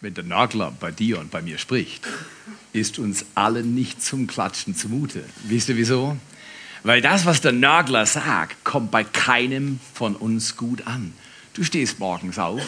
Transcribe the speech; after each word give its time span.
wenn 0.00 0.14
der 0.14 0.24
Nörgler 0.24 0.72
bei 0.78 0.92
dir 0.92 1.18
und 1.18 1.30
bei 1.30 1.42
mir 1.42 1.58
spricht, 1.58 2.06
ist 2.72 2.98
uns 2.98 3.24
allen 3.34 3.74
nicht 3.74 4.02
zum 4.02 4.26
Klatschen 4.26 4.76
zumute. 4.76 5.24
Wisst 5.44 5.68
ihr 5.68 5.76
wieso? 5.76 6.16
Weil 6.84 7.00
das, 7.00 7.26
was 7.26 7.40
der 7.40 7.52
Nörgler 7.52 8.06
sagt, 8.06 8.64
kommt 8.64 8.92
bei 8.92 9.02
keinem 9.02 9.80
von 9.94 10.14
uns 10.14 10.56
gut 10.56 10.86
an. 10.86 11.12
Du 11.54 11.64
stehst 11.64 11.98
morgens 11.98 12.38
auf, 12.38 12.62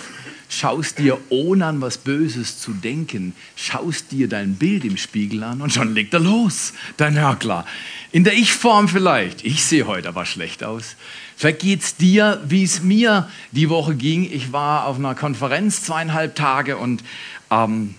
schaust 0.49 0.99
dir 0.99 1.17
ohne 1.29 1.67
an 1.67 1.81
was 1.81 1.99
Böses 1.99 2.59
zu 2.59 2.73
denken, 2.73 3.37
schaust 3.55 4.11
dir 4.11 4.27
dein 4.27 4.57
Bild 4.57 4.85
im 4.85 4.97
Spiegel 4.97 5.45
an 5.45 5.61
und 5.61 5.73
schon 5.73 5.95
legt 5.95 6.13
er 6.13 6.19
los, 6.19 6.73
dein 6.97 7.15
Nörgler. 7.15 7.65
In 8.11 8.25
der 8.25 8.35
Ich-Form 8.35 8.89
vielleicht. 8.89 9.45
Ich 9.45 9.65
sehe 9.65 9.87
heute 9.87 10.09
aber 10.09 10.27
schlecht 10.27 10.65
aus. 10.65 10.97
Vielleicht 11.41 12.03
dir, 12.03 12.39
wie 12.45 12.63
es 12.63 12.83
mir 12.83 13.27
die 13.51 13.71
Woche 13.71 13.95
ging. 13.95 14.31
Ich 14.31 14.53
war 14.53 14.85
auf 14.85 14.99
einer 14.99 15.15
Konferenz 15.15 15.83
zweieinhalb 15.83 16.35
Tage 16.35 16.77
und 16.77 17.03
ähm, 17.51 17.95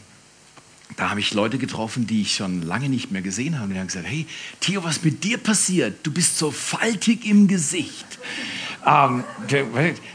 da 0.96 1.10
habe 1.10 1.22
ich 1.22 1.34
Leute 1.34 1.58
getroffen, 1.58 2.06
die 2.06 2.22
ich 2.22 2.36
schon 2.36 2.62
lange 2.62 2.88
nicht 2.88 3.10
mehr 3.10 3.24
gesehen 3.24 3.60
habe. 3.60 3.74
Die 3.74 3.80
haben 3.80 3.88
gesagt, 3.88 4.06
hey, 4.06 4.28
Theo, 4.60 4.84
was 4.84 5.04
mit 5.04 5.24
dir 5.24 5.40
passiert? 5.40 6.06
Du 6.06 6.12
bist 6.12 6.38
so 6.38 6.52
faltig 6.52 7.26
im 7.26 7.48
Gesicht. 7.48 8.06
Ähm, 8.86 9.24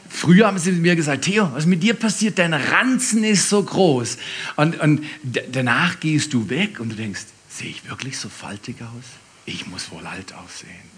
früher 0.09 0.47
haben 0.47 0.59
sie 0.59 0.71
mir 0.71 0.95
gesagt, 0.95 1.25
Theo, 1.25 1.51
was 1.53 1.67
mit 1.67 1.83
dir 1.83 1.95
passiert? 1.95 2.39
Dein 2.39 2.55
Ranzen 2.55 3.25
ist 3.25 3.49
so 3.49 3.61
groß. 3.61 4.19
Und, 4.55 4.79
und 4.79 5.05
danach 5.51 5.99
gehst 5.99 6.33
du 6.33 6.49
weg 6.49 6.79
und 6.79 6.91
du 6.91 6.95
denkst, 6.95 7.23
sehe 7.49 7.71
ich 7.71 7.91
wirklich 7.91 8.19
so 8.19 8.29
faltig 8.29 8.77
aus? 8.83 9.05
Ich 9.47 9.67
muss 9.67 9.91
wohl 9.91 10.07
alt 10.07 10.33
aussehen. 10.33 10.96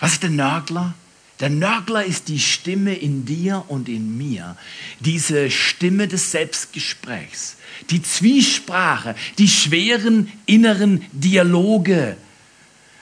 Was 0.00 0.14
ist 0.14 0.22
der 0.22 0.30
Nörgler? 0.30 0.94
Der 1.40 1.48
Nörgler 1.48 2.04
ist 2.04 2.28
die 2.28 2.38
Stimme 2.38 2.94
in 2.94 3.24
dir 3.24 3.64
und 3.68 3.88
in 3.88 4.18
mir, 4.18 4.56
diese 5.00 5.50
Stimme 5.50 6.06
des 6.06 6.32
Selbstgesprächs, 6.32 7.56
die 7.88 8.02
Zwiesprache, 8.02 9.14
die 9.38 9.48
schweren 9.48 10.30
inneren 10.44 11.02
Dialoge. 11.12 12.18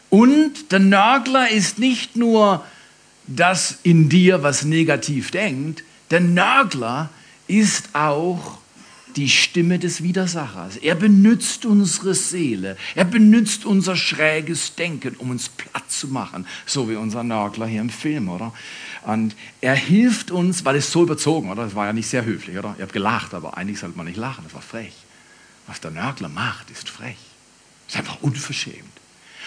Und 0.09 0.71
der 0.71 0.79
Nörgler 0.79 1.51
ist 1.51 1.81
nicht 1.81 2.15
nur 2.15 2.65
das 3.27 3.79
in 3.83 4.09
dir, 4.09 4.45
was 4.45 4.65
negativ 4.65 5.33
denkt, 5.33 5.83
der 6.11 6.21
Nörgler 6.21 7.11
ist 7.49 7.91
auch 7.93 8.59
die 9.17 9.29
Stimme 9.29 9.79
des 9.79 10.03
Widersachers. 10.03 10.77
Er 10.77 10.95
benutzt 10.95 11.67
unsere 11.67 12.15
Seele. 12.15 12.77
Er 12.95 13.05
benutzt 13.05 13.65
unser 13.65 13.97
schräges 13.97 14.75
Denken, 14.75 15.17
um 15.17 15.31
uns 15.31 15.49
platt 15.49 15.91
zu 15.91 16.09
machen. 16.09 16.47
So 16.67 16.89
wie 16.89 16.97
unser 16.97 17.23
Nörgler 17.23 17.67
hier 17.67 17.81
im 17.81 17.91
Film, 17.91 18.29
oder? 18.29 18.53
Und 19.05 19.35
er 19.61 19.75
hilft 19.75 20.31
uns, 20.31 20.65
weil 20.65 20.77
es 20.77 20.91
so 20.93 21.03
überzogen, 21.03 21.51
oder? 21.51 21.65
Das 21.65 21.75
war 21.75 21.87
ja 21.87 21.93
nicht 21.93 22.09
sehr 22.09 22.25
höflich, 22.25 22.59
oder? 22.59 22.75
Ihr 22.79 22.83
habt 22.83 22.93
gelacht, 22.93 23.35
aber 23.35 23.57
eigentlich 23.57 23.79
sollte 23.79 23.97
man 23.97 24.07
nicht 24.07 24.19
lachen. 24.19 24.45
Das 24.45 24.55
war 24.55 24.63
frech. 24.63 24.95
Was 25.67 25.81
der 25.81 25.91
Nörgler 25.91 26.29
macht, 26.29 26.71
ist 26.71 26.89
frech. 26.89 27.17
ist 27.87 27.97
einfach 27.97 28.23
unverschämt. 28.23 28.85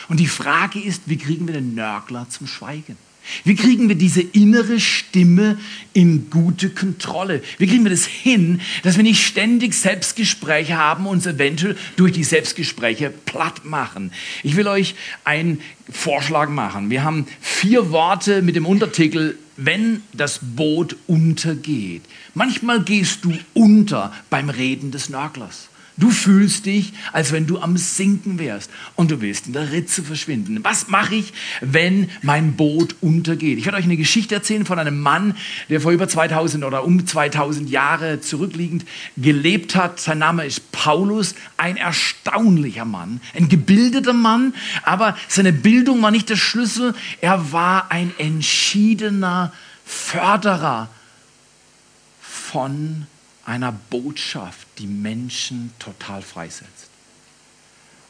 Und 0.08 0.20
die 0.20 0.28
Frage 0.28 0.80
ist, 0.80 1.03
wie 1.06 1.18
kriegen 1.18 1.48
wir 1.48 1.53
den 1.53 1.75
Nörgler 1.75 2.28
zum 2.30 2.48
Schweigen? 2.48 2.98
Wie 3.44 3.55
kriegen 3.55 3.88
wir 3.88 3.95
diese 3.95 4.22
innere 4.22 4.80
Stimme 4.80 5.58
in 5.94 6.30
gute 6.30 6.69
Kontrolle? 6.69 7.41
Wie 7.58 7.67
kriegen 7.67 7.83
wir 7.83 7.91
das 7.91 8.05
hin, 8.05 8.61
dass 8.83 8.97
wir 8.97 9.03
nicht 9.03 9.25
ständig 9.25 9.73
Selbstgespräche 9.73 10.78
haben 10.78 11.05
und 11.05 11.17
uns 11.17 11.25
eventuell 11.25 11.78
durch 11.95 12.11
die 12.13 12.23
Selbstgespräche 12.23 13.09
platt 13.09 13.66
machen? 13.66 14.11
Ich 14.44 14.55
will 14.55 14.67
euch 14.67 14.95
einen 15.23 15.61
Vorschlag 15.89 16.50
machen. 16.50 16.89
Wir 16.89 17.03
haben 17.03 17.28
vier 17.39 17.91
Worte 17.91 18.41
mit 18.41 18.55
dem 18.55 18.66
Untertitel 18.66 19.35
wenn 19.63 20.02
das 20.13 20.39
Boot 20.41 20.95
untergeht. 21.06 22.02
Manchmal 22.33 22.83
gehst 22.83 23.23
du 23.23 23.33
unter 23.53 24.11
beim 24.30 24.50
Reden 24.50 24.89
des 24.89 25.09
Nörglers. 25.09 25.69
Du 25.97 26.09
fühlst 26.09 26.66
dich, 26.66 26.94
als 27.11 27.31
wenn 27.34 27.47
du 27.47 27.59
am 27.59 27.75
Sinken 27.75 28.39
wärst 28.39 28.72
und 28.95 29.11
du 29.11 29.20
willst 29.20 29.47
in 29.47 29.53
der 29.53 29.72
Ritze 29.72 30.03
verschwinden. 30.03 30.64
Was 30.64 30.88
mache 30.88 31.16
ich, 31.16 31.34
wenn 31.59 32.09
mein 32.22 32.53
Boot 32.53 32.96
untergeht? 33.02 33.57
Ich 33.57 33.66
werde 33.66 33.78
euch 33.78 33.84
eine 33.84 33.97
Geschichte 33.97 34.34
erzählen 34.34 34.66
von 34.66 34.79
einem 34.79 35.00
Mann, 35.00 35.35
der 35.69 35.81
vor 35.81 35.91
über 35.91 36.07
2000 36.07 36.63
oder 36.63 36.85
um 36.85 37.06
2000 37.06 37.69
Jahre 37.69 38.22
zurückliegend 38.22 38.85
gelebt 39.18 39.75
hat. 39.75 40.00
Sein 40.00 40.19
Name 40.19 40.46
ist 40.46 40.72
Paulus, 40.72 41.35
ein 41.57 41.75
erstaunlicher 41.75 42.85
Mann, 42.85 43.19
ein 43.35 43.50
gebildeter 43.50 44.13
Mann, 44.13 44.53
aber 44.84 45.18
seine 45.28 45.52
Bildung 45.52 46.02
war 46.02 46.12
nicht 46.12 46.29
der 46.29 46.38
Schlüssel. 46.38 46.96
Er 47.19 47.52
war 47.52 47.91
ein 47.91 48.13
entschiedener 48.18 49.52
Förderer 49.85 50.90
von 52.22 53.08
einer 53.46 53.72
Botschaft, 53.72 54.68
die 54.78 54.88
Menschen 54.88 55.74
total 55.80 56.22
freisetzt. 56.22 56.90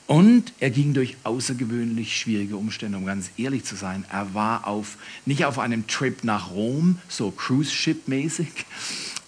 Und 0.08 0.52
er 0.60 0.72
ging 0.72 0.94
durch 0.94 1.16
außergewöhnlich 1.24 2.18
schwierige 2.18 2.58
Umstände, 2.58 2.98
um 2.98 3.06
ganz 3.06 3.30
ehrlich 3.38 3.64
zu 3.64 3.78
sein. 3.78 4.04
Er 4.12 4.34
war 4.34 4.68
auf, 4.68 4.98
nicht 5.26 5.46
auf 5.46 5.58
einem 5.58 5.88
Trip 5.88 6.26
nach 6.26 6.52
Rom, 6.52 7.00
so 7.08 7.32
Cruise 7.32 7.72
Ship 7.72 8.08
mäßig, 8.10 8.66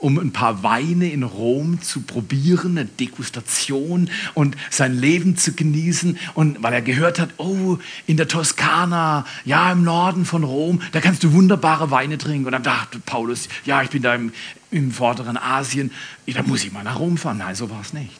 um 0.03 0.19
ein 0.19 0.33
paar 0.33 0.63
Weine 0.63 1.09
in 1.09 1.23
Rom 1.23 1.81
zu 1.81 2.01
probieren, 2.01 2.77
eine 2.77 2.85
Degustation 2.85 4.09
und 4.33 4.57
sein 4.69 4.97
Leben 4.97 5.37
zu 5.37 5.53
genießen. 5.53 6.17
Und 6.33 6.61
weil 6.61 6.73
er 6.73 6.81
gehört 6.81 7.19
hat, 7.19 7.29
oh, 7.37 7.77
in 8.05 8.17
der 8.17 8.27
Toskana, 8.27 9.25
ja, 9.45 9.71
im 9.71 9.85
Norden 9.85 10.25
von 10.25 10.43
Rom, 10.43 10.81
da 10.91 10.99
kannst 10.99 11.23
du 11.23 11.31
wunderbare 11.31 11.89
Weine 11.89 12.17
trinken. 12.17 12.45
Und 12.45 12.51
dann 12.51 12.63
dachte 12.63 12.99
Paulus, 12.99 13.47
ja, 13.63 13.81
ich 13.81 13.91
bin 13.91 14.03
da 14.03 14.13
im, 14.13 14.33
im 14.71 14.91
vorderen 14.91 15.37
Asien, 15.37 15.89
da 16.27 16.43
muss 16.43 16.65
ich 16.65 16.73
mal 16.73 16.83
nach 16.83 16.99
Rom 16.99 17.17
fahren. 17.17 17.37
Nein, 17.37 17.55
so 17.55 17.69
war 17.69 17.79
es 17.79 17.93
nicht. 17.93 18.19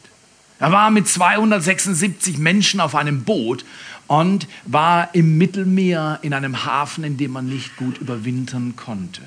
Er 0.60 0.72
war 0.72 0.90
mit 0.90 1.06
276 1.06 2.38
Menschen 2.38 2.80
auf 2.80 2.94
einem 2.94 3.24
Boot 3.24 3.66
und 4.06 4.48
war 4.64 5.14
im 5.14 5.36
Mittelmeer 5.36 6.20
in 6.22 6.32
einem 6.32 6.64
Hafen, 6.64 7.04
in 7.04 7.18
dem 7.18 7.32
man 7.32 7.46
nicht 7.46 7.76
gut 7.76 7.98
überwintern 7.98 8.74
konnte. 8.74 9.20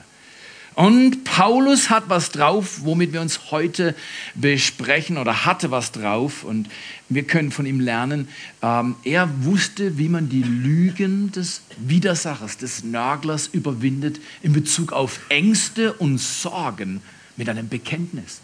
Und 0.78 1.24
Paulus 1.24 1.90
hat 1.90 2.04
was 2.08 2.30
drauf, 2.30 2.82
womit 2.84 3.12
wir 3.12 3.22
uns 3.22 3.50
heute 3.50 3.96
besprechen 4.36 5.18
oder 5.18 5.44
hatte 5.44 5.72
was 5.72 5.92
drauf 5.92 6.44
und 6.44 6.70
wir 7.10 7.24
können 7.24 7.50
von 7.50 7.66
ihm 7.66 7.80
lernen. 7.80 8.28
Ähm, 8.62 8.96
er 9.04 9.28
wusste, 9.44 9.98
wie 9.98 10.08
man 10.08 10.30
die 10.30 10.44
Lügen 10.44 11.32
des 11.32 11.64
Widersachers, 11.80 12.58
des 12.58 12.84
Nörglers 12.84 13.48
überwindet 13.48 14.20
in 14.44 14.54
Bezug 14.54 14.94
auf 14.94 15.20
Ängste 15.30 15.94
und 15.94 16.20
Sorgen 16.20 17.02
mit 17.38 17.50
einem 17.50 17.70
Bekenntnis. 17.70 18.42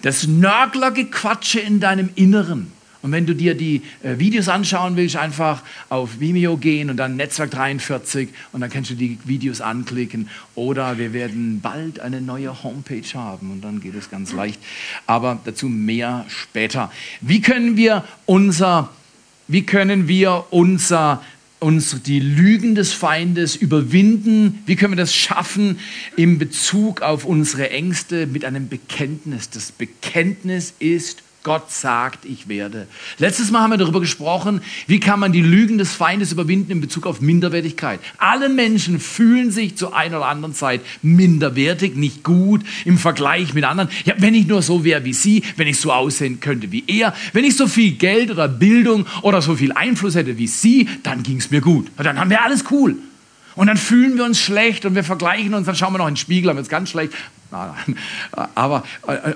Das 0.00 0.26
Nörglergequatsche 0.26 1.60
in 1.60 1.80
deinem 1.80 2.08
Inneren 2.14 2.72
und 3.00 3.12
wenn 3.12 3.26
du 3.26 3.34
dir 3.34 3.54
die 3.54 3.82
äh, 4.02 4.18
Videos 4.18 4.48
anschauen 4.48 4.96
willst, 4.96 5.16
einfach 5.16 5.62
auf 5.88 6.18
Vimeo 6.18 6.56
gehen 6.56 6.90
und 6.90 6.96
dann 6.96 7.16
Netzwerk 7.16 7.52
43 7.52 8.28
und 8.52 8.60
dann 8.60 8.70
kannst 8.70 8.90
du 8.90 8.94
die 8.94 9.18
Videos 9.24 9.60
anklicken. 9.60 10.28
Oder 10.54 10.98
wir 10.98 11.12
werden 11.12 11.60
bald 11.60 12.00
eine 12.00 12.20
neue 12.20 12.62
Homepage 12.64 13.06
haben 13.14 13.52
und 13.52 13.62
dann 13.62 13.80
geht 13.80 13.94
es 13.94 14.10
ganz 14.10 14.32
leicht. 14.32 14.60
Aber 15.06 15.40
dazu 15.44 15.68
mehr 15.68 16.24
später. 16.28 16.90
Wie 17.20 17.40
können 17.40 17.76
wir 17.76 18.04
unser, 18.26 18.90
wie 19.46 19.62
können 19.62 20.08
wir 20.08 20.46
unser 20.50 21.22
uns 21.60 22.02
die 22.02 22.20
Lügen 22.20 22.74
des 22.74 22.92
Feindes 22.92 23.56
überwinden? 23.56 24.62
Wie 24.66 24.76
können 24.76 24.92
wir 24.92 24.96
das 24.96 25.14
schaffen 25.14 25.78
in 26.16 26.38
Bezug 26.38 27.02
auf 27.02 27.24
unsere 27.24 27.70
Ängste 27.70 28.26
mit 28.26 28.44
einem 28.44 28.68
Bekenntnis? 28.68 29.50
Das 29.50 29.72
Bekenntnis 29.72 30.74
ist 30.78 31.22
Gott 31.44 31.70
sagt, 31.70 32.24
ich 32.24 32.48
werde. 32.48 32.88
Letztes 33.18 33.50
Mal 33.50 33.60
haben 33.60 33.70
wir 33.70 33.76
darüber 33.78 34.00
gesprochen, 34.00 34.60
wie 34.86 35.00
kann 35.00 35.20
man 35.20 35.32
die 35.32 35.40
Lügen 35.40 35.78
des 35.78 35.92
Feindes 35.92 36.32
überwinden 36.32 36.72
in 36.72 36.80
Bezug 36.80 37.06
auf 37.06 37.20
Minderwertigkeit. 37.20 38.00
Alle 38.18 38.48
Menschen 38.48 38.98
fühlen 38.98 39.50
sich 39.50 39.76
zu 39.76 39.92
einer 39.92 40.18
oder 40.18 40.26
anderen 40.26 40.54
Zeit 40.54 40.80
minderwertig, 41.00 41.94
nicht 41.94 42.24
gut 42.24 42.62
im 42.84 42.98
Vergleich 42.98 43.54
mit 43.54 43.64
anderen. 43.64 43.88
Ja, 44.04 44.14
wenn 44.18 44.34
ich 44.34 44.46
nur 44.46 44.62
so 44.62 44.84
wäre 44.84 45.04
wie 45.04 45.12
sie, 45.12 45.42
wenn 45.56 45.68
ich 45.68 45.80
so 45.80 45.92
aussehen 45.92 46.40
könnte 46.40 46.72
wie 46.72 46.84
er, 46.86 47.14
wenn 47.32 47.44
ich 47.44 47.56
so 47.56 47.66
viel 47.66 47.92
Geld 47.92 48.30
oder 48.30 48.48
Bildung 48.48 49.06
oder 49.22 49.40
so 49.40 49.54
viel 49.54 49.72
Einfluss 49.72 50.16
hätte 50.16 50.38
wie 50.38 50.48
sie, 50.48 50.88
dann 51.02 51.22
ging 51.22 51.38
es 51.38 51.50
mir 51.50 51.60
gut. 51.60 51.86
Dann 51.96 52.18
haben 52.18 52.30
wir 52.30 52.42
alles 52.42 52.64
cool. 52.70 52.96
Und 53.54 53.66
dann 53.66 53.76
fühlen 53.76 54.16
wir 54.16 54.24
uns 54.24 54.40
schlecht 54.40 54.84
und 54.84 54.94
wir 54.94 55.02
vergleichen 55.02 55.54
uns, 55.54 55.66
dann 55.66 55.74
schauen 55.74 55.92
wir 55.92 55.98
noch 55.98 56.06
in 56.06 56.14
den 56.14 56.18
Spiegel, 56.18 56.50
haben 56.50 56.56
wir 56.56 56.60
uns 56.60 56.68
ganz 56.68 56.90
schlecht. 56.90 57.12
Aber 58.54 58.84
äh, 59.06 59.14
äh, 59.14 59.34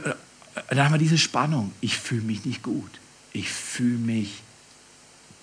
dann 0.68 0.84
haben 0.84 0.94
wir 0.94 0.98
diese 0.98 1.18
Spannung. 1.18 1.72
Ich 1.80 1.96
fühle 1.96 2.22
mich 2.22 2.44
nicht 2.44 2.62
gut. 2.62 2.90
Ich 3.32 3.48
fühle 3.48 3.98
mich. 3.98 4.42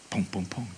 Punkt, 0.09 0.31
Punkt, 0.31 0.49
Punkt. 0.49 0.71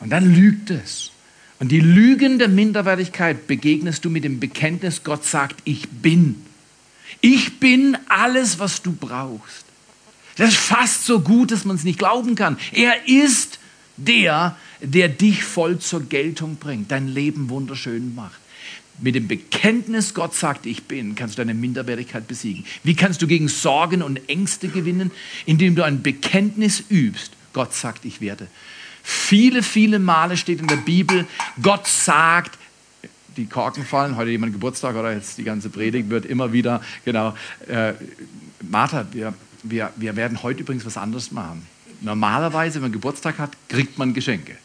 Und 0.00 0.10
dann 0.10 0.34
lügt 0.34 0.70
es. 0.70 1.10
Und 1.58 1.68
die 1.70 1.80
Lügen 1.80 2.38
der 2.38 2.48
Minderwertigkeit 2.48 3.46
begegnest 3.46 4.04
du 4.04 4.10
mit 4.10 4.24
dem 4.24 4.40
Bekenntnis, 4.40 5.04
Gott 5.04 5.24
sagt, 5.24 5.60
ich 5.64 5.88
bin. 5.88 6.46
Ich 7.20 7.60
bin 7.60 7.98
alles, 8.08 8.58
was 8.58 8.82
du 8.82 8.92
brauchst. 8.92 9.66
Das 10.36 10.50
ist 10.50 10.58
fast 10.58 11.04
so 11.04 11.20
gut, 11.20 11.50
dass 11.50 11.66
man 11.66 11.76
es 11.76 11.84
nicht 11.84 11.98
glauben 11.98 12.34
kann. 12.34 12.56
Er 12.72 13.06
ist 13.06 13.58
der, 13.98 14.56
der 14.80 15.08
dich 15.10 15.44
voll 15.44 15.78
zur 15.78 16.02
Geltung 16.02 16.56
bringt, 16.56 16.90
dein 16.90 17.08
Leben 17.08 17.50
wunderschön 17.50 18.14
macht. 18.14 18.40
Mit 19.00 19.14
dem 19.14 19.28
Bekenntnis, 19.28 20.14
Gott 20.14 20.34
sagt, 20.34 20.66
ich 20.66 20.84
bin, 20.84 21.14
kannst 21.14 21.38
du 21.38 21.40
deine 21.40 21.54
Minderwertigkeit 21.54 22.28
besiegen. 22.28 22.64
Wie 22.82 22.94
kannst 22.94 23.22
du 23.22 23.26
gegen 23.26 23.48
Sorgen 23.48 24.02
und 24.02 24.28
Ängste 24.28 24.68
gewinnen? 24.68 25.10
Indem 25.46 25.74
du 25.74 25.84
ein 25.84 26.02
Bekenntnis 26.02 26.84
übst. 26.90 27.32
Gott 27.52 27.74
sagt, 27.74 28.04
ich 28.04 28.20
werde. 28.20 28.46
Viele, 29.02 29.62
viele 29.62 29.98
Male 29.98 30.36
steht 30.36 30.60
in 30.60 30.66
der 30.66 30.76
Bibel, 30.76 31.26
Gott 31.62 31.86
sagt, 31.86 32.58
die 33.36 33.46
Korken 33.46 33.84
fallen, 33.84 34.16
heute 34.16 34.30
jemand 34.30 34.52
Geburtstag 34.52 34.96
oder 34.96 35.12
jetzt 35.12 35.38
die 35.38 35.44
ganze 35.44 35.70
Predigt 35.70 36.10
wird 36.10 36.26
immer 36.26 36.52
wieder, 36.52 36.82
genau, 37.04 37.34
äh, 37.68 37.94
Martha, 38.60 39.06
wir, 39.12 39.32
wir, 39.62 39.92
wir 39.96 40.16
werden 40.16 40.42
heute 40.42 40.60
übrigens 40.60 40.84
was 40.84 40.96
anderes 40.96 41.32
machen. 41.32 41.66
Normalerweise, 42.02 42.76
wenn 42.76 42.82
man 42.82 42.92
Geburtstag 42.92 43.38
hat, 43.38 43.52
kriegt 43.68 43.98
man 43.98 44.14
Geschenke. 44.14 44.56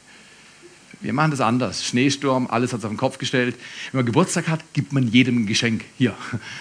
Wir 1.05 1.13
machen 1.13 1.29
das 1.29 1.39
anders. 1.39 1.85
Schneesturm, 1.85 2.47
alles 2.49 2.73
hat 2.73 2.79
es 2.79 2.85
auf 2.85 2.91
den 2.91 2.97
Kopf 2.97 3.19
gestellt. 3.19 3.55
Wenn 3.91 3.99
man 3.99 4.05
Geburtstag 4.07 4.47
hat, 4.47 4.61
gibt 4.73 4.91
man 4.91 5.07
jedem 5.07 5.43
ein 5.43 5.45
Geschenk. 5.45 5.83
Hier, 5.99 6.15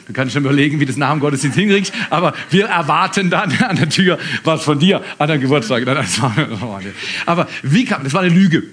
du 0.06 0.12
kannst 0.12 0.34
schon 0.34 0.44
überlegen, 0.44 0.80
wie 0.80 0.84
du 0.84 0.92
das 0.92 0.98
nach 0.98 1.12
dem 1.12 1.20
Gottesdienst 1.20 1.56
hinkriegst, 1.56 1.94
aber 2.10 2.34
wir 2.50 2.66
erwarten 2.66 3.30
dann 3.30 3.50
an 3.62 3.76
der 3.76 3.88
Tür 3.88 4.18
was 4.42 4.62
von 4.62 4.78
dir 4.78 5.02
an 5.16 5.28
deinem 5.28 5.40
Geburtstag. 5.40 5.86
Aber 7.24 7.48
wie 7.62 7.86
kann, 7.86 8.04
das 8.04 8.12
war 8.12 8.20
eine 8.20 8.34
Lüge. 8.34 8.64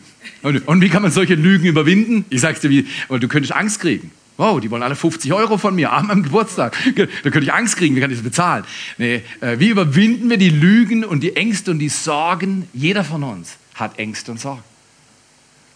Und 0.41 0.81
wie 0.81 0.89
kann 0.89 1.03
man 1.03 1.12
solche 1.12 1.35
Lügen 1.35 1.65
überwinden? 1.68 2.25
Ich 2.29 2.41
sag's 2.41 2.59
dir, 2.59 2.69
wie, 2.69 2.85
du 3.07 3.27
könntest 3.29 3.56
Angst 3.56 3.79
kriegen. 3.79 4.12
Wow, 4.35 4.59
die 4.59 4.69
wollen 4.71 4.83
alle 4.83 4.97
50 4.97 5.31
Euro 5.31 5.57
von 5.57 5.73
mir 5.73 5.94
an 5.94 6.07
meinem 6.07 6.23
Geburtstag. 6.23 6.75
Da 6.95 7.29
könnte 7.29 7.44
ich 7.44 7.53
Angst 7.53 7.77
kriegen, 7.77 7.95
wie 7.95 8.01
kann 8.01 8.12
ich 8.12 8.18
das 8.18 8.25
bezahlen? 8.25 8.65
Nee, 8.97 9.21
äh, 9.39 9.57
wie 9.59 9.69
überwinden 9.69 10.29
wir 10.29 10.38
die 10.38 10.50
Lügen 10.50 11.06
und 11.06 11.21
die 11.21 11.38
Ängste 11.38 11.71
und 11.71 11.79
die 11.79 11.89
Sorgen? 11.89 12.68
Jeder 12.73 13.06
von 13.06 13.23
uns 13.23 13.57
hat 13.75 13.97
Ängste 13.97 14.31
und 14.31 14.39
Sorgen. 14.39 14.63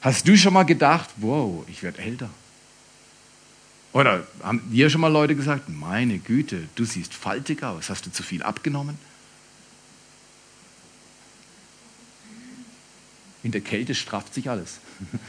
Hast 0.06 0.28
du 0.28 0.38
schon 0.38 0.54
mal 0.54 0.66
gedacht, 0.66 1.10
wow, 1.18 1.66
ich 1.68 1.82
werde 1.82 1.98
älter? 1.98 2.30
Oder 3.92 4.28
haben 4.44 4.62
dir 4.70 4.88
schon 4.92 5.02
mal 5.02 5.12
Leute 5.12 5.36
gesagt, 5.36 5.68
meine 5.68 6.20
Güte, 6.20 6.70
du 6.76 6.86
siehst 6.86 7.12
faltig 7.12 7.64
aus, 7.64 7.90
hast 7.90 8.06
du 8.06 8.12
zu 8.12 8.22
viel 8.22 8.44
abgenommen? 8.44 9.00
In 13.42 13.52
der 13.52 13.62
Kälte 13.62 13.96
strafft 13.96 14.36
sich 14.36 14.48
alles. 14.48 14.80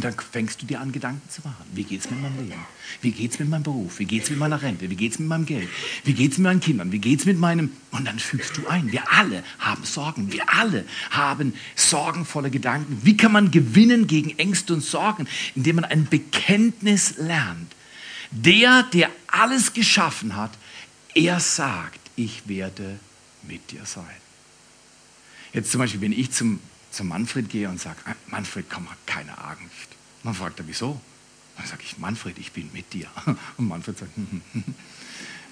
Und 0.00 0.04
dann 0.04 0.14
fängst 0.32 0.62
du 0.62 0.64
dir 0.64 0.80
an, 0.80 0.92
Gedanken 0.92 1.28
zu 1.28 1.42
machen. 1.42 1.62
Wie 1.74 1.84
geht 1.84 2.00
es 2.00 2.10
mit 2.10 2.22
meinem 2.22 2.48
Leben? 2.48 2.64
Wie 3.02 3.10
geht 3.10 3.32
es 3.32 3.38
mit 3.38 3.50
meinem 3.50 3.64
Beruf? 3.64 3.98
Wie 3.98 4.06
geht 4.06 4.22
es 4.22 4.30
mit 4.30 4.38
meiner 4.38 4.62
Rente? 4.62 4.88
Wie 4.88 4.96
geht 4.96 5.12
es 5.12 5.18
mit 5.18 5.28
meinem 5.28 5.44
Geld? 5.44 5.68
Wie 6.04 6.14
geht 6.14 6.32
es 6.32 6.38
mit 6.38 6.44
meinen 6.44 6.60
Kindern? 6.60 6.90
Wie 6.90 7.00
geht 7.00 7.20
es 7.20 7.26
mit 7.26 7.38
meinem... 7.38 7.70
Und 7.90 8.06
dann 8.06 8.18
fügst 8.18 8.56
du 8.56 8.66
ein. 8.66 8.90
Wir 8.92 9.12
alle 9.12 9.44
haben 9.58 9.84
Sorgen. 9.84 10.32
Wir 10.32 10.48
alle 10.48 10.86
haben 11.10 11.52
sorgenvolle 11.76 12.50
Gedanken. 12.50 12.98
Wie 13.02 13.14
kann 13.14 13.32
man 13.32 13.50
gewinnen 13.50 14.06
gegen 14.06 14.30
Ängste 14.38 14.72
und 14.72 14.80
Sorgen? 14.82 15.28
Indem 15.54 15.76
man 15.76 15.84
ein 15.84 16.06
Bekenntnis 16.06 17.18
lernt. 17.18 17.70
Der, 18.30 18.84
der 18.84 19.10
alles 19.26 19.74
geschaffen 19.74 20.34
hat, 20.34 20.52
er 21.14 21.40
sagt, 21.40 22.00
ich 22.16 22.48
werde 22.48 22.98
mit 23.42 23.70
dir 23.70 23.84
sein. 23.84 24.06
Jetzt 25.52 25.70
zum 25.70 25.80
Beispiel, 25.80 26.00
wenn 26.00 26.12
ich 26.12 26.30
zum 26.30 26.58
zum 26.90 27.08
Manfred 27.08 27.48
gehe 27.48 27.68
und 27.68 27.80
sage, 27.80 27.96
ah, 28.04 28.14
Manfred, 28.26 28.66
komm, 28.68 28.88
hab 28.90 29.06
keine 29.06 29.36
Angst. 29.38 29.88
dann 30.24 30.34
fragt 30.34 30.58
er, 30.58 30.66
wieso? 30.66 31.00
Dann 31.56 31.66
sage 31.66 31.82
ich, 31.84 31.98
Manfred, 31.98 32.38
ich 32.38 32.52
bin 32.52 32.70
mit 32.72 32.92
dir. 32.92 33.06
Und 33.56 33.68
Manfred 33.68 33.98
sagt, 33.98 34.16
hm, 34.16 34.26
hm, 34.30 34.42
hm. 34.52 34.74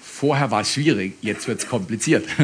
Vorher 0.01 0.51
war 0.51 0.61
es 0.61 0.73
schwierig, 0.73 1.13
jetzt 1.21 1.47
wird 1.47 1.59
es 1.59 1.67
kompliziert. 1.67 2.27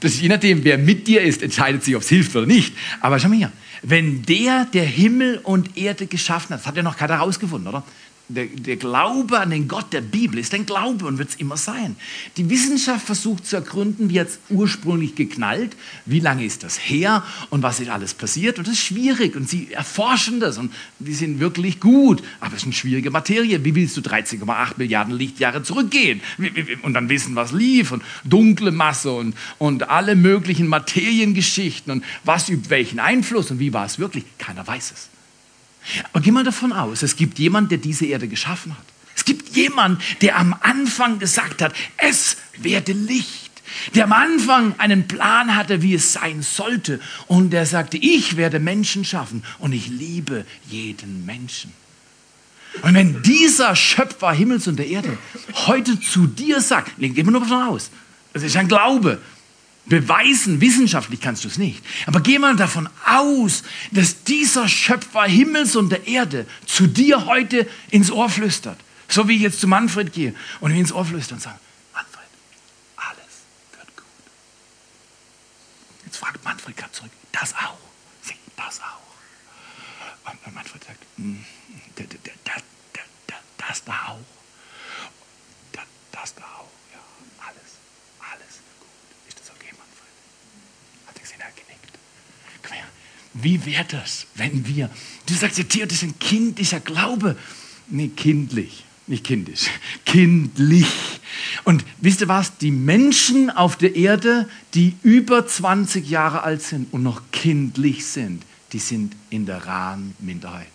Das, 0.00 0.20
je 0.20 0.28
nachdem, 0.28 0.62
wer 0.64 0.78
mit 0.78 1.06
dir 1.06 1.22
ist, 1.22 1.42
entscheidet 1.42 1.82
sich, 1.82 1.96
ob 1.96 2.02
es 2.02 2.08
hilft 2.08 2.34
oder 2.36 2.46
nicht. 2.46 2.74
Aber 3.00 3.18
schau 3.18 3.28
mal 3.28 3.36
hier, 3.36 3.52
wenn 3.82 4.22
der, 4.22 4.66
der 4.66 4.84
Himmel 4.84 5.38
und 5.42 5.76
Erde 5.76 6.06
geschaffen 6.06 6.50
hat, 6.50 6.60
das 6.60 6.66
hat 6.66 6.76
ja 6.76 6.82
noch 6.82 6.96
keiner 6.96 7.14
herausgefunden, 7.18 7.68
oder? 7.68 7.82
Der, 8.28 8.46
der, 8.46 8.76
Glaube 8.76 9.38
an 9.38 9.50
den 9.50 9.68
Gott 9.68 9.92
der 9.92 10.00
Bibel 10.00 10.40
ist 10.40 10.52
ein 10.52 10.66
Glaube 10.66 11.06
und 11.06 11.18
wird 11.18 11.28
es 11.28 11.36
immer 11.36 11.56
sein. 11.56 11.94
Die 12.36 12.50
Wissenschaft 12.50 13.06
versucht 13.06 13.46
zu 13.46 13.54
ergründen, 13.54 14.10
wie 14.10 14.18
hat 14.18 14.26
es 14.26 14.40
ursprünglich 14.50 15.14
geknallt, 15.14 15.76
wie 16.06 16.18
lange 16.18 16.44
ist 16.44 16.64
das 16.64 16.76
her 16.76 17.22
und 17.50 17.62
was 17.62 17.78
ist 17.78 17.88
alles 17.88 18.14
passiert. 18.14 18.58
Und 18.58 18.66
das 18.66 18.74
ist 18.74 18.80
schwierig 18.80 19.36
und 19.36 19.48
sie 19.48 19.72
erforschen 19.72 20.40
das 20.40 20.58
und 20.58 20.72
die 20.98 21.14
sind 21.14 21.38
wirklich 21.38 21.78
gut. 21.78 22.20
Aber 22.40 22.54
es 22.54 22.62
ist 22.62 22.64
eine 22.64 22.72
schwierige 22.72 23.12
Materie. 23.12 23.64
Wie 23.64 23.76
willst 23.76 23.96
du 23.96 24.00
13,8 24.00 24.72
Milliarden 24.76 25.14
Lichtjahre 25.14 25.62
zurückgehen 25.62 26.20
und 26.82 26.94
dann 26.94 27.08
wissen, 27.08 27.36
was 27.36 27.52
lief 27.52 27.92
und 27.92 28.02
dunkle 28.24 28.72
Masse 28.72 29.12
und, 29.12 29.36
und 29.58 29.88
alle 29.88 30.16
möglichen 30.16 30.66
Materiengeschichten 30.66 31.92
und 31.92 32.04
was 32.24 32.48
übt 32.48 32.70
welchen 32.70 32.98
Einfluss 32.98 33.52
und 33.52 33.60
wie 33.60 33.72
war 33.72 33.86
es 33.86 34.00
wirklich? 34.00 34.24
Keiner 34.38 34.66
weiß 34.66 34.92
es. 34.92 35.15
Aber 36.12 36.22
geh 36.22 36.30
mal 36.30 36.44
davon 36.44 36.72
aus, 36.72 37.02
es 37.02 37.16
gibt 37.16 37.38
jemand, 37.38 37.70
der 37.70 37.78
diese 37.78 38.06
Erde 38.06 38.28
geschaffen 38.28 38.72
hat. 38.76 38.84
Es 39.14 39.24
gibt 39.24 39.56
jemand, 39.56 40.00
der 40.20 40.38
am 40.38 40.54
Anfang 40.60 41.18
gesagt 41.18 41.62
hat, 41.62 41.74
es 41.96 42.36
werde 42.58 42.92
Licht. 42.92 43.50
Der 43.94 44.04
am 44.04 44.12
Anfang 44.12 44.78
einen 44.78 45.08
Plan 45.08 45.56
hatte, 45.56 45.82
wie 45.82 45.94
es 45.94 46.12
sein 46.12 46.42
sollte. 46.42 47.00
Und 47.26 47.50
der 47.50 47.66
sagte, 47.66 47.96
ich 47.96 48.36
werde 48.36 48.60
Menschen 48.60 49.04
schaffen 49.04 49.42
und 49.58 49.72
ich 49.72 49.88
liebe 49.88 50.46
jeden 50.68 51.26
Menschen. 51.26 51.72
Und 52.82 52.94
wenn 52.94 53.22
dieser 53.22 53.74
Schöpfer 53.74 54.32
Himmels 54.32 54.66
und 54.68 54.76
der 54.76 54.86
Erde 54.86 55.16
heute 55.66 55.98
zu 55.98 56.26
dir 56.26 56.60
sagt, 56.60 56.98
gehen 56.98 57.16
wir 57.16 57.24
nur 57.24 57.40
davon 57.40 57.62
aus, 57.62 57.90
das 58.32 58.42
ist 58.42 58.56
ein 58.56 58.68
Glaube, 58.68 59.20
beweisen, 59.86 60.60
wissenschaftlich 60.60 61.20
kannst 61.20 61.44
du 61.44 61.48
es 61.48 61.58
nicht. 61.58 61.84
Aber 62.06 62.20
geh 62.20 62.38
mal 62.38 62.56
davon 62.56 62.88
aus, 63.04 63.62
dass 63.92 64.24
dieser 64.24 64.68
Schöpfer 64.68 65.24
Himmels 65.24 65.76
und 65.76 65.90
der 65.90 66.06
Erde 66.06 66.46
zu 66.66 66.86
dir 66.86 67.26
heute 67.26 67.68
ins 67.90 68.10
Ohr 68.10 68.28
flüstert. 68.28 68.78
So 69.08 69.28
wie 69.28 69.36
ich 69.36 69.42
jetzt 69.42 69.60
zu 69.60 69.68
Manfred 69.68 70.12
gehe 70.12 70.34
und 70.60 70.72
ihm 70.72 70.78
ins 70.78 70.92
Ohr 70.92 71.04
flüstern 71.04 71.36
und 71.36 71.42
sage, 71.42 71.58
Manfred, 71.94 72.26
alles 72.96 73.44
wird 73.72 73.96
gut. 73.96 74.04
Jetzt 76.04 76.16
fragt 76.16 76.44
Manfred 76.44 76.76
gerade 76.76 76.92
zurück, 76.92 77.12
das 77.32 77.54
auch? 77.54 77.78
Das 78.56 78.80
auch. 78.80 80.34
Und 80.44 80.54
Manfred 80.54 80.82
sagt, 80.82 80.98
hm, 81.16 81.44
das 83.58 83.84
da 83.84 83.92
auch. 84.08 84.18
Das 86.12 86.34
da 86.34 86.42
auch. 86.42 86.66
Wie 93.56 93.72
wäre 93.72 93.86
das, 93.88 94.26
wenn 94.34 94.66
wir, 94.66 94.90
du 95.24 95.34
sagst 95.34 95.56
ja, 95.56 95.64
Theo, 95.64 95.86
das 95.86 96.02
ist 96.02 96.02
ein 96.02 96.18
kindlicher 96.18 96.78
Glaube. 96.78 97.36
Nee, 97.88 98.08
kindlich, 98.14 98.84
nicht 99.06 99.24
kindisch, 99.24 99.68
kindlich. 100.04 100.86
Und 101.64 101.82
wisst 102.02 102.20
ihr 102.20 102.28
was? 102.28 102.58
Die 102.58 102.70
Menschen 102.70 103.48
auf 103.48 103.76
der 103.76 103.96
Erde, 103.96 104.46
die 104.74 104.94
über 105.02 105.46
20 105.46 106.06
Jahre 106.06 106.42
alt 106.42 106.60
sind 106.60 106.92
und 106.92 107.02
noch 107.02 107.22
kindlich 107.32 108.04
sind, 108.04 108.42
die 108.72 108.78
sind 108.78 109.14
in 109.30 109.46
der 109.46 109.66
rahen 109.66 110.14
Minderheit. 110.18 110.66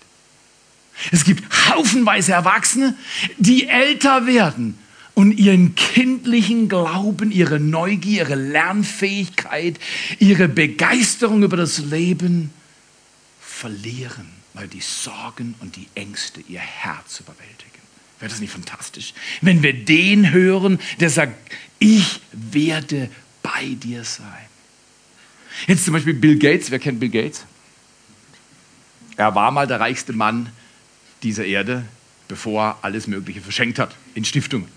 Es 1.12 1.24
gibt 1.24 1.44
haufenweise 1.70 2.32
Erwachsene, 2.32 2.96
die 3.38 3.68
älter 3.68 4.26
werden 4.26 4.76
und 5.14 5.34
ihren 5.34 5.76
kindlichen 5.76 6.68
Glauben, 6.68 7.32
ihre 7.32 7.60
Neugier, 7.60 8.24
ihre 8.24 8.36
Lernfähigkeit, 8.36 9.80
ihre 10.18 10.48
Begeisterung 10.48 11.44
über 11.44 11.58
das 11.58 11.78
Leben 11.78 12.50
verlieren, 13.62 14.28
weil 14.56 14.68
die 14.68 14.82
Sorgen 14.82 15.54
und 15.60 15.76
die 15.76 15.88
Ängste 15.94 16.42
ihr 16.42 16.60
Herz 16.60 17.20
überwältigen. 17.20 17.80
Wäre 18.20 18.32
das 18.32 18.40
nicht 18.40 18.52
fantastisch? 18.52 19.14
Wenn 19.42 19.62
wir 19.62 19.74
den 19.74 20.32
hören, 20.32 20.80
der 21.00 21.12
sagt, 21.12 21.36
ich 21.78 22.22
werde 22.32 23.10
bei 23.44 23.76
dir 23.76 24.04
sein. 24.04 24.48
Jetzt 25.68 25.86
zum 25.86 25.94
Beispiel 25.94 26.16
Bill 26.16 26.40
Gates. 26.40 26.72
Wer 26.72 26.80
kennt 26.80 27.00
Bill 27.00 27.10
Gates? 27.10 27.46
Er 29.16 29.36
war 29.36 29.52
mal 29.52 29.68
der 29.68 29.80
reichste 29.80 30.14
Mann 30.14 30.50
dieser 31.22 31.46
Erde, 31.46 31.86
bevor 32.28 32.64
er 32.64 32.78
alles 32.82 33.06
Mögliche 33.06 33.42
verschenkt 33.42 33.78
hat 33.78 33.96
in 34.16 34.26
Stiftungen. 34.26 34.68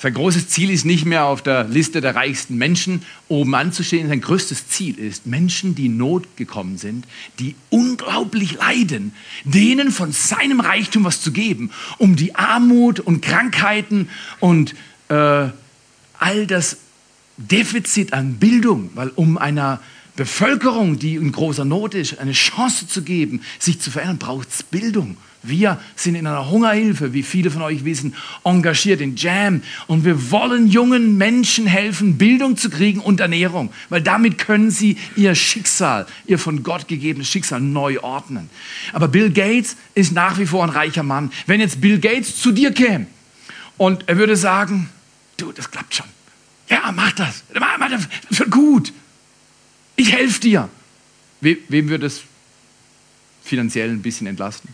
Sein 0.00 0.14
großes 0.14 0.48
Ziel 0.48 0.70
ist 0.70 0.84
nicht 0.84 1.06
mehr 1.06 1.24
auf 1.24 1.42
der 1.42 1.64
Liste 1.64 2.00
der 2.00 2.14
reichsten 2.14 2.56
Menschen 2.56 3.02
oben 3.26 3.52
anzustehen. 3.56 4.08
Sein 4.08 4.20
größtes 4.20 4.68
Ziel 4.68 4.96
ist, 4.96 5.26
Menschen, 5.26 5.74
die 5.74 5.86
in 5.86 5.96
Not 5.96 6.36
gekommen 6.36 6.78
sind, 6.78 7.04
die 7.40 7.56
unglaublich 7.68 8.54
leiden, 8.54 9.12
denen 9.42 9.90
von 9.90 10.12
seinem 10.12 10.60
Reichtum 10.60 11.02
was 11.02 11.20
zu 11.20 11.32
geben, 11.32 11.72
um 11.98 12.14
die 12.14 12.36
Armut 12.36 13.00
und 13.00 13.22
Krankheiten 13.22 14.08
und 14.38 14.76
äh, 15.08 15.14
all 15.14 16.46
das 16.46 16.76
Defizit 17.36 18.12
an 18.12 18.34
Bildung, 18.34 18.90
weil 18.94 19.08
um 19.08 19.36
einer 19.36 19.80
Bevölkerung, 20.18 20.98
die 20.98 21.14
in 21.14 21.30
großer 21.30 21.64
Not 21.64 21.94
ist, 21.94 22.18
eine 22.18 22.32
Chance 22.32 22.88
zu 22.88 23.02
geben, 23.02 23.40
sich 23.60 23.80
zu 23.80 23.92
verändern, 23.92 24.18
braucht 24.18 24.48
es 24.50 24.64
Bildung. 24.64 25.16
Wir 25.44 25.78
sind 25.94 26.16
in 26.16 26.26
einer 26.26 26.50
Hungerhilfe, 26.50 27.12
wie 27.12 27.22
viele 27.22 27.52
von 27.52 27.62
euch 27.62 27.84
wissen, 27.84 28.16
engagiert 28.42 29.00
in 29.00 29.14
Jam. 29.14 29.62
Und 29.86 30.04
wir 30.04 30.32
wollen 30.32 30.66
jungen 30.66 31.16
Menschen 31.16 31.68
helfen, 31.68 32.18
Bildung 32.18 32.56
zu 32.56 32.68
kriegen 32.68 32.98
und 32.98 33.20
Ernährung. 33.20 33.70
Weil 33.90 34.02
damit 34.02 34.38
können 34.38 34.72
sie 34.72 34.96
ihr 35.14 35.36
Schicksal, 35.36 36.04
ihr 36.26 36.40
von 36.40 36.64
Gott 36.64 36.88
gegebenes 36.88 37.28
Schicksal 37.28 37.60
neu 37.60 38.00
ordnen. 38.00 38.50
Aber 38.92 39.06
Bill 39.06 39.30
Gates 39.30 39.76
ist 39.94 40.10
nach 40.10 40.40
wie 40.40 40.46
vor 40.46 40.64
ein 40.64 40.70
reicher 40.70 41.04
Mann. 41.04 41.30
Wenn 41.46 41.60
jetzt 41.60 41.80
Bill 41.80 42.00
Gates 42.00 42.42
zu 42.42 42.50
dir 42.50 42.72
käme 42.72 43.06
und 43.76 44.08
er 44.08 44.16
würde 44.16 44.34
sagen, 44.34 44.88
du, 45.36 45.52
das 45.52 45.70
klappt 45.70 45.94
schon. 45.94 46.06
Ja, 46.68 46.90
mach 46.90 47.12
das. 47.12 47.44
Mach 47.54 47.88
das 47.88 48.08
wird 48.40 48.50
gut. 48.50 48.92
Ich 49.98 50.12
helfe 50.12 50.40
dir. 50.40 50.68
We 51.40 51.58
wem 51.68 51.88
würde 51.88 52.06
es 52.06 52.22
finanziell 53.42 53.90
ein 53.90 54.00
bisschen 54.00 54.28
entlasten? 54.28 54.70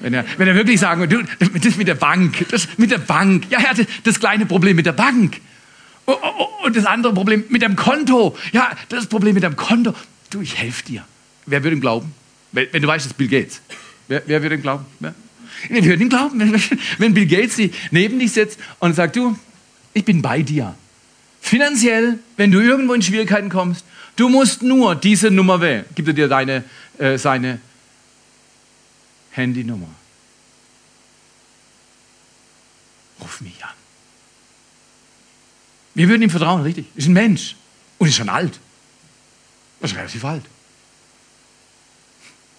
Wenn 0.00 0.14
er, 0.14 0.24
wenn 0.38 0.48
er 0.48 0.54
wirklich 0.54 0.80
sagen 0.80 1.00
würde, 1.00 1.24
das 1.38 1.76
mit 1.76 1.86
der 1.86 1.96
Bank, 1.96 2.46
das 2.50 2.66
mit 2.78 2.90
der 2.90 2.98
Bank, 2.98 3.44
ja, 3.50 3.58
er 3.58 3.70
hatte 3.70 3.86
das 4.04 4.18
kleine 4.18 4.46
Problem 4.46 4.76
mit 4.76 4.86
der 4.86 4.92
Bank. 4.92 5.40
Oh, 6.06 6.16
oh, 6.22 6.32
oh, 6.38 6.66
und 6.66 6.76
das 6.76 6.86
andere 6.86 7.12
Problem 7.12 7.44
mit 7.50 7.60
dem 7.60 7.76
Konto. 7.76 8.36
Ja, 8.52 8.70
das 8.88 9.06
Problem 9.06 9.34
mit 9.34 9.42
dem 9.42 9.54
Konto. 9.54 9.92
Du, 10.30 10.40
ich 10.40 10.56
helfe 10.56 10.82
dir. 10.84 11.04
Wer 11.44 11.62
würde 11.62 11.76
ihm 11.76 11.82
glauben? 11.82 12.14
Wenn, 12.52 12.70
du 12.72 12.88
weißt, 12.88 13.04
ist 13.04 13.18
Bill 13.18 13.28
Gates. 13.28 13.60
Wer, 14.06 14.22
wer 14.24 14.40
würde 14.40 14.54
ihm 14.54 14.62
glauben? 14.62 14.86
Wer? 15.00 15.14
Wir 15.68 15.84
würden 15.84 16.02
ihm 16.02 16.08
glauben, 16.08 16.40
wenn, 16.40 16.62
wenn 16.98 17.12
Bill 17.12 17.26
Gates 17.26 17.60
neben 17.90 18.18
dich 18.18 18.32
sitzt 18.32 18.58
und 18.78 18.94
sagt, 18.94 19.16
du, 19.16 19.38
ich 19.92 20.06
bin 20.06 20.22
bei 20.22 20.40
dir. 20.40 20.74
Finanziell, 21.42 22.18
wenn 22.38 22.50
du 22.50 22.60
irgendwo 22.60 22.94
in 22.94 23.02
Schwierigkeiten 23.02 23.50
kommst, 23.50 23.84
du 24.18 24.28
musst 24.28 24.62
nur 24.62 24.94
diese 24.96 25.30
Nummer 25.30 25.60
wählen. 25.60 25.84
Gibt 25.94 26.08
er 26.08 26.14
dir 26.14 26.28
deine, 26.28 26.64
äh, 26.98 27.16
seine 27.16 27.60
Handynummer. 29.30 29.88
Ruf 33.20 33.40
mich 33.40 33.64
an. 33.64 33.70
Wir 35.94 36.08
würden 36.08 36.22
ihm 36.22 36.30
vertrauen, 36.30 36.62
richtig. 36.62 36.86
Ist 36.94 37.06
ein 37.06 37.12
Mensch 37.12 37.56
und 37.98 38.08
ist 38.08 38.16
schon 38.16 38.28
alt. 38.28 38.58
Ist 39.80 39.94
relativ 39.94 40.24
alt. 40.24 40.44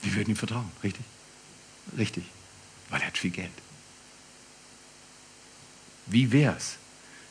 Wir 0.02 0.16
würden 0.16 0.30
ihm 0.30 0.36
vertrauen, 0.36 0.72
richtig? 0.84 1.04
Richtig, 1.98 2.24
weil 2.90 3.02
er 3.02 3.08
hat 3.08 3.18
viel 3.18 3.32
Geld. 3.32 3.52
Wie 6.06 6.32
wäre 6.32 6.56
es, 6.56 6.78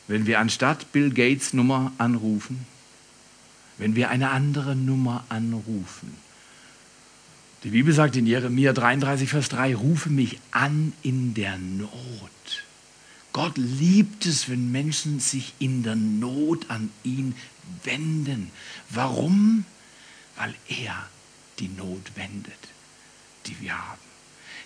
wenn 0.07 0.25
wir 0.25 0.39
anstatt 0.39 0.91
Bill 0.91 1.09
Gates 1.09 1.53
Nummer 1.53 1.91
anrufen, 1.97 2.65
wenn 3.79 3.95
wir 3.95 4.09
eine 4.09 4.29
andere 4.29 4.75
Nummer 4.75 5.23
anrufen? 5.29 6.15
Die 7.63 7.71
Bibel 7.71 7.93
sagt 7.93 8.15
in 8.15 8.25
Jeremia 8.25 8.71
33, 8.71 9.29
Vers 9.29 9.49
3, 9.49 9.75
rufe 9.75 10.09
mich 10.09 10.39
an 10.51 10.93
in 11.01 11.33
der 11.33 11.57
Not. 11.57 11.89
Gott 13.33 13.57
liebt 13.57 14.25
es, 14.25 14.49
wenn 14.49 14.71
Menschen 14.71 15.19
sich 15.19 15.53
in 15.59 15.83
der 15.83 15.95
Not 15.95 16.69
an 16.69 16.89
ihn 17.03 17.35
wenden. 17.83 18.51
Warum? 18.89 19.65
Weil 20.37 20.53
er 20.69 21.07
die 21.59 21.67
Not 21.67 22.15
wendet, 22.15 22.69
die 23.45 23.59
wir 23.59 23.77
haben. 23.77 23.99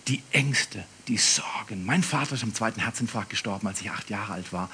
Die 0.08 0.22
Ängste, 0.32 0.84
die 1.08 1.18
Sorgen. 1.18 1.86
Mein 1.86 2.04
Vater 2.04 2.36
ist 2.36 2.44
am 2.44 2.54
zweiten 2.54 2.82
Herzinfarkt 2.82 3.32
gestorben, 3.32 3.68
als 3.68 3.82
ich 3.82 3.90
acht 3.90 4.10
Jahre 4.10 4.34
alt 4.34 4.54
war. 4.54 4.70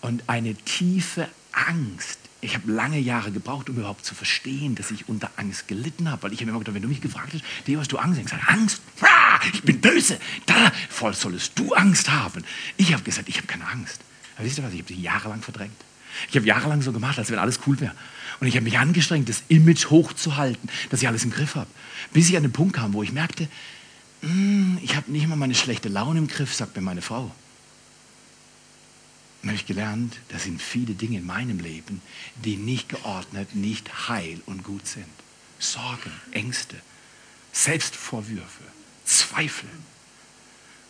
Und 0.00 0.22
eine 0.28 0.54
tiefe 0.54 1.28
Angst 1.52 2.18
ich 2.44 2.54
habe 2.54 2.70
lange 2.70 2.98
Jahre 2.98 3.32
gebraucht, 3.32 3.70
um 3.70 3.76
überhaupt 3.76 4.04
zu 4.04 4.14
verstehen, 4.14 4.74
dass 4.74 4.90
ich 4.90 5.08
unter 5.08 5.30
Angst 5.36 5.66
gelitten 5.66 6.10
habe. 6.10 6.24
Weil 6.24 6.32
ich 6.34 6.40
habe 6.40 6.50
immer 6.50 6.58
gedacht, 6.58 6.74
wenn 6.74 6.82
du 6.82 6.88
mich 6.88 7.00
gefragt 7.00 7.32
hast, 7.32 7.42
Deo, 7.66 7.80
hast 7.80 7.90
du 7.90 7.96
Angst? 7.96 8.18
Ich 8.18 8.26
gesagt, 8.26 8.46
Angst? 8.48 8.82
Ah, 9.00 9.40
ich 9.52 9.62
bin 9.62 9.80
böse. 9.80 10.18
Da 10.44 10.70
voll 10.90 11.14
solltest 11.14 11.58
du 11.58 11.72
Angst 11.72 12.10
haben. 12.10 12.44
Ich 12.76 12.92
habe 12.92 13.02
gesagt, 13.02 13.30
ich 13.30 13.38
habe 13.38 13.46
keine 13.46 13.66
Angst. 13.66 14.00
Aber 14.36 14.44
wisst 14.46 14.58
ihr 14.58 14.64
was? 14.64 14.74
Ich 14.74 14.80
habe 14.80 14.92
sie 14.92 15.00
jahrelang 15.00 15.40
verdrängt. 15.40 15.76
Ich 16.28 16.36
habe 16.36 16.46
jahrelang 16.46 16.82
so 16.82 16.92
gemacht, 16.92 17.18
als 17.18 17.30
wenn 17.30 17.38
alles 17.38 17.60
cool 17.66 17.80
wäre. 17.80 17.94
Und 18.40 18.46
ich 18.46 18.56
habe 18.56 18.64
mich 18.64 18.78
angestrengt, 18.78 19.28
das 19.28 19.42
Image 19.48 19.86
hochzuhalten, 19.88 20.68
dass 20.90 21.00
ich 21.00 21.08
alles 21.08 21.24
im 21.24 21.30
Griff 21.30 21.54
habe. 21.54 21.70
Bis 22.12 22.28
ich 22.28 22.36
an 22.36 22.42
den 22.42 22.52
Punkt 22.52 22.76
kam, 22.76 22.92
wo 22.92 23.02
ich 23.02 23.12
merkte, 23.12 23.48
mm, 24.20 24.76
ich 24.82 24.96
habe 24.96 25.10
nicht 25.10 25.26
mal 25.26 25.36
meine 25.36 25.54
schlechte 25.54 25.88
Laune 25.88 26.18
im 26.18 26.28
Griff, 26.28 26.54
sagt 26.54 26.76
mir 26.76 26.82
meine 26.82 27.00
Frau. 27.00 27.34
Und 29.44 29.50
habe 29.50 29.56
ich 29.58 29.66
gelernt, 29.66 30.16
das 30.30 30.44
sind 30.44 30.62
viele 30.62 30.94
Dinge 30.94 31.18
in 31.18 31.26
meinem 31.26 31.58
Leben, 31.58 32.00
die 32.46 32.56
nicht 32.56 32.88
geordnet, 32.88 33.54
nicht 33.54 34.08
heil 34.08 34.40
und 34.46 34.64
gut 34.64 34.86
sind. 34.86 35.04
Sorgen, 35.58 36.10
Ängste, 36.30 36.76
Selbstvorwürfe, 37.52 38.64
Zweifel. 39.04 39.68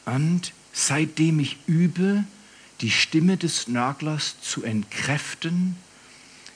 Und 0.04 0.52
seitdem 0.73 1.40
ich 1.40 1.56
übe, 1.66 2.23
die 2.80 2.92
Stimme 2.92 3.37
des 3.37 3.66
Nörglers 3.66 4.37
zu 4.40 4.62
entkräften 4.62 5.75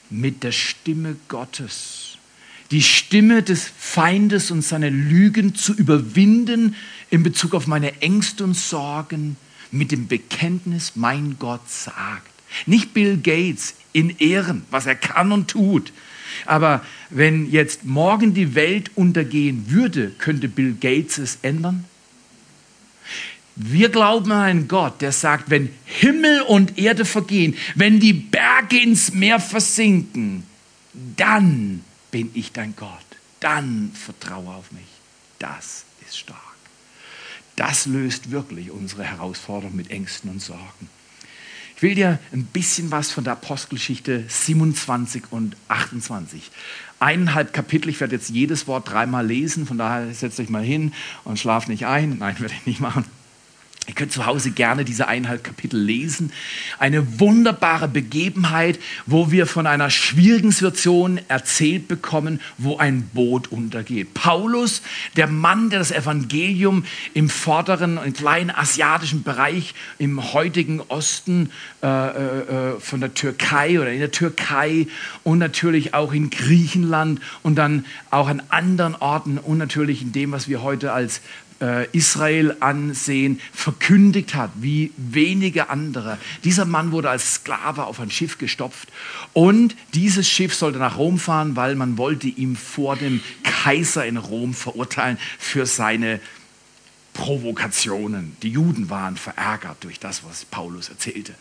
mit 0.08 0.44
der 0.44 0.52
Stimme 0.52 1.16
Gottes, 1.26 2.16
die 2.70 2.82
Stimme 2.82 3.42
des 3.42 3.68
Feindes 3.76 4.52
und 4.52 4.62
seine 4.62 4.90
Lügen 4.90 5.56
zu 5.56 5.74
überwinden 5.74 6.76
in 7.10 7.24
Bezug 7.24 7.54
auf 7.54 7.66
meine 7.66 8.00
Ängste 8.02 8.44
und 8.44 8.54
Sorgen, 8.54 9.36
mit 9.70 9.92
dem 9.92 10.08
Bekenntnis, 10.08 10.92
mein 10.94 11.36
Gott 11.38 11.68
sagt. 11.68 12.30
Nicht 12.66 12.94
Bill 12.94 13.18
Gates 13.18 13.74
in 13.92 14.10
Ehren, 14.18 14.64
was 14.70 14.86
er 14.86 14.94
kann 14.94 15.32
und 15.32 15.48
tut. 15.48 15.92
Aber 16.46 16.84
wenn 17.10 17.50
jetzt 17.50 17.84
morgen 17.84 18.34
die 18.34 18.54
Welt 18.54 18.90
untergehen 18.94 19.70
würde, 19.70 20.10
könnte 20.18 20.48
Bill 20.48 20.74
Gates 20.74 21.18
es 21.18 21.38
ändern? 21.42 21.84
Wir 23.56 23.88
glauben 23.88 24.30
an 24.30 24.42
einen 24.42 24.68
Gott, 24.68 25.00
der 25.00 25.10
sagt, 25.10 25.50
wenn 25.50 25.70
Himmel 25.84 26.42
und 26.42 26.78
Erde 26.78 27.04
vergehen, 27.04 27.56
wenn 27.74 27.98
die 27.98 28.12
Berge 28.12 28.80
ins 28.80 29.12
Meer 29.12 29.40
versinken, 29.40 30.44
dann 31.16 31.82
bin 32.12 32.30
ich 32.34 32.52
dein 32.52 32.76
Gott. 32.76 32.90
Dann 33.40 33.90
vertraue 33.94 34.54
auf 34.54 34.70
mich. 34.70 34.86
Das 35.40 35.84
ist 36.06 36.18
stark. 36.18 36.47
Das 37.58 37.86
löst 37.86 38.30
wirklich 38.30 38.70
unsere 38.70 39.02
Herausforderung 39.02 39.74
mit 39.74 39.90
Ängsten 39.90 40.30
und 40.30 40.40
Sorgen. 40.40 40.88
Ich 41.74 41.82
will 41.82 41.96
dir 41.96 42.20
ein 42.32 42.44
bisschen 42.44 42.92
was 42.92 43.10
von 43.10 43.24
der 43.24 43.32
Apostelgeschichte 43.32 44.24
27 44.28 45.24
und 45.30 45.56
28. 45.66 46.52
Eineinhalb 47.00 47.52
Kapitel, 47.52 47.88
ich 47.88 47.98
werde 47.98 48.14
jetzt 48.14 48.30
jedes 48.30 48.68
Wort 48.68 48.88
dreimal 48.88 49.26
lesen, 49.26 49.66
von 49.66 49.76
daher 49.76 50.14
setzt 50.14 50.38
euch 50.38 50.50
mal 50.50 50.62
hin 50.62 50.92
und 51.24 51.40
schlaft 51.40 51.68
nicht 51.68 51.86
ein. 51.86 52.18
Nein, 52.18 52.38
werde 52.38 52.54
ich 52.54 52.66
nicht 52.66 52.80
machen. 52.80 53.04
Ihr 53.88 53.94
könnt 53.94 54.12
zu 54.12 54.26
Hause 54.26 54.50
gerne 54.50 54.84
diese 54.84 55.08
eineinhalb 55.08 55.42
Kapitel 55.42 55.80
lesen. 55.80 56.30
Eine 56.78 57.20
wunderbare 57.20 57.88
Begebenheit, 57.88 58.78
wo 59.06 59.30
wir 59.30 59.46
von 59.46 59.66
einer 59.66 59.88
schwierigen 59.88 60.52
Situation 60.52 61.18
erzählt 61.28 61.88
bekommen, 61.88 62.40
wo 62.58 62.76
ein 62.76 63.08
Boot 63.14 63.50
untergeht. 63.50 64.12
Paulus, 64.12 64.82
der 65.16 65.26
Mann, 65.26 65.70
der 65.70 65.78
das 65.78 65.90
Evangelium 65.90 66.84
im 67.14 67.30
vorderen 67.30 67.96
und 67.96 68.18
kleinen 68.18 68.50
asiatischen 68.50 69.22
Bereich 69.22 69.72
im 69.98 70.34
heutigen 70.34 70.82
Osten 70.82 71.50
äh, 71.82 71.86
äh, 71.86 72.80
von 72.80 73.00
der 73.00 73.14
Türkei 73.14 73.80
oder 73.80 73.90
in 73.90 74.00
der 74.00 74.10
Türkei 74.10 74.86
und 75.24 75.38
natürlich 75.38 75.94
auch 75.94 76.12
in 76.12 76.28
Griechenland 76.28 77.22
und 77.42 77.54
dann 77.54 77.86
auch 78.10 78.28
an 78.28 78.42
anderen 78.50 78.94
Orten 78.96 79.38
und 79.38 79.56
natürlich 79.56 80.02
in 80.02 80.12
dem, 80.12 80.32
was 80.32 80.46
wir 80.46 80.62
heute 80.62 80.92
als 80.92 81.18
äh, 81.18 81.47
Israel 81.92 82.56
ansehen, 82.60 83.40
verkündigt 83.52 84.34
hat, 84.34 84.50
wie 84.60 84.92
wenige 84.96 85.70
andere. 85.70 86.18
Dieser 86.44 86.64
Mann 86.64 86.92
wurde 86.92 87.10
als 87.10 87.34
Sklave 87.34 87.84
auf 87.84 87.98
ein 87.98 88.12
Schiff 88.12 88.38
gestopft 88.38 88.88
und 89.32 89.74
dieses 89.92 90.28
Schiff 90.28 90.54
sollte 90.54 90.78
nach 90.78 90.98
Rom 90.98 91.18
fahren, 91.18 91.56
weil 91.56 91.74
man 91.74 91.98
wollte 91.98 92.28
ihn 92.28 92.54
vor 92.54 92.94
dem 92.94 93.20
Kaiser 93.42 94.06
in 94.06 94.18
Rom 94.18 94.54
verurteilen 94.54 95.18
für 95.38 95.66
seine 95.66 96.20
Provokationen. 97.12 98.36
Die 98.42 98.50
Juden 98.50 98.88
waren 98.90 99.16
verärgert 99.16 99.82
durch 99.82 99.98
das, 99.98 100.22
was 100.22 100.44
Paulus 100.44 100.88
erzählte. 100.88 101.34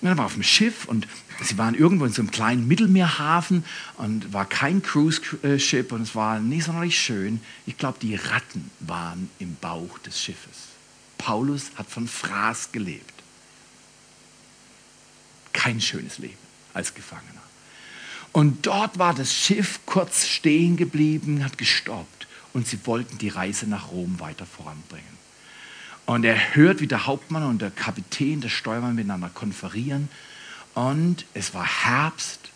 Und 0.00 0.08
er 0.08 0.16
war 0.16 0.26
auf 0.26 0.34
dem 0.34 0.44
Schiff 0.44 0.84
und 0.84 1.08
sie 1.42 1.58
waren 1.58 1.74
irgendwo 1.74 2.04
in 2.04 2.12
so 2.12 2.22
einem 2.22 2.30
kleinen 2.30 2.68
Mittelmeerhafen 2.68 3.64
und 3.96 4.32
war 4.32 4.46
kein 4.46 4.82
Cruise-Ship 4.82 5.90
und 5.90 6.02
es 6.02 6.14
war 6.14 6.38
nicht 6.38 6.64
sonderlich 6.64 6.98
schön. 6.98 7.40
Ich 7.66 7.76
glaube, 7.76 7.98
die 8.00 8.14
Ratten 8.14 8.70
waren 8.80 9.28
im 9.38 9.56
Bauch 9.56 9.98
des 9.98 10.20
Schiffes. 10.20 10.68
Paulus 11.18 11.72
hat 11.74 11.90
von 11.90 12.06
Fraß 12.06 12.70
gelebt. 12.70 13.14
Kein 15.52 15.80
schönes 15.80 16.18
Leben 16.18 16.38
als 16.74 16.94
Gefangener. 16.94 17.42
Und 18.32 18.66
dort 18.66 18.98
war 18.98 19.14
das 19.14 19.34
Schiff 19.34 19.80
kurz 19.84 20.26
stehen 20.26 20.76
geblieben, 20.76 21.44
hat 21.44 21.58
gestoppt 21.58 22.28
und 22.52 22.68
sie 22.68 22.78
wollten 22.84 23.18
die 23.18 23.30
Reise 23.30 23.66
nach 23.66 23.90
Rom 23.90 24.20
weiter 24.20 24.46
voranbringen. 24.46 25.17
Und 26.08 26.24
er 26.24 26.54
hört, 26.54 26.80
wie 26.80 26.86
der 26.86 27.04
Hauptmann 27.04 27.42
und 27.42 27.60
der 27.60 27.70
Kapitän, 27.70 28.40
der 28.40 28.48
Steuermann 28.48 28.94
miteinander 28.94 29.28
konferieren. 29.28 30.08
Und 30.72 31.26
es 31.34 31.52
war 31.52 31.66
Herbst 31.66 32.48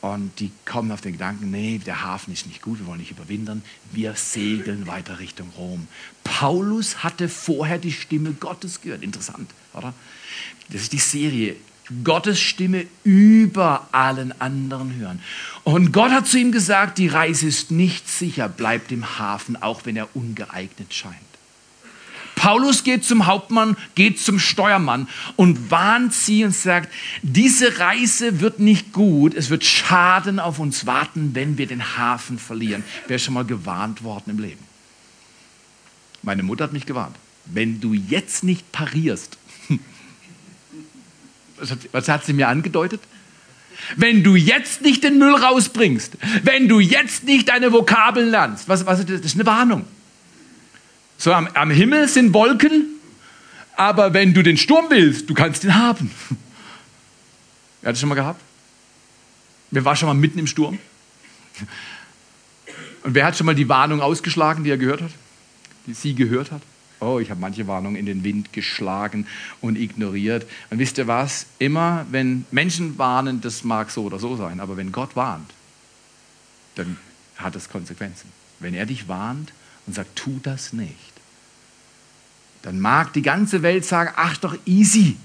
Und 0.00 0.38
die 0.38 0.52
kommen 0.64 0.92
auf 0.92 1.00
den 1.00 1.12
Gedanken, 1.12 1.50
nee, 1.50 1.78
der 1.84 2.04
Hafen 2.04 2.32
ist 2.32 2.46
nicht 2.46 2.62
gut, 2.62 2.78
wir 2.78 2.86
wollen 2.86 3.00
nicht 3.00 3.10
überwintern, 3.10 3.62
wir 3.90 4.14
segeln 4.14 4.86
weiter 4.86 5.18
Richtung 5.18 5.50
Rom. 5.58 5.88
Paulus 6.22 7.02
hatte 7.02 7.28
vorher 7.28 7.78
die 7.78 7.92
Stimme 7.92 8.32
Gottes 8.32 8.80
gehört. 8.80 9.02
Interessant, 9.02 9.50
oder? 9.74 9.92
Das 10.70 10.82
ist 10.82 10.92
die 10.92 10.98
Serie. 10.98 11.56
Gottes 12.04 12.40
Stimme 12.40 12.86
über 13.02 13.88
allen 13.92 14.40
anderen 14.40 14.94
hören. 14.94 15.20
Und 15.64 15.92
Gott 15.92 16.12
hat 16.12 16.26
zu 16.26 16.38
ihm 16.38 16.52
gesagt, 16.52 16.98
die 16.98 17.08
Reise 17.08 17.46
ist 17.46 17.70
nicht 17.70 18.08
sicher, 18.08 18.48
bleibt 18.48 18.92
im 18.92 19.18
Hafen, 19.18 19.60
auch 19.60 19.84
wenn 19.84 19.96
er 19.96 20.14
ungeeignet 20.14 20.94
scheint. 20.94 21.16
Paulus 22.38 22.84
geht 22.84 23.04
zum 23.04 23.26
Hauptmann, 23.26 23.76
geht 23.96 24.20
zum 24.20 24.38
Steuermann 24.38 25.08
und 25.34 25.72
warnt 25.72 26.14
sie 26.14 26.44
und 26.44 26.54
sagt, 26.54 26.92
diese 27.22 27.80
Reise 27.80 28.40
wird 28.40 28.60
nicht 28.60 28.92
gut, 28.92 29.34
es 29.34 29.50
wird 29.50 29.64
Schaden 29.64 30.38
auf 30.38 30.60
uns 30.60 30.86
warten, 30.86 31.34
wenn 31.34 31.58
wir 31.58 31.66
den 31.66 31.98
Hafen 31.98 32.38
verlieren. 32.38 32.84
Wer 33.08 33.16
ist 33.16 33.24
schon 33.24 33.34
mal 33.34 33.44
gewarnt 33.44 34.04
worden 34.04 34.30
im 34.30 34.38
Leben? 34.38 34.64
Meine 36.22 36.44
Mutter 36.44 36.64
hat 36.64 36.72
mich 36.72 36.86
gewarnt. 36.86 37.16
Wenn 37.44 37.80
du 37.80 37.92
jetzt 37.92 38.44
nicht 38.44 38.70
parierst, 38.70 39.36
was 41.58 41.72
hat, 41.72 41.78
was 41.90 42.08
hat 42.08 42.24
sie 42.24 42.34
mir 42.34 42.46
angedeutet? 42.46 43.00
Wenn 43.96 44.22
du 44.22 44.36
jetzt 44.36 44.82
nicht 44.82 45.02
den 45.02 45.18
Müll 45.18 45.34
rausbringst, 45.34 46.18
wenn 46.44 46.68
du 46.68 46.78
jetzt 46.78 47.24
nicht 47.24 47.48
deine 47.48 47.72
Vokabeln 47.72 48.30
lernst, 48.30 48.68
was, 48.68 48.86
was, 48.86 49.04
das 49.04 49.22
ist 49.22 49.34
eine 49.34 49.46
Warnung. 49.46 49.86
So 51.18 51.32
am, 51.32 51.48
am 51.48 51.70
Himmel 51.70 52.08
sind 52.08 52.32
Wolken, 52.32 52.86
aber 53.76 54.14
wenn 54.14 54.32
du 54.32 54.42
den 54.42 54.56
Sturm 54.56 54.86
willst, 54.88 55.28
du 55.28 55.34
kannst 55.34 55.64
ihn 55.64 55.74
haben. 55.74 56.10
Wer 57.80 57.88
hat 57.88 57.94
das 57.94 58.00
schon 58.00 58.08
mal 58.08 58.14
gehabt? 58.14 58.40
Wer 59.70 59.84
war 59.84 59.94
schon 59.96 60.08
mal 60.08 60.14
mitten 60.14 60.38
im 60.38 60.46
Sturm? 60.46 60.78
Und 63.02 63.14
wer 63.14 63.26
hat 63.26 63.36
schon 63.36 63.46
mal 63.46 63.54
die 63.54 63.68
Warnung 63.68 64.00
ausgeschlagen, 64.00 64.64
die 64.64 64.70
er 64.70 64.78
gehört 64.78 65.02
hat? 65.02 65.10
Die 65.86 65.94
sie 65.94 66.14
gehört 66.14 66.50
hat? 66.50 66.62
Oh, 67.00 67.20
ich 67.20 67.30
habe 67.30 67.40
manche 67.40 67.66
Warnungen 67.66 67.96
in 67.96 68.06
den 68.06 68.24
Wind 68.24 68.52
geschlagen 68.52 69.26
und 69.60 69.76
ignoriert. 69.76 70.46
Und 70.70 70.78
wisst 70.78 70.98
ihr 70.98 71.06
was? 71.06 71.46
Immer, 71.58 72.06
wenn 72.10 72.44
Menschen 72.50 72.98
warnen, 72.98 73.40
das 73.40 73.62
mag 73.62 73.90
so 73.90 74.04
oder 74.04 74.18
so 74.18 74.36
sein, 74.36 74.58
aber 74.58 74.76
wenn 74.76 74.90
Gott 74.90 75.14
warnt, 75.14 75.50
dann 76.74 76.96
hat 77.36 77.54
es 77.54 77.68
Konsequenzen. 77.68 78.30
Wenn 78.58 78.74
er 78.74 78.86
dich 78.86 79.06
warnt 79.06 79.52
und 79.86 79.94
sagt, 79.94 80.16
tu 80.16 80.40
das 80.42 80.72
nicht, 80.72 81.07
dann 82.62 82.80
mag 82.80 83.12
die 83.12 83.22
ganze 83.22 83.62
Welt 83.62 83.84
sagen, 83.84 84.12
ach 84.16 84.36
doch 84.38 84.56
easy. 84.66 85.16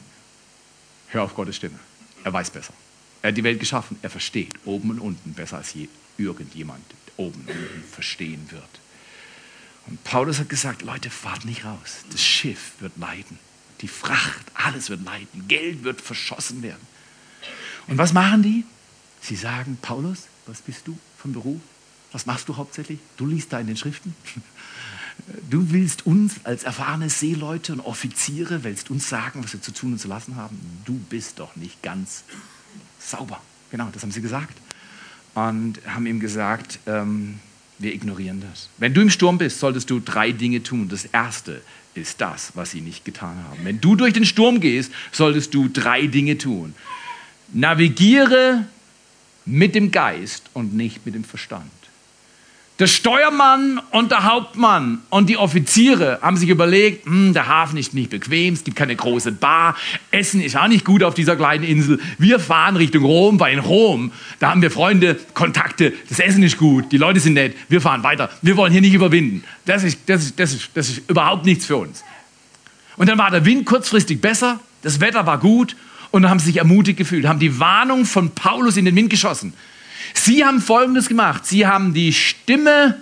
Hör 1.10 1.24
auf 1.24 1.36
Gottes 1.36 1.56
Stimme. 1.56 1.80
Er 2.24 2.34
weiß 2.34 2.52
besser. 2.52 2.74
Er 3.22 3.30
hat 3.30 3.38
die 3.38 3.44
Welt 3.44 3.60
geschaffen. 3.60 3.98
Er 4.02 4.10
versteht 4.10 4.54
oben 4.66 4.92
und 4.92 5.00
unten 5.00 5.34
besser 5.34 5.58
als 5.58 5.74
je, 5.74 5.88
irgendjemand 6.18 6.84
oben 7.18 7.42
und 7.42 7.50
unten 7.50 7.84
verstehen 7.92 8.48
wird. 8.52 8.64
Und 9.88 10.04
Paulus 10.04 10.40
hat 10.40 10.50
gesagt, 10.50 10.82
Leute, 10.82 11.10
fahrt 11.10 11.46
nicht 11.46 11.66
raus. 11.66 12.06
Das 12.12 12.24
Schiff 12.24 12.74
wird 12.80 12.94
leiden. 12.98 13.38
Die 13.82 13.88
Fracht, 13.88 14.46
alles 14.54 14.90
wird 14.90 15.04
leiden. 15.04 15.48
Geld 15.48 15.84
wird 15.84 16.02
verschossen 16.02 16.64
werden. 16.64 16.88
Und 17.88 17.98
was 17.98 18.14
machen 18.14 18.44
die? 18.44 18.64
Sie 19.22 19.36
sagen, 19.36 19.78
Paulus, 19.82 20.28
was 20.46 20.62
bist 20.62 20.88
du 20.88 20.98
vom 21.18 21.34
Beruf? 21.34 21.60
Was 22.12 22.26
machst 22.26 22.48
du 22.48 22.56
hauptsächlich? 22.56 23.00
Du 23.18 23.26
liest 23.26 23.52
da 23.52 23.60
in 23.60 23.68
den 23.68 23.78
Schriften. 23.78 24.16
Du 25.50 25.72
willst 25.72 26.06
uns 26.06 26.36
als 26.44 26.64
erfahrene 26.64 27.10
Seeleute 27.10 27.74
und 27.74 27.80
Offiziere, 27.80 28.64
willst 28.64 28.92
uns 28.92 29.08
sagen, 29.08 29.44
was 29.44 29.54
wir 29.54 29.62
zu 29.62 29.72
tun 29.72 29.94
und 29.94 30.00
zu 30.00 30.08
lassen 30.08 30.36
haben? 30.36 30.60
Du 30.86 30.94
bist 31.10 31.40
doch 31.40 31.56
nicht 31.56 31.82
ganz 31.82 32.24
sauber. 33.00 33.42
Genau, 33.72 33.90
das 33.92 34.04
haben 34.04 34.12
sie 34.12 34.22
gesagt. 34.22 34.58
Und 35.34 35.80
haben 35.88 36.06
ihm 36.06 36.20
gesagt, 36.20 36.80
ähm, 36.86 37.40
wir 37.80 37.94
ignorieren 37.94 38.42
das. 38.42 38.70
Wenn 38.78 38.94
du 38.94 39.02
im 39.02 39.10
Sturm 39.10 39.38
bist, 39.38 39.60
solltest 39.60 39.90
du 39.90 40.00
drei 40.00 40.32
Dinge 40.32 40.62
tun. 40.62 40.90
Das 40.90 41.06
erste 41.06 41.62
ist 41.96 42.22
das, 42.22 42.52
was 42.56 42.72
sie 42.72 42.82
nicht 42.82 43.06
getan 43.06 43.38
haben. 43.50 43.60
Wenn 43.64 43.82
du 43.82 43.96
durch 43.96 44.14
den 44.14 44.26
Sturm 44.26 44.60
gehst, 44.60 44.92
solltest 45.12 45.54
du 45.54 45.70
drei 45.70 46.08
Dinge 46.08 46.38
tun. 46.38 46.76
Navigiere 47.54 48.66
mit 49.46 49.76
dem 49.76 49.92
Geist 49.92 50.50
und 50.54 50.74
nicht 50.74 51.06
mit 51.06 51.16
dem 51.16 51.24
Verstand. 51.24 51.72
Der 52.80 52.88
Steuermann 52.88 53.80
und 53.92 54.10
der 54.10 54.24
Hauptmann 54.24 55.04
und 55.12 55.30
die 55.30 55.38
Offiziere 55.38 56.18
haben 56.24 56.38
sich 56.38 56.50
überlegt, 56.50 57.06
hm, 57.06 57.32
der 57.32 57.48
Hafen 57.48 57.78
ist 57.78 57.94
nicht 57.94 58.10
bequem, 58.10 58.56
es 58.56 58.64
gibt 58.64 58.76
keine 58.76 58.96
große 58.96 59.32
Bar, 59.32 59.76
Essen 60.10 60.42
ist 60.42 60.58
auch 60.58 60.68
nicht 60.68 60.84
gut 60.84 61.04
auf 61.04 61.14
dieser 61.14 61.36
kleinen 61.36 61.64
Insel. 61.64 62.00
Wir 62.18 62.40
fahren 62.40 62.76
Richtung 62.76 63.06
Rom, 63.06 63.40
weil 63.40 63.54
in 63.54 63.60
Rom, 63.60 64.12
da 64.40 64.50
haben 64.50 64.64
wir 64.64 64.72
Freunde, 64.72 65.20
Kontakte, 65.36 65.94
das 66.10 66.20
Essen 66.20 66.42
ist 66.42 66.58
gut, 66.58 66.92
die 66.92 66.98
Leute 66.98 67.20
sind 67.20 67.34
nett, 67.34 67.56
wir 67.70 67.80
fahren 67.80 68.02
weiter. 68.02 68.32
Wir 68.42 68.58
wollen 68.58 68.72
hier 68.72 68.82
nicht 68.82 68.96
überwinden. 68.96 69.44
Das 69.66 69.84
ist, 69.84 70.00
das 70.08 70.24
ist, 70.24 70.40
das 70.40 70.54
ist, 70.54 70.70
das 70.74 70.90
ist 70.90 71.08
überhaupt 71.08 71.46
nichts 71.46 71.68
für 71.68 71.78
uns. 71.78 72.04
Und 72.98 73.08
dann 73.08 73.20
war 73.20 73.30
der 73.30 73.46
Wind 73.46 73.68
kurzfristig 73.68 74.20
besser, 74.20 74.60
das 74.82 75.00
Wetter 75.00 75.28
war 75.28 75.38
gut 75.38 75.76
und 76.10 76.24
dann 76.24 76.32
haben 76.32 76.40
sie 76.40 76.48
sich 76.48 76.58
ermutigt 76.58 76.98
gefühlt, 76.98 77.28
haben 77.28 77.40
die 77.40 77.60
Warnung 77.60 78.06
von 78.06 78.32
Paulus 78.32 78.78
in 78.78 78.86
den 78.86 78.96
Wind 78.96 79.12
geschossen. 79.12 79.54
Sie 80.14 80.44
haben 80.46 80.62
Folgendes 80.62 81.08
gemacht. 81.08 81.46
Sie 81.46 81.68
haben 81.68 81.94
die 81.94 82.14
Stimme, 82.14 83.00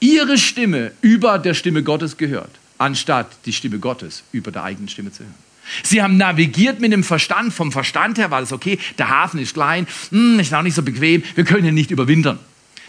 ihre 0.00 0.38
Stimme 0.38 0.92
über 1.00 1.38
der 1.38 1.54
Stimme 1.54 1.82
Gottes 1.82 2.16
gehört, 2.16 2.50
anstatt 2.78 3.28
die 3.46 3.52
Stimme 3.52 3.78
Gottes 3.78 4.22
über 4.32 4.50
der 4.50 4.64
eigenen 4.64 4.88
Stimme 4.88 5.12
zu 5.12 5.24
hören. 5.24 5.34
Sie 5.82 6.02
haben 6.02 6.16
navigiert 6.16 6.80
mit 6.80 6.92
dem 6.92 7.04
Verstand. 7.04 7.52
Vom 7.52 7.72
Verstand 7.72 8.18
her 8.18 8.30
war 8.30 8.40
das 8.40 8.52
okay. 8.52 8.78
Der 8.98 9.08
Hafen 9.08 9.38
ist 9.40 9.54
klein, 9.54 9.86
hm, 10.10 10.40
ist 10.40 10.52
auch 10.52 10.62
nicht 10.62 10.74
so 10.74 10.82
bequem. 10.82 11.22
Wir 11.34 11.44
können 11.44 11.62
hier 11.62 11.72
nicht 11.72 11.90
überwintern. 11.90 12.38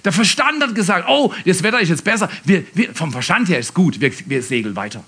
Der 0.03 0.11
Verstand 0.11 0.63
hat 0.63 0.73
gesagt, 0.73 1.07
oh, 1.07 1.31
das 1.45 1.61
Wetter 1.61 1.79
ist 1.79 1.89
jetzt 1.89 2.03
besser. 2.03 2.29
Wir, 2.43 2.63
wir, 2.73 2.93
vom 2.93 3.11
Verstand 3.11 3.49
her 3.49 3.59
ist 3.59 3.73
gut. 3.73 4.01
Wir, 4.01 4.11
wir 4.25 4.41
segeln 4.41 4.75
weiter. 4.75 5.03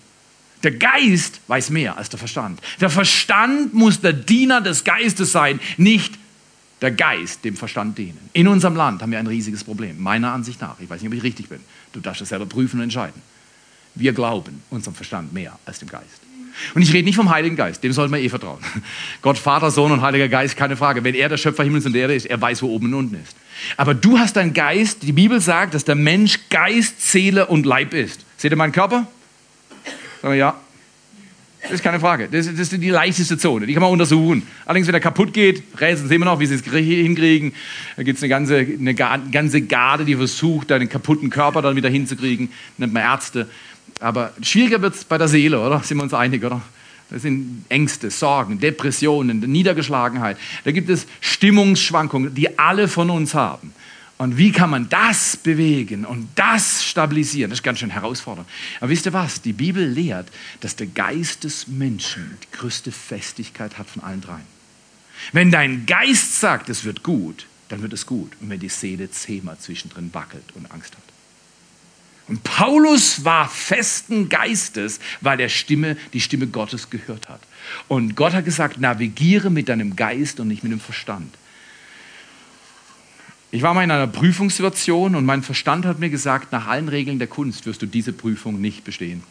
Der 0.62 0.72
Geist 0.72 1.42
weiß 1.48 1.72
mehr 1.72 1.98
als 1.98 2.10
der 2.10 2.20
Verstand. 2.20 2.62
Der 2.80 2.90
Verstand 2.90 3.74
muss 3.74 4.02
der 4.02 4.14
Diener 4.14 4.62
des 4.62 4.84
Geistes 4.84 5.32
sein, 5.32 5.60
nicht 5.78 6.14
der 6.84 6.92
Geist 6.92 7.46
dem 7.46 7.56
Verstand 7.56 7.98
dienen. 7.98 8.30
In 8.34 8.46
unserem 8.48 8.76
Land 8.76 9.02
haben 9.02 9.12
wir 9.12 9.18
ein 9.18 9.26
riesiges 9.26 9.64
Problem, 9.64 10.04
meiner 10.04 10.34
Ansicht 10.34 10.60
nach. 10.60 10.76
Ich 10.82 10.90
weiß 10.90 11.02
nicht, 11.02 11.10
ob 11.10 11.16
ich 11.16 11.24
richtig 11.24 11.48
bin. 11.48 11.62
Du 11.94 12.02
darfst 12.02 12.20
das 12.20 12.30
selber 12.30 12.46
prüfen 12.46 12.78
und 12.78 12.84
entscheiden. 12.84 13.22
Wir 13.96 14.12
glauben 14.12 14.62
unserem 14.70 14.94
Verstand 14.94 15.32
mehr 15.32 15.58
als 15.66 15.80
dem 15.80 15.88
Geist. 15.88 16.22
Und 16.76 16.82
ich 16.82 16.92
rede 16.92 17.06
nicht 17.06 17.16
vom 17.16 17.30
Heiligen 17.30 17.56
Geist, 17.56 17.84
dem 17.84 17.94
sollten 17.94 18.14
wir 18.14 18.20
eh 18.20 18.28
vertrauen. 18.28 18.60
Gott, 19.22 19.38
Vater, 19.38 19.72
Sohn 19.72 19.94
und 19.94 20.02
Heiliger 20.02 20.28
Geist, 20.28 20.58
keine 20.58 20.76
Frage. 20.76 21.06
Wenn 21.06 21.16
er 21.16 21.30
der 21.30 21.38
Schöpfer 21.38 21.64
Himmels 21.64 21.86
und 21.86 21.96
Erde 21.96 22.16
ist, 22.16 22.26
er 22.26 22.40
weiß, 22.40 22.62
wo 22.62 22.68
oben 22.68 22.88
und 22.88 22.94
unten 22.94 23.16
ist. 23.16 23.36
Aber 23.78 23.94
du 23.94 24.20
hast 24.20 24.36
deinen 24.36 24.54
Geist, 24.54 25.04
die 25.04 25.14
Bibel 25.14 25.40
sagt, 25.40 25.74
dass 25.74 25.86
der 25.86 25.96
Mensch 25.96 26.38
Geist, 26.50 27.02
Seele 27.02 27.48
und 27.48 27.66
Leib 27.66 27.94
ist. 27.94 28.26
Seht 28.38 28.52
ihr 28.52 28.58
meinen 28.58 28.74
Körper? 28.74 29.08
Sagen 30.22 30.34
wir 30.34 30.36
ja. 30.36 30.63
Das 31.64 31.72
ist 31.72 31.84
keine 31.84 32.00
Frage. 32.00 32.28
Das, 32.30 32.46
das, 32.46 32.60
ist 32.60 32.74
die 32.74 32.90
leichteste 32.90 33.38
Zone. 33.38 33.66
Die 33.66 33.74
kann 33.74 33.82
man 33.82 33.92
untersuchen. 33.92 34.44
Allerdings, 34.66 34.88
wenn 34.88 34.94
er 34.94 35.00
kaputt 35.00 35.34
geht, 35.34 35.64
rätseln 35.80 36.10
sehen 36.10 36.20
wir 36.20 36.26
noch, 36.26 36.40
wie 36.40 36.46
sie 36.46 36.56
es 36.56 36.64
hinkriegen. 36.64 37.54
Da 37.96 38.04
gibt 38.04 38.18
es 38.18 38.24
eine 38.24 38.30
ganze, 38.30 38.58
eine 38.58 38.94
ganze 38.94 39.62
Garde, 39.62 40.04
die 40.04 40.16
versucht, 40.16 40.72
deinen 40.72 40.90
kaputten 40.90 41.30
Körper 41.30 41.62
dann 41.62 41.76
wieder 41.76 41.90
hinzukriegen. 41.90 42.50
Nennt 42.78 42.94
man 42.94 43.04
Ärzte. 43.04 43.50
Aber 44.02 44.34
schwieriger 44.42 44.82
wird 44.82 44.96
es 44.96 45.06
bei 45.06 45.18
der 45.18 45.30
Seele, 45.30 45.60
oder? 45.60 45.80
Sind 45.80 45.98
wir 45.98 46.04
uns 46.04 46.14
einig, 46.14 46.44
oder? 46.44 46.62
Das 47.10 47.22
sind 47.22 47.66
Ängste, 47.70 48.10
Sorgen, 48.10 48.60
Depressionen, 48.60 49.40
Niedergeschlagenheit. 49.40 50.38
Da 50.66 50.72
gibt 50.72 50.90
es 50.90 51.06
Stimmungsschwankungen, 51.22 52.34
die 52.34 52.58
alle 52.58 52.88
von 52.88 53.10
uns 53.10 53.34
haben. 53.36 53.74
Und 54.18 54.38
wie 54.38 54.52
kann 54.52 54.70
man 54.70 54.90
das 54.90 55.36
bewegen 55.36 56.06
und 56.06 56.30
das 56.36 56.84
stabilisieren? 56.84 57.50
Das 57.50 57.60
ist 57.60 57.64
ganz 57.64 57.80
schön 57.80 57.90
herausfordernd. 57.90 58.48
Aber 58.80 58.90
wisst 58.90 59.06
ihr 59.06 59.14
was? 59.14 59.42
Die 59.42 59.54
Bibel 59.54 59.86
lehrt, 59.86 60.30
dass 60.62 60.76
der 60.76 60.88
Geist 60.88 61.44
des 61.44 61.68
Menschen 61.68 62.38
die 62.44 62.58
größte 62.58 62.92
Festigkeit 62.92 63.78
hat 63.78 63.90
von 63.90 64.04
allen 64.04 64.22
dreien. 64.22 64.54
Wenn 65.32 65.52
dein 65.52 65.86
Geist 65.86 66.40
sagt, 66.40 66.70
es 66.70 66.84
wird 66.84 67.04
gut, 67.04 67.48
dann 67.70 67.82
wird 67.82 67.94
es 67.94 68.06
gut. 68.06 68.32
Und 68.40 68.50
wenn 68.50 68.60
die 68.60 68.70
Seele 68.70 69.10
zehnmal 69.10 69.58
zwischendrin 69.58 70.14
wackelt 70.14 70.52
und 70.54 70.72
Angst 70.72 70.94
hat. 70.94 71.04
Und 72.28 72.44
Paulus 72.44 73.26
war 73.26 73.50
festen 73.50 74.30
Geistes, 74.30 75.00
weil 75.22 75.40
er 75.40 75.50
Stimme, 75.50 75.98
die 76.14 76.22
Stimme 76.22 76.48
Gottes 76.48 76.90
gehört 76.90 77.28
hat. 77.28 77.42
Und 77.88 78.16
Gott 78.16 78.34
hat 78.34 78.46
gesagt, 78.46 78.80
navigiere 78.80 79.50
mit 79.50 79.70
deinem 79.70 79.96
Geist 79.96 80.40
und 80.40 80.48
nicht 80.48 80.64
mit 80.64 80.72
dem 80.72 80.80
Verstand. 80.80 81.36
Ich 83.54 83.62
war 83.62 83.76
mal 83.76 83.84
in 83.84 83.92
einer 83.92 84.08
Prüfungssituation 84.08 85.14
und 85.14 85.26
mein 85.26 85.44
Verstand 85.44 85.86
hat 85.86 86.00
mir 86.00 86.10
gesagt, 86.10 86.52
nach 86.52 86.66
allen 86.66 86.90
Regeln 86.90 87.20
der 87.20 87.28
Kunst 87.28 87.68
wirst 87.68 87.84
du 87.84 87.86
diese 87.86 88.12
Prüfung 88.12 88.60
nicht 88.60 88.84
bestehen. 88.84 89.22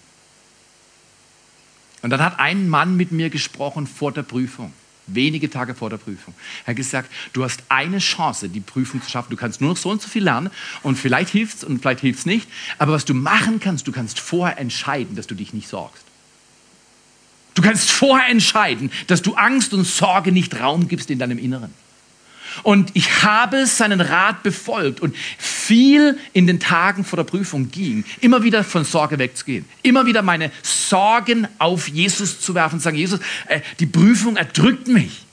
Und 2.03 2.11
dann 2.11 2.23
hat 2.23 2.39
ein 2.39 2.69
Mann 2.69 2.97
mit 2.97 3.11
mir 3.11 3.31
gesprochen 3.31 3.89
vor 3.89 4.13
der 4.13 4.23
Prüfung, 4.23 4.73
wenige 5.09 5.51
Tage 5.51 5.75
vor 5.75 5.91
der 5.91 5.97
Prüfung. 5.97 6.35
Er 6.65 6.69
hat 6.69 6.77
gesagt, 6.77 7.11
du 7.33 7.43
hast 7.43 7.65
eine 7.69 7.99
Chance, 7.99 8.49
die 8.49 8.61
Prüfung 8.61 9.03
zu 9.03 9.11
schaffen. 9.11 9.31
Du 9.31 9.37
kannst 9.37 9.61
nur 9.61 9.71
noch 9.71 9.77
so 9.77 9.91
und 9.91 10.01
so 10.01 10.09
viel 10.09 10.23
lernen 10.23 10.53
und 10.85 10.95
vielleicht 10.95 11.31
hilft 11.31 11.57
es 11.57 11.65
und 11.65 11.81
vielleicht 11.81 12.03
hilft 12.03 12.21
es 12.21 12.27
nicht. 12.27 12.49
Aber 12.79 12.93
was 12.93 13.05
du 13.05 13.15
machen 13.15 13.59
kannst, 13.59 13.89
du 13.89 13.93
kannst 13.93 14.21
vorher 14.21 14.57
entscheiden, 14.57 15.17
dass 15.17 15.27
du 15.27 15.35
dich 15.35 15.53
nicht 15.53 15.67
sorgst. 15.67 16.05
Du 17.55 17.63
kannst 17.63 17.91
vorher 17.91 18.31
entscheiden, 18.31 18.93
dass 19.09 19.21
du 19.21 19.35
Angst 19.35 19.75
und 19.75 19.85
Sorge 19.85 20.31
nicht 20.31 20.61
Raum 20.61 20.87
gibst 20.87 21.11
in 21.11 21.19
deinem 21.19 21.39
Inneren. 21.39 21.75
Und 22.63 22.91
ich 22.95 23.23
habe 23.23 23.67
seinen 23.67 24.01
Rat 24.01 24.43
befolgt 24.43 25.01
und 25.01 25.17
viel 25.39 26.19
in 26.33 26.47
den 26.47 26.61
Tagen 26.61 27.05
vor 27.05 27.17
der 27.17 27.25
Prüfung 27.25 27.71
ging, 27.71 28.05
immer 28.21 28.43
wieder 28.43 28.65
von 28.65 28.85
Sorge 28.85 29.19
wegzugehen, 29.19 29.65
immer 29.83 30.07
wieder 30.07 30.23
meine 30.23 30.51
Sorgen 30.63 31.49
auf 31.59 31.89
Jesus 31.89 32.41
zu 32.41 32.55
werfen 32.55 32.81
sagen, 32.81 32.97
Jesus, 32.97 33.21
äh, 33.49 33.61
die 33.79 33.87
Prüfung 33.87 34.37
erdrückt 34.37 34.89
mich. 34.89 35.25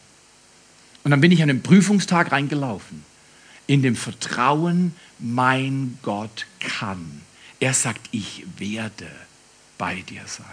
Und 1.03 1.11
dann 1.11 1.21
bin 1.21 1.31
ich 1.31 1.41
an 1.41 1.47
den 1.47 1.63
Prüfungstag 1.63 2.31
reingelaufen, 2.31 3.03
in 3.67 3.81
dem 3.81 3.95
Vertrauen, 3.95 4.93
mein 5.19 5.97
Gott 6.01 6.45
kann. 6.59 7.21
Er 7.59 7.73
sagt, 7.73 8.01
ich 8.11 8.45
werde 8.57 9.07
bei 9.77 10.01
dir 10.01 10.21
sein. 10.25 10.45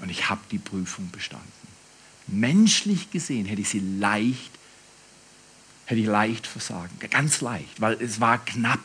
Und 0.00 0.10
ich 0.10 0.28
habe 0.28 0.40
die 0.50 0.58
Prüfung 0.58 1.10
bestanden. 1.10 1.46
Menschlich 2.26 3.10
gesehen 3.10 3.46
hätte 3.46 3.60
ich 3.60 3.68
sie 3.68 3.82
leicht 3.98 4.50
hätte 5.92 6.00
ich 6.00 6.06
leicht 6.06 6.46
versagen. 6.46 6.90
Ganz 7.10 7.42
leicht, 7.42 7.80
weil 7.80 8.00
es 8.00 8.18
war 8.18 8.42
knapp. 8.44 8.80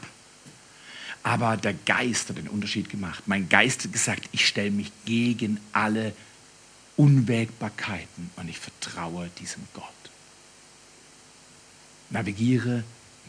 Aber 1.24 1.58
der 1.58 1.74
Geist 1.74 2.30
hat 2.30 2.38
den 2.38 2.50
Unterschied 2.50 2.90
gemacht. 2.90 3.24
Mein 3.28 3.48
Geist 3.50 3.84
hat 3.86 3.94
gesagt, 3.94 4.30
ich 4.34 4.46
stelle 4.46 4.72
mich 4.72 4.92
gegen 5.06 5.60
alle 5.72 6.14
Unwägbarkeiten 6.98 8.30
und 8.36 8.50
ich 8.50 8.60
vertraue 8.60 9.30
diesem 9.40 9.64
Gott. 9.74 9.84
Navigiere 12.10 12.84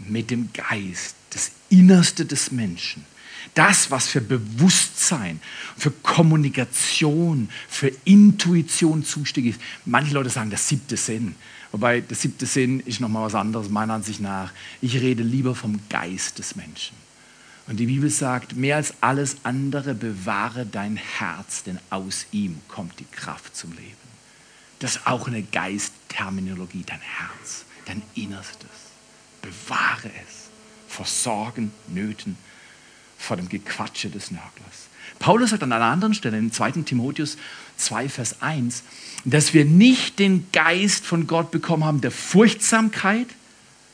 mit 0.07 0.31
dem 0.31 0.51
Geist, 0.53 1.17
das 1.31 1.51
Innerste 1.69 2.25
des 2.25 2.51
Menschen. 2.51 3.05
Das, 3.55 3.91
was 3.91 4.09
für 4.09 4.21
Bewusstsein, 4.21 5.41
für 5.77 5.91
Kommunikation, 5.91 7.49
für 7.69 7.91
Intuition 8.05 9.05
zuständig 9.05 9.55
ist. 9.55 9.61
Manche 9.85 10.15
Leute 10.15 10.31
sagen, 10.31 10.51
der 10.51 10.59
siebte 10.59 10.97
Sinn. 10.97 11.35
Wobei 11.73 12.01
der 12.01 12.17
siebte 12.17 12.47
Sinn 12.47 12.81
ist 12.81 13.01
nochmal 13.01 13.27
was 13.27 13.35
anderes, 13.35 13.69
meiner 13.69 13.95
Ansicht 13.95 14.21
nach. 14.21 14.53
Ich 14.81 14.95
rede 15.01 15.23
lieber 15.23 15.55
vom 15.55 15.81
Geist 15.89 16.39
des 16.39 16.57
Menschen. 16.57 16.97
Und 17.67 17.77
die 17.77 17.87
Bibel 17.87 18.09
sagt, 18.09 18.57
mehr 18.57 18.77
als 18.77 18.95
alles 19.03 19.37
andere 19.43 19.95
bewahre 19.95 20.65
dein 20.65 20.97
Herz, 20.97 21.65
denn 21.65 21.79
aus 21.91 22.27
ihm 22.33 22.61
kommt 22.67 22.99
die 22.99 23.05
Kraft 23.05 23.55
zum 23.55 23.73
Leben. 23.73 24.09
Das 24.79 24.97
ist 24.97 25.07
auch 25.07 25.27
eine 25.27 25.43
Geistterminologie, 25.43 26.85
dein 26.87 27.01
Herz, 27.01 27.65
dein 27.85 28.03
Innerstes. 28.15 28.88
Bewahre 29.43 30.11
es 30.27 30.49
vor 30.89 31.07
Sorgen, 31.07 31.73
Nöten, 31.89 32.37
vor 33.19 33.37
dem 33.37 33.49
Gequatsche 33.49 34.11
des 34.11 34.31
Nörglers. 34.31 34.89
Paulus 35.19 35.51
sagt 35.51 35.63
an 35.63 35.73
einer 35.73 35.85
anderen 35.85 36.15
Stelle, 36.15 36.39
in 36.39 36.53
2. 36.53 36.73
Timotheus 36.83 37.37
2, 37.77 38.09
Vers 38.09 38.43
1, 38.43 38.83
dass 39.25 39.55
wir 39.55 39.65
nicht 39.65 40.19
den 40.19 40.47
Geist 40.53 41.05
von 41.05 41.27
Gott 41.27 41.51
bekommen 41.51 41.85
haben 41.85 42.01
der 42.01 42.11
Furchtsamkeit. 42.11 43.27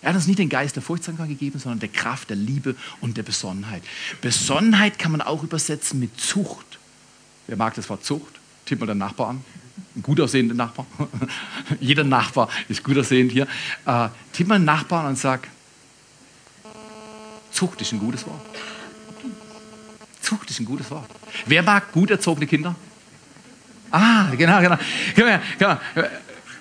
Er 0.03 0.11
hat 0.11 0.17
uns 0.17 0.27
nicht 0.27 0.39
den 0.39 0.49
Geist 0.51 0.77
der 0.77 0.83
Furchtsamkeit 0.83 1.29
gegeben, 1.29 1.59
sondern 1.59 1.81
der 1.81 1.89
Kraft, 1.89 2.29
der 2.29 2.37
Liebe 2.37 2.77
und 3.01 3.17
der 3.17 3.23
Besonnenheit. 3.23 3.83
Besonnenheit 4.21 4.99
kann 4.99 5.13
man 5.13 5.23
auch 5.23 5.43
übersetzen 5.43 5.99
mit 5.99 6.21
Zucht. 6.21 6.79
Wer 7.47 7.57
mag 7.57 7.75
das 7.75 7.89
Wort 7.89 8.05
Zucht? 8.05 8.41
Tipp 8.67 8.81
mal 8.81 8.87
den 8.87 8.99
Nachbar 8.99 9.31
an. 9.31 9.45
Gut 10.03 10.21
aussehender 10.21 10.55
Nachbar. 10.55 10.87
Jeder 11.81 12.05
Nachbar 12.05 12.49
ist 12.69 12.83
gut 12.83 12.99
aussehend 12.99 13.33
hier. 13.33 13.47
Äh, 13.87 14.09
tipp 14.33 14.47
mal 14.47 14.59
den 14.59 14.65
Nachbarn 14.65 15.07
und 15.07 15.19
sag, 15.19 15.49
Zucht 17.51 17.81
ist 17.81 17.93
ein 17.93 17.99
gutes 17.99 18.27
Wort. 18.27 18.41
Zucht 20.21 20.51
ist 20.51 20.61
ein 20.61 20.65
gutes 20.65 20.91
Wort. 20.91 21.09
Wer 21.47 21.63
mag 21.63 21.93
gut 21.93 22.11
erzogene 22.11 22.47
Kinder? 22.47 22.75
Ah, 23.91 24.31
genau, 24.37 24.61
genau. 24.61 24.79
genau. 25.59 25.79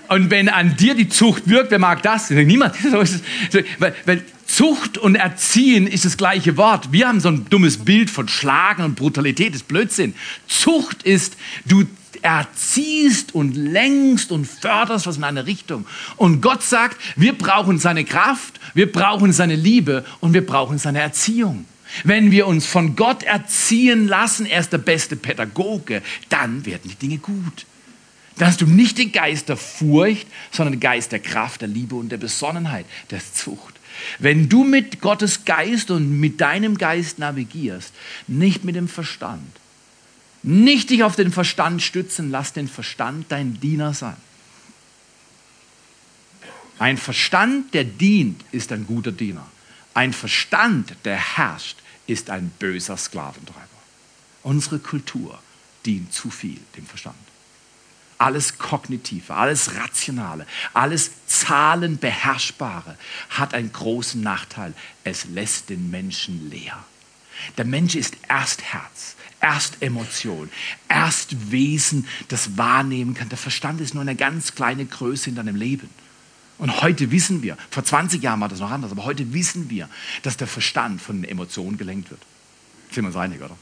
Und 0.10 0.30
wenn 0.30 0.50
an 0.50 0.76
dir 0.76 0.94
die 0.94 1.10
Zucht 1.10 1.48
wirkt, 1.48 1.72
wer 1.72 1.80
mag 1.80 2.04
das? 2.04 2.30
Niemand. 2.30 2.76
Weil, 3.80 3.96
weil 4.06 4.24
Zucht 4.46 5.00
und 5.00 5.16
Erziehen 5.16 5.88
ist 5.88 6.06
das 6.06 6.16
gleiche 6.16 6.58
Wort. 6.58 6.92
Wir 6.92 7.08
haben 7.08 7.20
so 7.20 7.30
ein 7.30 7.50
dummes 7.50 7.78
Bild 7.78 8.12
von 8.12 8.28
Schlagen 8.28 8.84
und 8.84 8.96
Brutalität, 8.96 9.50
das 9.50 9.62
ist 9.62 9.68
Blödsinn. 9.68 10.14
Zucht 10.48 11.02
ist, 11.02 11.36
du 11.66 11.86
erziehst 12.24 13.36
und 13.36 13.56
lenkst 13.56 14.32
und 14.32 14.46
förderst 14.46 15.06
was 15.06 15.18
in 15.18 15.24
eine 15.24 15.46
Richtung. 15.46 15.86
Und 16.18 16.42
Gott 16.42 16.64
sagt, 16.64 16.98
wir 17.16 17.38
brauchen 17.38 17.80
seine 17.80 18.06
Kraft, 18.06 18.60
wir 18.74 18.92
brauchen 18.92 19.34
seine 19.34 19.56
Liebe 19.56 20.06
und 20.20 20.34
wir 20.34 20.46
brauchen 20.46 20.78
seine 20.78 21.00
Erziehung. 21.00 21.66
Wenn 22.04 22.32
wir 22.32 22.48
uns 22.48 22.66
von 22.66 22.96
Gott 22.96 23.24
erziehen 23.24 24.08
lassen, 24.08 24.46
er 24.46 24.62
ist 24.62 24.74
der 24.74 24.80
beste 24.80 25.16
Pädagoge, 25.16 26.02
dann 26.30 26.66
werden 26.66 26.90
die 26.90 26.96
Dinge 26.96 27.20
gut. 27.20 27.66
Dann 28.38 28.48
hast 28.48 28.62
du 28.62 28.66
nicht 28.66 28.98
den 28.98 29.12
Geist 29.12 29.50
der 29.50 29.58
Furcht, 29.58 30.28
sondern 30.52 30.74
den 30.74 30.80
Geist 30.80 31.12
der 31.12 31.20
Kraft, 31.20 31.62
der 31.62 31.68
Liebe 31.68 31.96
und 31.96 32.10
der 32.10 32.18
Besonnenheit, 32.18 32.86
der 33.12 33.20
Zucht. 33.20 33.76
Wenn 34.18 34.50
du 34.50 34.64
mit 34.64 35.02
Gottes 35.02 35.46
Geist 35.46 35.92
und 35.92 36.20
mit 36.20 36.42
deinem 36.42 36.78
Geist 36.80 37.20
navigierst, 37.20 37.94
nicht 38.28 38.64
mit 38.64 38.76
dem 38.76 38.88
Verstand, 38.88 39.46
nicht 40.44 40.90
dich 40.90 41.04
auf 41.04 41.16
den 41.16 41.32
Verstand 41.32 41.82
stützen, 41.82 42.30
lass 42.30 42.54
den 42.54 42.68
Verstand 42.68 43.26
dein 43.30 43.60
Diener 43.60 43.94
sein. 43.94 44.18
Ein 46.80 46.98
Verstand, 46.98 47.74
der 47.74 47.86
dient, 47.86 48.44
ist 48.52 48.72
ein 48.72 48.86
guter 48.86 49.12
Diener. 49.12 49.48
Ein 49.94 50.12
Verstand, 50.12 50.96
der 51.06 51.16
herrscht, 51.16 51.78
ist 52.08 52.30
ein 52.30 52.52
böser 52.60 52.98
Sklaventreiber. 52.98 53.68
Unsere 54.42 54.80
Kultur 54.80 55.40
dient 55.86 56.12
zu 56.14 56.30
viel 56.30 56.60
dem 56.76 56.86
Verstand. 56.86 57.16
Alles 58.18 58.58
Kognitive, 58.58 59.34
alles 59.34 59.76
Rationale, 59.76 60.46
alles 60.74 61.12
Zahlenbeherrschbare 61.28 62.98
hat 63.30 63.54
einen 63.54 63.72
großen 63.72 64.22
Nachteil. 64.22 64.74
Es 65.04 65.26
lässt 65.26 65.70
den 65.70 65.90
Menschen 65.90 66.50
leer. 66.50 66.84
Der 67.58 67.66
Mensch 67.66 67.96
ist 67.96 68.16
erst 68.30 68.62
Herz, 68.62 69.16
erst 69.44 69.82
Emotion, 69.82 70.50
erst 70.88 71.52
Wesen, 71.52 72.08
das 72.30 72.58
wahrnehmen 72.58 73.14
kann. 73.14 73.30
Der 73.30 73.38
Verstand 73.38 73.82
ist 73.82 73.94
nur 73.94 74.02
eine 74.02 74.16
ganz 74.16 74.56
kleine 74.56 74.86
Größe 74.86 75.30
in 75.30 75.36
deinem 75.36 75.58
Leben. 75.58 75.90
Und 76.58 76.82
heute 76.82 77.12
wissen 77.12 77.44
wir, 77.44 77.58
vor 77.70 77.84
20 77.84 78.24
Jahren 78.24 78.40
war 78.40 78.48
das 78.48 78.60
noch 78.60 78.72
anders, 78.72 78.92
aber 78.92 79.04
heute 79.04 79.34
wissen 79.34 79.70
wir, 79.70 79.90
dass 80.22 80.38
der 80.38 80.48
Verstand 80.48 81.02
von 81.02 81.22
den 81.22 81.30
Emotionen 81.30 81.78
gelenkt 81.78 82.10
wird. 82.10 82.22
Sind 82.92 83.04
wir 83.04 83.08
uns 83.08 83.18
einig, 83.18 83.42
oder? 83.42 83.58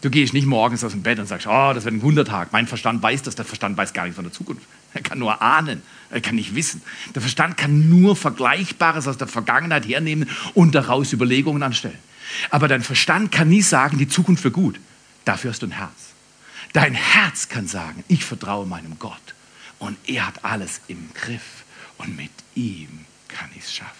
Du 0.00 0.10
gehst 0.10 0.32
nicht 0.32 0.46
morgens 0.46 0.84
aus 0.84 0.92
dem 0.92 1.02
Bett 1.02 1.18
und 1.18 1.26
sagst, 1.26 1.48
oh, 1.48 1.72
das 1.74 1.84
wird 1.84 1.94
ein 1.94 2.02
Wundertag. 2.02 2.52
Mein 2.52 2.68
Verstand 2.68 3.02
weiß 3.02 3.24
das, 3.24 3.34
der 3.34 3.44
Verstand 3.44 3.76
weiß 3.76 3.92
gar 3.92 4.04
nichts 4.04 4.14
von 4.14 4.24
der 4.24 4.32
Zukunft. 4.32 4.62
Er 4.94 5.02
kann 5.02 5.18
nur 5.18 5.42
ahnen, 5.42 5.82
er 6.10 6.20
kann 6.20 6.36
nicht 6.36 6.54
wissen. 6.54 6.82
Der 7.16 7.20
Verstand 7.20 7.56
kann 7.56 7.88
nur 7.88 8.14
Vergleichbares 8.14 9.08
aus 9.08 9.18
der 9.18 9.26
Vergangenheit 9.26 9.88
hernehmen 9.88 10.30
und 10.54 10.76
daraus 10.76 11.12
Überlegungen 11.12 11.64
anstellen. 11.64 11.98
Aber 12.50 12.68
dein 12.68 12.82
Verstand 12.82 13.32
kann 13.32 13.48
nie 13.48 13.62
sagen, 13.62 13.98
die 13.98 14.08
Zukunft 14.08 14.44
wird 14.44 14.54
gut. 14.54 14.80
Dafür 15.24 15.50
hast 15.50 15.62
du 15.62 15.66
ein 15.66 15.72
Herz. 15.72 16.08
Dein 16.72 16.94
Herz 16.94 17.48
kann 17.48 17.66
sagen, 17.66 18.04
ich 18.08 18.24
vertraue 18.24 18.66
meinem 18.66 18.98
Gott 18.98 19.34
und 19.78 19.96
er 20.06 20.26
hat 20.26 20.44
alles 20.44 20.80
im 20.88 21.10
Griff 21.14 21.64
und 21.96 22.16
mit 22.16 22.30
ihm 22.54 23.04
kann 23.28 23.48
ich 23.54 23.64
es 23.64 23.74
schaffen. 23.74 23.92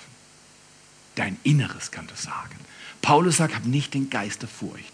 Dein 1.15 1.37
Inneres 1.43 1.91
kann 1.91 2.07
das 2.07 2.23
sagen. 2.23 2.57
Paulus 3.01 3.37
sagt, 3.37 3.55
hab 3.55 3.65
nicht 3.65 3.95
den 3.95 4.11
Geist 4.11 4.43
der 4.43 4.49
Furcht. 4.49 4.93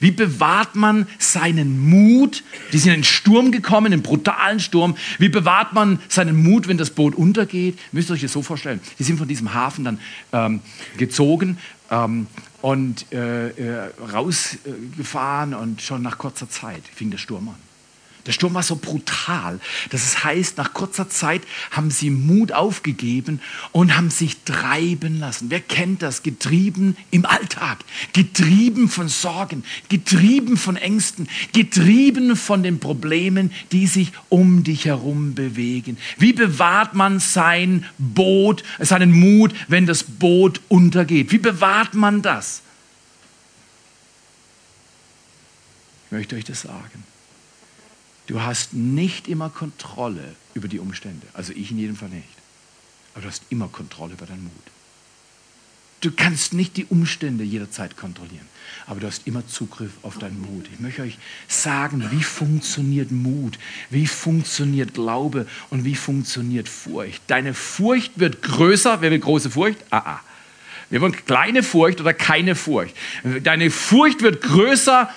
Wie 0.00 0.10
bewahrt 0.10 0.74
man 0.74 1.06
seinen 1.18 1.78
Mut? 1.88 2.42
Die 2.72 2.78
sind 2.78 2.92
in 2.92 3.00
den 3.00 3.04
Sturm 3.04 3.52
gekommen, 3.52 3.86
in 3.86 3.92
einen 3.94 4.02
brutalen 4.02 4.60
Sturm. 4.60 4.96
Wie 5.18 5.28
bewahrt 5.28 5.72
man 5.72 6.00
seinen 6.08 6.42
Mut, 6.42 6.68
wenn 6.68 6.78
das 6.78 6.90
Boot 6.90 7.14
untergeht? 7.14 7.78
Müsst 7.92 8.10
ihr 8.10 8.14
euch 8.14 8.22
das 8.22 8.32
so 8.32 8.42
vorstellen. 8.42 8.80
Die 8.98 9.04
sind 9.04 9.18
von 9.18 9.28
diesem 9.28 9.54
Hafen 9.54 9.84
dann 9.84 10.00
ähm, 10.32 10.60
gezogen 10.96 11.58
ähm, 11.90 12.26
und 12.64 13.12
äh, 13.12 13.48
äh, 13.48 13.90
rausgefahren 14.10 15.52
und 15.52 15.82
schon 15.82 16.00
nach 16.00 16.16
kurzer 16.16 16.48
Zeit 16.48 16.82
fing 16.94 17.10
der 17.10 17.18
Sturm 17.18 17.50
an. 17.50 17.73
Der 18.26 18.32
Sturm 18.32 18.54
war 18.54 18.62
so 18.62 18.76
brutal, 18.76 19.60
dass 19.90 20.02
es 20.02 20.24
heißt, 20.24 20.56
nach 20.56 20.72
kurzer 20.72 21.10
Zeit 21.10 21.42
haben 21.70 21.90
sie 21.90 22.08
Mut 22.08 22.52
aufgegeben 22.52 23.40
und 23.70 23.96
haben 23.96 24.08
sich 24.08 24.38
treiben 24.44 25.20
lassen. 25.20 25.50
Wer 25.50 25.60
kennt 25.60 26.00
das? 26.00 26.22
Getrieben 26.22 26.96
im 27.10 27.26
Alltag, 27.26 27.78
getrieben 28.14 28.88
von 28.88 29.08
Sorgen, 29.08 29.62
getrieben 29.90 30.56
von 30.56 30.76
Ängsten, 30.76 31.28
getrieben 31.52 32.34
von 32.34 32.62
den 32.62 32.80
Problemen, 32.80 33.52
die 33.72 33.86
sich 33.86 34.12
um 34.30 34.64
dich 34.64 34.86
herum 34.86 35.34
bewegen. 35.34 35.98
Wie 36.16 36.32
bewahrt 36.32 36.94
man 36.94 37.20
sein 37.20 37.84
Boot, 37.98 38.64
seinen 38.78 39.12
Mut, 39.12 39.54
wenn 39.68 39.84
das 39.84 40.02
Boot 40.02 40.62
untergeht? 40.68 41.30
Wie 41.30 41.38
bewahrt 41.38 41.92
man 41.92 42.22
das? 42.22 42.62
Ich 46.06 46.12
möchte 46.12 46.36
euch 46.36 46.44
das 46.44 46.62
sagen. 46.62 47.04
Du 48.26 48.40
hast 48.40 48.72
nicht 48.72 49.28
immer 49.28 49.50
Kontrolle 49.50 50.34
über 50.54 50.68
die 50.68 50.78
Umstände. 50.78 51.26
Also 51.34 51.52
ich 51.52 51.70
in 51.70 51.78
jedem 51.78 51.96
Fall 51.96 52.08
nicht. 52.08 52.24
Aber 53.14 53.22
du 53.22 53.28
hast 53.28 53.42
immer 53.50 53.68
Kontrolle 53.68 54.14
über 54.14 54.26
deinen 54.26 54.44
Mut. 54.44 54.52
Du 56.00 56.10
kannst 56.10 56.52
nicht 56.52 56.76
die 56.76 56.84
Umstände 56.84 57.44
jederzeit 57.44 57.96
kontrollieren, 57.96 58.46
aber 58.86 59.00
du 59.00 59.06
hast 59.06 59.26
immer 59.26 59.46
Zugriff 59.46 59.92
auf 60.02 60.18
deinen 60.18 60.38
Mut. 60.38 60.66
Ich 60.70 60.78
möchte 60.78 61.00
euch 61.00 61.16
sagen, 61.48 62.06
wie 62.10 62.22
funktioniert 62.22 63.10
Mut, 63.10 63.58
wie 63.88 64.06
funktioniert 64.06 64.92
Glaube 64.92 65.46
und 65.70 65.86
wie 65.86 65.94
funktioniert 65.94 66.68
Furcht. 66.68 67.22
Deine 67.28 67.54
Furcht 67.54 68.20
wird 68.20 68.42
größer. 68.42 69.00
Wer 69.00 69.12
will 69.12 69.18
große 69.18 69.48
Furcht? 69.48 69.78
Ah, 69.88 70.16
ah. 70.16 70.20
Wir 70.90 71.00
wollen 71.00 71.16
kleine 71.24 71.62
Furcht 71.62 72.02
oder 72.02 72.12
keine 72.12 72.54
Furcht. 72.54 72.94
Deine 73.42 73.70
Furcht 73.70 74.20
wird 74.20 74.42
größer 74.42 75.08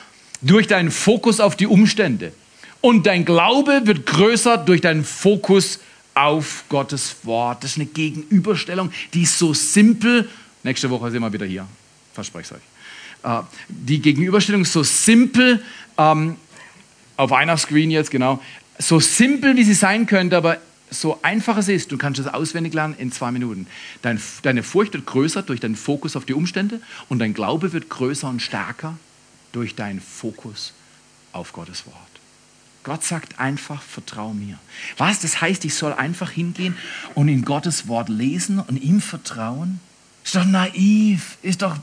durch 0.41 0.67
deinen 0.67 0.91
Fokus 0.91 1.41
auf 1.41 1.57
die 1.57 1.67
Umstände. 1.67 2.31
Und 2.81 3.05
dein 3.05 3.25
Glaube 3.25 3.81
wird 3.85 4.05
größer 4.05 4.57
durch 4.57 4.81
deinen 4.81 5.03
Fokus 5.03 5.79
auf 6.13 6.63
Gottes 6.69 7.17
Wort. 7.23 7.63
Das 7.63 7.71
ist 7.71 7.77
eine 7.77 7.85
Gegenüberstellung, 7.85 8.91
die 9.13 9.23
ist 9.23 9.37
so 9.37 9.53
simpel. 9.53 10.29
Nächste 10.63 10.89
Woche 10.89 11.11
sind 11.11 11.21
wir 11.21 11.31
wieder 11.31 11.45
hier. 11.45 11.67
Verspreche 12.13 12.55
ich 12.55 13.31
euch. 13.31 13.39
Äh, 13.39 13.43
die 13.67 14.01
Gegenüberstellung 14.01 14.61
ist 14.61 14.73
so 14.73 14.83
simpel, 14.83 15.63
ähm, 15.97 16.35
auf 17.15 17.31
einer 17.31 17.57
Screen 17.57 17.91
jetzt, 17.91 18.11
genau, 18.11 18.41
so 18.79 18.99
simpel, 18.99 19.55
wie 19.55 19.63
sie 19.63 19.73
sein 19.73 20.05
könnte, 20.05 20.37
aber 20.37 20.57
so 20.89 21.19
einfach 21.21 21.57
es 21.57 21.67
ist, 21.67 21.91
du 21.91 21.97
kannst 21.97 22.19
es 22.19 22.27
auswendig 22.27 22.73
lernen 22.73 22.95
in 22.97 23.11
zwei 23.11 23.31
Minuten. 23.31 23.67
Dein, 24.01 24.21
deine 24.43 24.63
Furcht 24.63 24.93
wird 24.93 25.05
größer 25.05 25.41
durch 25.41 25.59
deinen 25.59 25.75
Fokus 25.75 26.15
auf 26.15 26.25
die 26.25 26.33
Umstände 26.33 26.79
und 27.09 27.19
dein 27.19 27.33
Glaube 27.33 27.73
wird 27.73 27.89
größer 27.89 28.29
und 28.29 28.41
stärker 28.41 28.97
durch 29.51 29.75
deinen 29.75 29.99
Fokus 29.99 30.73
auf 31.33 31.53
Gottes 31.53 31.85
Wort. 31.85 32.06
Gott 32.87 33.03
sagt 33.03 33.37
einfach, 33.37 33.81
vertrau 33.81 34.33
mir. 34.33 34.57
Was? 34.95 35.19
Das 35.19 35.41
heißt, 35.41 35.65
ich 35.65 35.73
soll 35.73 35.91
einfach 35.91 36.31
hingehen 36.31 36.77
und 37.15 37.27
in 37.27 37.43
Gottes 37.43 37.89
Wort 37.89 38.07
lesen 38.07 38.59
und 38.59 38.81
ihm 38.81 39.01
vertrauen? 39.01 39.81
Ist 40.23 40.35
doch 40.35 40.45
naiv, 40.45 41.37
ist 41.41 41.63
doch 41.63 41.75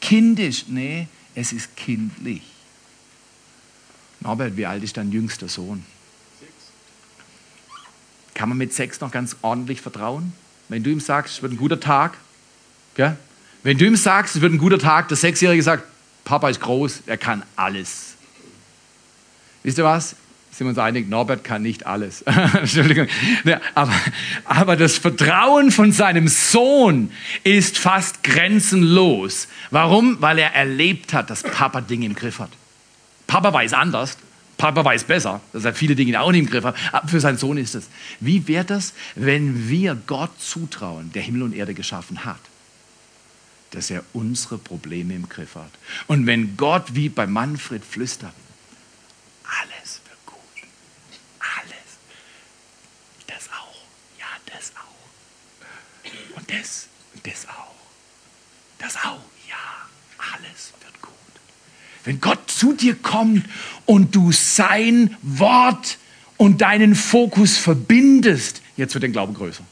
kindisch. 0.00 0.64
Nee, 0.68 1.08
es 1.34 1.52
ist 1.52 1.76
kindlich. 1.76 2.40
Norbert, 4.20 4.56
wie 4.56 4.64
alt 4.64 4.82
ist 4.82 4.96
dein 4.96 5.12
jüngster 5.12 5.46
Sohn? 5.46 5.84
Kann 8.32 8.48
man 8.48 8.56
mit 8.56 8.72
sechs 8.72 8.98
noch 9.02 9.10
ganz 9.10 9.36
ordentlich 9.42 9.82
vertrauen? 9.82 10.32
Wenn 10.70 10.82
du 10.82 10.88
ihm 10.88 11.00
sagst, 11.00 11.34
es 11.34 11.42
wird 11.42 11.52
ein 11.52 11.58
guter 11.58 11.80
Tag, 11.80 12.16
gell? 12.94 13.18
wenn 13.62 13.76
du 13.76 13.84
ihm 13.84 13.96
sagst, 13.96 14.36
es 14.36 14.40
wird 14.40 14.54
ein 14.54 14.58
guter 14.58 14.78
Tag, 14.78 15.08
der 15.08 15.18
Sechsjährige 15.18 15.62
sagt, 15.62 15.84
Papa 16.24 16.48
ist 16.48 16.62
groß, 16.62 17.02
er 17.04 17.18
kann 17.18 17.42
alles. 17.56 18.14
Wisst 19.62 19.76
ihr 19.76 19.84
was? 19.84 20.16
Sind 20.56 20.66
wir 20.66 20.70
uns 20.70 20.78
einig, 20.78 21.08
Norbert 21.08 21.44
kann 21.44 21.62
nicht 21.62 21.86
alles. 21.86 22.22
Entschuldigung. 22.54 23.08
Ja, 23.44 23.60
aber, 23.74 23.92
aber 24.44 24.76
das 24.76 24.96
Vertrauen 24.96 25.70
von 25.70 25.92
seinem 25.92 26.28
Sohn 26.28 27.10
ist 27.44 27.78
fast 27.78 28.22
grenzenlos. 28.22 29.48
Warum? 29.70 30.20
Weil 30.20 30.38
er 30.38 30.54
erlebt 30.54 31.12
hat, 31.12 31.28
dass 31.28 31.42
Papa 31.42 31.80
Dinge 31.82 32.06
im 32.06 32.14
Griff 32.14 32.38
hat. 32.38 32.50
Papa 33.26 33.52
weiß 33.52 33.72
anders, 33.74 34.16
Papa 34.56 34.84
weiß 34.84 35.04
besser, 35.04 35.40
dass 35.52 35.64
er 35.64 35.74
viele 35.74 35.94
Dinge 35.94 36.20
auch 36.20 36.32
nicht 36.32 36.40
im 36.40 36.50
Griff 36.50 36.64
hat. 36.64 36.76
Aber 36.92 37.08
für 37.08 37.20
seinen 37.20 37.38
Sohn 37.38 37.58
ist 37.58 37.74
es. 37.74 37.88
Wie 38.20 38.48
wäre 38.48 38.64
das, 38.64 38.94
wenn 39.14 39.68
wir 39.68 39.94
Gott 40.06 40.40
zutrauen, 40.40 41.12
der 41.12 41.22
Himmel 41.22 41.42
und 41.42 41.54
Erde 41.54 41.74
geschaffen 41.74 42.24
hat, 42.24 42.40
dass 43.72 43.90
er 43.90 44.02
unsere 44.14 44.56
Probleme 44.56 45.14
im 45.14 45.28
Griff 45.28 45.56
hat? 45.56 45.70
Und 46.06 46.26
wenn 46.26 46.56
Gott 46.56 46.94
wie 46.94 47.08
bei 47.10 47.26
Manfred 47.26 47.84
flüstert, 47.84 48.32
alles 49.44 50.00
wird 50.06 50.26
gut, 50.26 50.38
alles, 51.38 51.98
das 53.26 53.50
auch, 53.50 53.82
ja, 54.18 54.26
das 54.46 54.72
auch, 54.76 55.10
und 56.46 56.58
das, 56.58 56.88
und 57.14 57.26
das 57.26 57.46
auch, 57.48 57.74
das 58.78 58.96
auch, 58.96 59.20
ja, 59.48 59.56
alles 60.32 60.72
wird 60.80 61.02
gut. 61.02 61.12
Wenn 62.04 62.20
Gott 62.20 62.50
zu 62.50 62.72
dir 62.72 62.94
kommt 62.94 63.44
und 63.84 64.14
du 64.14 64.32
sein 64.32 65.16
Wort 65.22 65.98
und 66.36 66.60
deinen 66.60 66.94
Fokus 66.94 67.56
verbindest, 67.56 68.62
jetzt 68.76 68.94
wird 68.94 69.04
dein 69.04 69.12
Glaube 69.12 69.32
größer. 69.32 69.64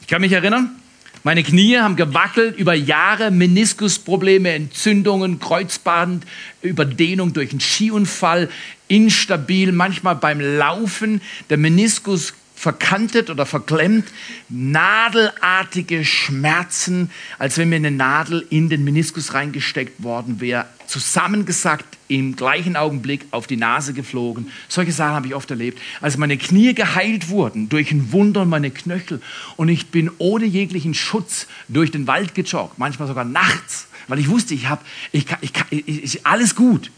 Ich 0.00 0.06
kann 0.08 0.20
mich 0.20 0.32
erinnern, 0.32 0.76
meine 1.24 1.44
Knie 1.44 1.78
haben 1.78 1.94
gewackelt 1.94 2.58
über 2.58 2.74
Jahre, 2.74 3.30
Meniskusprobleme, 3.30 4.50
Entzündungen, 4.50 5.38
Kreuzband, 5.38 6.26
Überdehnung 6.62 7.32
durch 7.32 7.52
einen 7.52 7.60
Skiunfall, 7.60 8.50
instabil, 8.88 9.70
manchmal 9.70 10.16
beim 10.16 10.40
Laufen, 10.40 11.22
der 11.48 11.58
Meniskus 11.58 12.34
verkantet 12.62 13.28
oder 13.28 13.44
verklemmt, 13.44 14.06
nadelartige 14.48 16.04
Schmerzen, 16.04 17.10
als 17.40 17.58
wenn 17.58 17.70
mir 17.70 17.74
eine 17.74 17.90
Nadel 17.90 18.46
in 18.50 18.68
den 18.68 18.84
Meniskus 18.84 19.34
reingesteckt 19.34 20.00
worden 20.04 20.40
wäre, 20.40 20.66
zusammengesackt, 20.86 21.98
im 22.06 22.36
gleichen 22.36 22.76
Augenblick 22.76 23.26
auf 23.32 23.48
die 23.48 23.56
Nase 23.56 23.94
geflogen. 23.94 24.48
Solche 24.68 24.92
Sachen 24.92 25.16
habe 25.16 25.26
ich 25.26 25.34
oft 25.34 25.50
erlebt. 25.50 25.80
Als 26.00 26.16
meine 26.18 26.38
Knie 26.38 26.72
geheilt 26.72 27.30
wurden 27.30 27.68
durch 27.68 27.90
ein 27.90 28.12
Wunder 28.12 28.42
und 28.42 28.48
meine 28.48 28.70
Knöchel 28.70 29.20
und 29.56 29.68
ich 29.68 29.88
bin 29.88 30.08
ohne 30.18 30.44
jeglichen 30.44 30.94
Schutz 30.94 31.48
durch 31.66 31.90
den 31.90 32.06
Wald 32.06 32.36
gejoggt, 32.36 32.78
manchmal 32.78 33.08
sogar 33.08 33.24
nachts, 33.24 33.88
weil 34.06 34.20
ich 34.20 34.28
wusste, 34.28 34.54
ich 34.54 34.68
habe 34.68 34.82
ich, 35.10 35.26
ich, 35.40 35.52
ich, 35.88 36.26
alles 36.28 36.54
gut, 36.54 36.92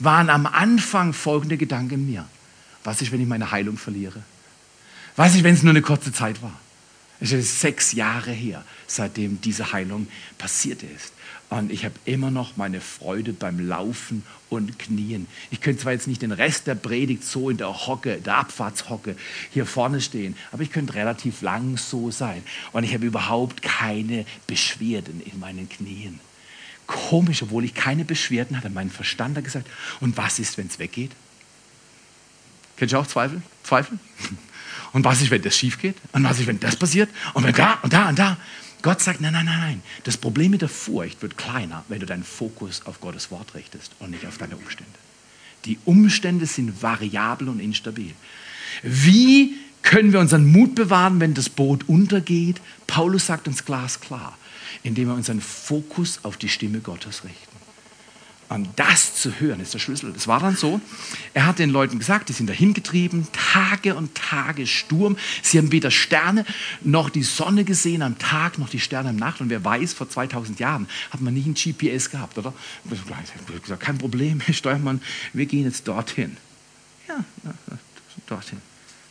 waren 0.00 0.28
am 0.28 0.44
Anfang 0.44 1.14
folgende 1.14 1.56
Gedanken 1.56 1.94
in 1.94 2.10
mir. 2.10 2.26
Was 2.84 3.00
ist, 3.00 3.10
wenn 3.10 3.22
ich 3.22 3.26
meine 3.26 3.50
Heilung 3.50 3.78
verliere? 3.78 4.22
Weiß 5.18 5.34
ich, 5.34 5.42
wenn 5.42 5.54
es 5.54 5.64
nur 5.64 5.72
eine 5.72 5.82
kurze 5.82 6.12
Zeit 6.12 6.42
war. 6.42 6.56
Es 7.18 7.32
ist 7.32 7.60
sechs 7.60 7.90
Jahre 7.90 8.30
her, 8.30 8.62
seitdem 8.86 9.40
diese 9.40 9.72
Heilung 9.72 10.06
passiert 10.38 10.84
ist. 10.84 11.12
Und 11.50 11.72
ich 11.72 11.84
habe 11.84 11.96
immer 12.04 12.30
noch 12.30 12.56
meine 12.56 12.80
Freude 12.80 13.32
beim 13.32 13.58
Laufen 13.58 14.22
und 14.48 14.78
Knien. 14.78 15.26
Ich 15.50 15.60
könnte 15.60 15.82
zwar 15.82 15.92
jetzt 15.92 16.06
nicht 16.06 16.22
den 16.22 16.30
Rest 16.30 16.68
der 16.68 16.76
Predigt 16.76 17.24
so 17.24 17.50
in 17.50 17.56
der 17.56 17.88
Hocke, 17.88 18.18
der 18.18 18.36
Abfahrtshocke 18.36 19.16
hier 19.50 19.66
vorne 19.66 20.00
stehen, 20.00 20.36
aber 20.52 20.62
ich 20.62 20.70
könnte 20.70 20.94
relativ 20.94 21.42
lang 21.42 21.76
so 21.76 22.12
sein. 22.12 22.44
Und 22.70 22.84
ich 22.84 22.94
habe 22.94 23.04
überhaupt 23.04 23.60
keine 23.60 24.24
Beschwerden 24.46 25.20
in 25.20 25.40
meinen 25.40 25.68
Knien. 25.68 26.20
Komisch, 26.86 27.42
obwohl 27.42 27.64
ich 27.64 27.74
keine 27.74 28.04
Beschwerden 28.04 28.56
hatte. 28.56 28.70
Mein 28.70 28.88
Verstand 28.88 29.36
hat 29.36 29.42
gesagt, 29.42 29.68
und 29.98 30.16
was 30.16 30.38
ist, 30.38 30.58
wenn 30.58 30.68
es 30.68 30.78
weggeht? 30.78 31.10
Kennst 32.76 32.94
du 32.94 32.98
auch 32.98 33.06
Zweifel? 33.08 33.42
Zweifel? 33.64 33.98
Und 34.92 35.04
was 35.04 35.20
ist, 35.20 35.30
wenn 35.30 35.42
das 35.42 35.56
schief 35.56 35.78
geht? 35.80 35.96
Und 36.12 36.24
was 36.24 36.38
ist, 36.40 36.46
wenn 36.46 36.60
das 36.60 36.76
passiert? 36.76 37.10
Und 37.34 37.44
wenn 37.44 37.54
da 37.54 37.74
und 37.82 37.92
da 37.92 38.08
und 38.08 38.18
da? 38.18 38.36
Gott 38.82 39.00
sagt, 39.00 39.20
nein, 39.20 39.32
nein, 39.32 39.46
nein, 39.46 39.58
nein. 39.58 39.82
Das 40.04 40.16
Problem 40.16 40.52
mit 40.52 40.62
der 40.62 40.68
Furcht 40.68 41.20
wird 41.22 41.36
kleiner, 41.36 41.84
wenn 41.88 42.00
du 42.00 42.06
deinen 42.06 42.22
Fokus 42.22 42.82
auf 42.84 43.00
Gottes 43.00 43.30
Wort 43.30 43.54
richtest 43.54 43.92
und 43.98 44.10
nicht 44.10 44.24
auf 44.26 44.38
deine 44.38 44.56
Umstände. 44.56 44.92
Die 45.64 45.78
Umstände 45.84 46.46
sind 46.46 46.82
variabel 46.82 47.48
und 47.48 47.60
instabil. 47.60 48.14
Wie 48.82 49.56
können 49.82 50.12
wir 50.12 50.20
unseren 50.20 50.46
Mut 50.46 50.74
bewahren, 50.74 51.18
wenn 51.20 51.34
das 51.34 51.48
Boot 51.48 51.88
untergeht? 51.88 52.60
Paulus 52.86 53.26
sagt 53.26 53.48
uns 53.48 53.64
glasklar, 53.64 54.38
indem 54.84 55.08
wir 55.08 55.14
unseren 55.14 55.40
Fokus 55.40 56.20
auf 56.22 56.36
die 56.36 56.48
Stimme 56.48 56.80
Gottes 56.80 57.24
richten. 57.24 57.47
Und 58.48 58.68
das 58.76 59.14
zu 59.14 59.40
hören, 59.40 59.60
ist 59.60 59.74
der 59.74 59.78
Schlüssel. 59.78 60.14
Es 60.16 60.26
war 60.26 60.40
dann 60.40 60.56
so, 60.56 60.80
er 61.34 61.46
hat 61.46 61.58
den 61.58 61.68
Leuten 61.68 61.98
gesagt, 61.98 62.30
die 62.30 62.32
sind 62.32 62.48
dahin 62.48 62.72
getrieben, 62.72 63.28
Tage 63.52 63.94
und 63.94 64.14
Tage 64.14 64.66
Sturm. 64.66 65.18
Sie 65.42 65.58
haben 65.58 65.70
weder 65.70 65.90
Sterne 65.90 66.46
noch 66.80 67.10
die 67.10 67.22
Sonne 67.22 67.64
gesehen 67.64 68.00
am 68.00 68.18
Tag, 68.18 68.58
noch 68.58 68.70
die 68.70 68.80
Sterne 68.80 69.10
am 69.10 69.16
Nacht. 69.16 69.42
Und 69.42 69.50
wer 69.50 69.62
weiß, 69.64 69.92
vor 69.92 70.08
2000 70.08 70.60
Jahren 70.60 70.88
hat 71.10 71.20
man 71.20 71.34
nicht 71.34 71.46
ein 71.46 71.54
GPS 71.54 72.08
gehabt, 72.08 72.38
oder? 72.38 72.54
Kein 73.78 73.98
Problem, 73.98 74.40
Steuermann, 74.50 75.02
wir 75.34 75.44
gehen 75.44 75.64
jetzt 75.64 75.86
dorthin. 75.86 76.36
Ja, 77.06 77.24
dorthin. 78.26 78.67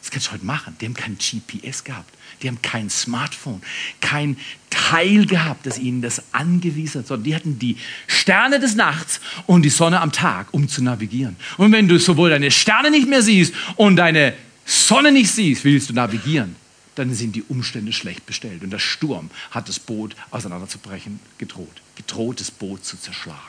Das 0.08 0.12
kannst 0.13 0.28
du 0.28 0.32
heute 0.32 0.46
machen. 0.46 0.74
Die 0.80 0.86
haben 0.86 0.93
kein 0.93 1.17
GPS 1.17 1.84
gehabt. 1.84 2.13
Die 2.41 2.48
haben 2.48 2.62
kein 2.62 2.89
Smartphone, 2.89 3.62
kein 4.00 4.38
Teil 4.70 5.26
gehabt, 5.26 5.65
das 5.65 5.78
ihnen 5.78 6.02
das 6.02 6.24
angewiesen 6.32 7.00
hat, 7.00 7.08
sondern 7.08 7.26
die 7.26 7.36
hatten 7.36 7.60
die 7.60 7.76
Sterne 8.08 8.62
des 8.62 8.76
Nachts 8.76 9.20
und 9.48 9.63
die 9.63 9.70
Sonne 9.70 10.00
am 10.00 10.13
Tag, 10.13 10.48
um 10.54 10.70
zu 10.70 10.82
navigieren. 10.82 11.36
Und 11.58 11.74
wenn 11.74 11.89
du 11.89 12.00
sowohl 12.00 12.30
deine 12.30 12.52
Sterne 12.52 12.89
nicht 12.89 13.10
mehr 13.10 13.22
siehst 13.22 13.54
und 13.76 13.98
deine 13.98 14.34
Sonne 14.65 15.12
nicht 15.12 15.30
siehst, 15.30 15.65
willst 15.65 15.89
du 15.89 15.93
navigieren, 15.93 16.56
dann 16.96 17.13
sind 17.13 17.36
die 17.36 17.43
Umstände 17.43 17.91
schlecht 17.91 18.26
bestellt. 18.26 18.63
Und 18.63 18.70
der 18.70 18.80
Sturm 18.80 19.30
hat 19.52 19.67
das 19.67 19.78
Boot 19.78 20.15
auseinanderzubrechen 20.32 21.20
gedroht, 21.38 21.82
gedroht, 21.96 22.39
das 22.39 22.52
Boot 22.52 22.86
zu 22.86 22.96
zerschlagen. 22.96 23.41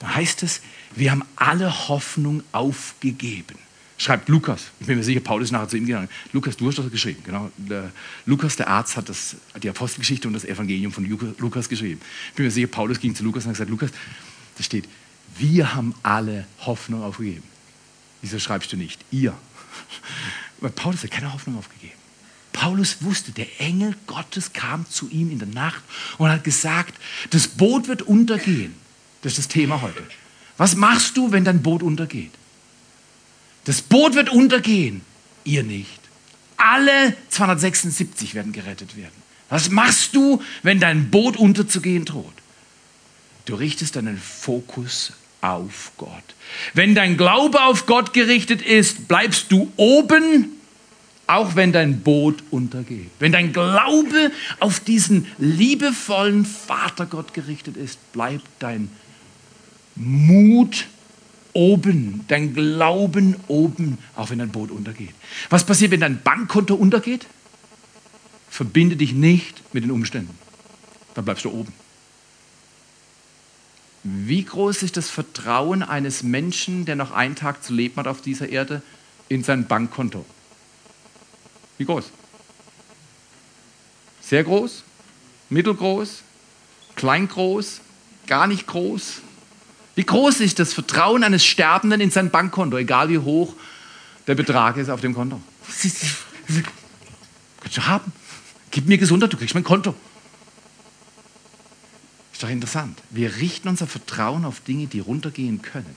Da 0.00 0.16
heißt 0.16 0.42
es, 0.42 0.60
wir 0.94 1.10
haben 1.12 1.24
alle 1.36 1.88
Hoffnung 1.88 2.42
aufgegeben 2.52 3.56
schreibt 4.00 4.30
Lukas. 4.30 4.70
Ich 4.80 4.86
bin 4.86 4.96
mir 4.96 5.04
sicher, 5.04 5.20
Paulus 5.20 5.48
ist 5.48 5.52
nachher 5.52 5.68
zu 5.68 5.76
ihm 5.76 5.84
gegangen. 5.84 6.08
Lukas, 6.32 6.56
du 6.56 6.66
hast 6.66 6.78
das 6.78 6.90
geschrieben. 6.90 7.22
Genau. 7.22 7.50
Der 7.58 7.92
Lukas, 8.24 8.56
der 8.56 8.68
Arzt, 8.68 8.96
hat 8.96 9.10
das, 9.10 9.36
die 9.62 9.68
Apostelgeschichte 9.68 10.26
und 10.26 10.32
das 10.32 10.46
Evangelium 10.46 10.90
von 10.90 11.04
Lukas 11.04 11.68
geschrieben. 11.68 12.00
Ich 12.30 12.34
bin 12.34 12.46
mir 12.46 12.50
sicher, 12.50 12.66
Paulus 12.66 12.98
ging 12.98 13.14
zu 13.14 13.22
Lukas 13.22 13.44
und 13.44 13.50
hat 13.50 13.56
gesagt, 13.56 13.70
Lukas, 13.70 13.90
da 14.56 14.64
steht, 14.64 14.88
wir 15.36 15.74
haben 15.74 15.94
alle 16.02 16.46
Hoffnung 16.60 17.02
aufgegeben. 17.02 17.42
Wieso 18.22 18.38
schreibst 18.38 18.72
du 18.72 18.78
nicht 18.78 19.04
ihr? 19.10 19.34
Weil 20.60 20.70
Paulus 20.70 21.02
hat 21.02 21.10
keine 21.10 21.34
Hoffnung 21.34 21.58
aufgegeben. 21.58 21.92
Paulus 22.52 23.02
wusste, 23.02 23.32
der 23.32 23.60
Engel 23.60 23.94
Gottes 24.06 24.54
kam 24.54 24.88
zu 24.88 25.10
ihm 25.10 25.30
in 25.30 25.38
der 25.38 25.48
Nacht 25.48 25.82
und 26.16 26.30
hat 26.30 26.42
gesagt, 26.42 26.98
das 27.30 27.48
Boot 27.48 27.86
wird 27.86 28.00
untergehen. 28.02 28.74
Das 29.20 29.32
ist 29.32 29.38
das 29.38 29.48
Thema 29.48 29.82
heute. 29.82 30.02
Was 30.56 30.74
machst 30.74 31.18
du, 31.18 31.32
wenn 31.32 31.44
dein 31.44 31.62
Boot 31.62 31.82
untergeht? 31.82 32.32
Das 33.64 33.82
Boot 33.82 34.14
wird 34.14 34.30
untergehen, 34.30 35.02
ihr 35.44 35.62
nicht. 35.62 36.00
Alle 36.56 37.14
276 37.30 38.34
werden 38.34 38.52
gerettet 38.52 38.96
werden. 38.96 39.20
Was 39.48 39.70
machst 39.70 40.14
du, 40.14 40.42
wenn 40.62 40.78
dein 40.78 41.10
Boot 41.10 41.36
unterzugehen 41.36 42.04
droht? 42.04 42.32
Du 43.46 43.54
richtest 43.54 43.96
deinen 43.96 44.18
Fokus 44.18 45.12
auf 45.40 45.92
Gott. 45.96 46.22
Wenn 46.74 46.94
dein 46.94 47.16
Glaube 47.16 47.62
auf 47.62 47.86
Gott 47.86 48.12
gerichtet 48.12 48.62
ist, 48.62 49.08
bleibst 49.08 49.50
du 49.50 49.72
oben, 49.76 50.50
auch 51.26 51.56
wenn 51.56 51.72
dein 51.72 52.00
Boot 52.00 52.42
untergeht. 52.50 53.10
Wenn 53.18 53.32
dein 53.32 53.52
Glaube 53.52 54.30
auf 54.58 54.80
diesen 54.80 55.26
liebevollen 55.38 56.44
Vater 56.44 57.06
Gott 57.06 57.34
gerichtet 57.34 57.76
ist, 57.76 58.12
bleibt 58.12 58.46
dein 58.58 58.90
Mut 59.96 60.86
oben, 61.52 62.24
dein 62.28 62.54
Glauben 62.54 63.36
oben, 63.48 63.98
auch 64.16 64.30
wenn 64.30 64.38
dein 64.38 64.50
Boot 64.50 64.70
untergeht. 64.70 65.14
Was 65.48 65.64
passiert, 65.64 65.90
wenn 65.90 66.00
dein 66.00 66.22
Bankkonto 66.22 66.74
untergeht? 66.74 67.26
Verbinde 68.48 68.96
dich 68.96 69.12
nicht 69.12 69.62
mit 69.74 69.84
den 69.84 69.90
Umständen. 69.90 70.36
Dann 71.14 71.24
bleibst 71.24 71.44
du 71.44 71.50
oben. 71.50 71.72
Wie 74.02 74.44
groß 74.44 74.82
ist 74.82 74.96
das 74.96 75.10
Vertrauen 75.10 75.82
eines 75.82 76.22
Menschen, 76.22 76.86
der 76.86 76.96
noch 76.96 77.10
einen 77.10 77.34
Tag 77.34 77.62
zu 77.62 77.74
leben 77.74 77.96
hat 77.96 78.06
auf 78.06 78.22
dieser 78.22 78.48
Erde, 78.48 78.82
in 79.28 79.44
sein 79.44 79.66
Bankkonto? 79.66 80.24
Wie 81.76 81.84
groß? 81.84 82.10
Sehr 84.22 84.44
groß? 84.44 84.84
Mittelgroß? 85.50 86.22
Kleingroß? 86.96 87.80
Gar 88.26 88.46
nicht 88.46 88.66
groß? 88.66 89.20
Wie 90.00 90.06
groß 90.06 90.40
ist 90.40 90.58
das 90.58 90.72
Vertrauen 90.72 91.22
eines 91.24 91.44
Sterbenden 91.44 92.00
in 92.00 92.10
sein 92.10 92.30
Bankkonto, 92.30 92.78
egal 92.78 93.10
wie 93.10 93.18
hoch 93.18 93.54
der 94.26 94.34
Betrag 94.34 94.78
ist 94.78 94.88
auf 94.88 95.02
dem 95.02 95.12
Konto? 95.12 95.38
Kannst 97.60 97.76
du 97.76 97.86
haben. 97.86 98.10
Gib 98.70 98.86
mir 98.86 98.96
Gesundheit, 98.96 99.30
du 99.30 99.36
kriegst 99.36 99.54
mein 99.54 99.62
Konto. 99.62 99.94
Ist 102.32 102.42
doch 102.42 102.48
interessant. 102.48 103.02
Wir 103.10 103.36
richten 103.36 103.68
unser 103.68 103.86
Vertrauen 103.86 104.46
auf 104.46 104.60
Dinge, 104.60 104.86
die 104.86 105.00
runtergehen 105.00 105.60
können, 105.60 105.94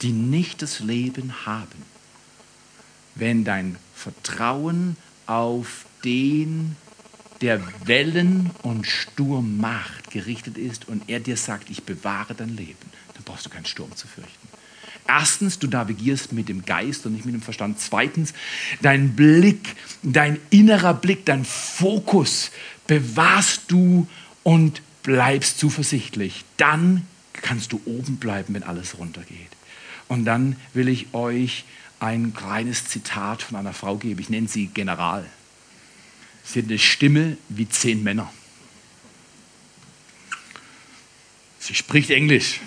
die 0.00 0.12
nicht 0.12 0.62
das 0.62 0.80
Leben 0.80 1.44
haben. 1.44 1.82
Wenn 3.16 3.44
dein 3.44 3.76
Vertrauen 3.94 4.96
auf 5.26 5.84
den, 6.04 6.76
der 7.42 7.60
Wellen 7.84 8.50
und 8.62 8.86
Sturm 8.86 9.58
macht, 9.58 10.10
gerichtet 10.10 10.56
ist 10.56 10.88
und 10.88 11.10
er 11.10 11.20
dir 11.20 11.36
sagt, 11.36 11.68
ich 11.68 11.82
bewahre 11.82 12.34
dein 12.34 12.56
Leben, 12.56 12.96
brauchst 13.26 13.44
du 13.44 13.50
keinen 13.50 13.66
Sturm 13.66 13.94
zu 13.94 14.06
fürchten. 14.06 14.48
Erstens, 15.06 15.58
du 15.58 15.68
navigierst 15.68 16.32
mit 16.32 16.48
dem 16.48 16.64
Geist 16.64 17.04
und 17.06 17.12
nicht 17.12 17.26
mit 17.26 17.34
dem 17.34 17.42
Verstand. 17.42 17.78
Zweitens, 17.78 18.32
dein 18.80 19.14
Blick, 19.14 19.76
dein 20.02 20.40
innerer 20.50 20.94
Blick, 20.94 21.26
dein 21.26 21.44
Fokus 21.44 22.50
bewahrst 22.86 23.62
du 23.68 24.08
und 24.42 24.80
bleibst 25.02 25.58
zuversichtlich, 25.58 26.44
dann 26.56 27.06
kannst 27.32 27.72
du 27.72 27.80
oben 27.84 28.16
bleiben, 28.16 28.54
wenn 28.54 28.62
alles 28.62 28.98
runtergeht. 28.98 29.50
Und 30.08 30.24
dann 30.24 30.56
will 30.72 30.88
ich 30.88 31.14
euch 31.14 31.64
ein 32.00 32.34
kleines 32.34 32.86
Zitat 32.86 33.42
von 33.42 33.56
einer 33.56 33.72
Frau 33.72 33.96
geben. 33.96 34.20
Ich 34.20 34.28
nenne 34.28 34.48
sie 34.48 34.66
General. 34.66 35.24
Sie 36.44 36.60
hat 36.60 36.66
eine 36.68 36.78
Stimme 36.78 37.36
wie 37.48 37.68
zehn 37.68 38.02
Männer. 38.02 38.32
Sie 41.58 41.74
spricht 41.74 42.10
Englisch. 42.10 42.60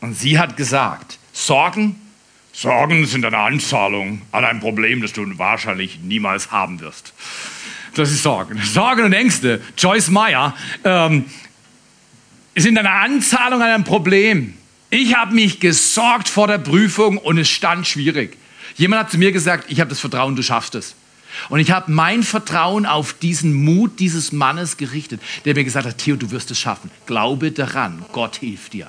Und 0.00 0.14
sie 0.14 0.38
hat 0.38 0.56
gesagt, 0.56 1.18
Sorgen, 1.32 2.00
Sorgen 2.52 3.06
sind 3.06 3.24
eine 3.24 3.38
Anzahlung 3.38 4.22
an 4.32 4.44
ein 4.44 4.60
Problem, 4.60 5.02
das 5.02 5.12
du 5.12 5.26
wahrscheinlich 5.38 6.00
niemals 6.00 6.50
haben 6.50 6.80
wirst. 6.80 7.12
Das 7.94 8.10
ist 8.10 8.22
Sorgen. 8.22 8.60
Sorgen 8.62 9.04
und 9.04 9.12
Ängste, 9.12 9.62
Joyce 9.76 10.08
Meyer, 10.08 10.54
ähm, 10.84 11.24
sind 12.54 12.78
eine 12.78 12.90
Anzahlung 12.90 13.60
an 13.62 13.70
ein 13.70 13.84
Problem. 13.84 14.54
Ich 14.90 15.14
habe 15.14 15.34
mich 15.34 15.60
gesorgt 15.60 16.28
vor 16.28 16.46
der 16.46 16.58
Prüfung 16.58 17.18
und 17.18 17.38
es 17.38 17.48
stand 17.48 17.86
schwierig. 17.86 18.36
Jemand 18.76 19.02
hat 19.02 19.10
zu 19.10 19.18
mir 19.18 19.32
gesagt, 19.32 19.70
ich 19.70 19.80
habe 19.80 19.90
das 19.90 20.00
Vertrauen, 20.00 20.36
du 20.36 20.42
schaffst 20.42 20.74
es. 20.74 20.94
Und 21.48 21.60
ich 21.60 21.70
habe 21.70 21.92
mein 21.92 22.22
Vertrauen 22.22 22.86
auf 22.86 23.12
diesen 23.12 23.52
Mut 23.52 23.98
dieses 24.00 24.32
Mannes 24.32 24.76
gerichtet, 24.76 25.20
der 25.44 25.54
mir 25.54 25.64
gesagt 25.64 25.86
hat, 25.86 25.98
Theo, 25.98 26.16
du 26.16 26.30
wirst 26.30 26.50
es 26.50 26.58
schaffen. 26.58 26.90
Glaube 27.06 27.52
daran, 27.52 28.04
Gott 28.12 28.36
hilft 28.36 28.72
dir. 28.72 28.88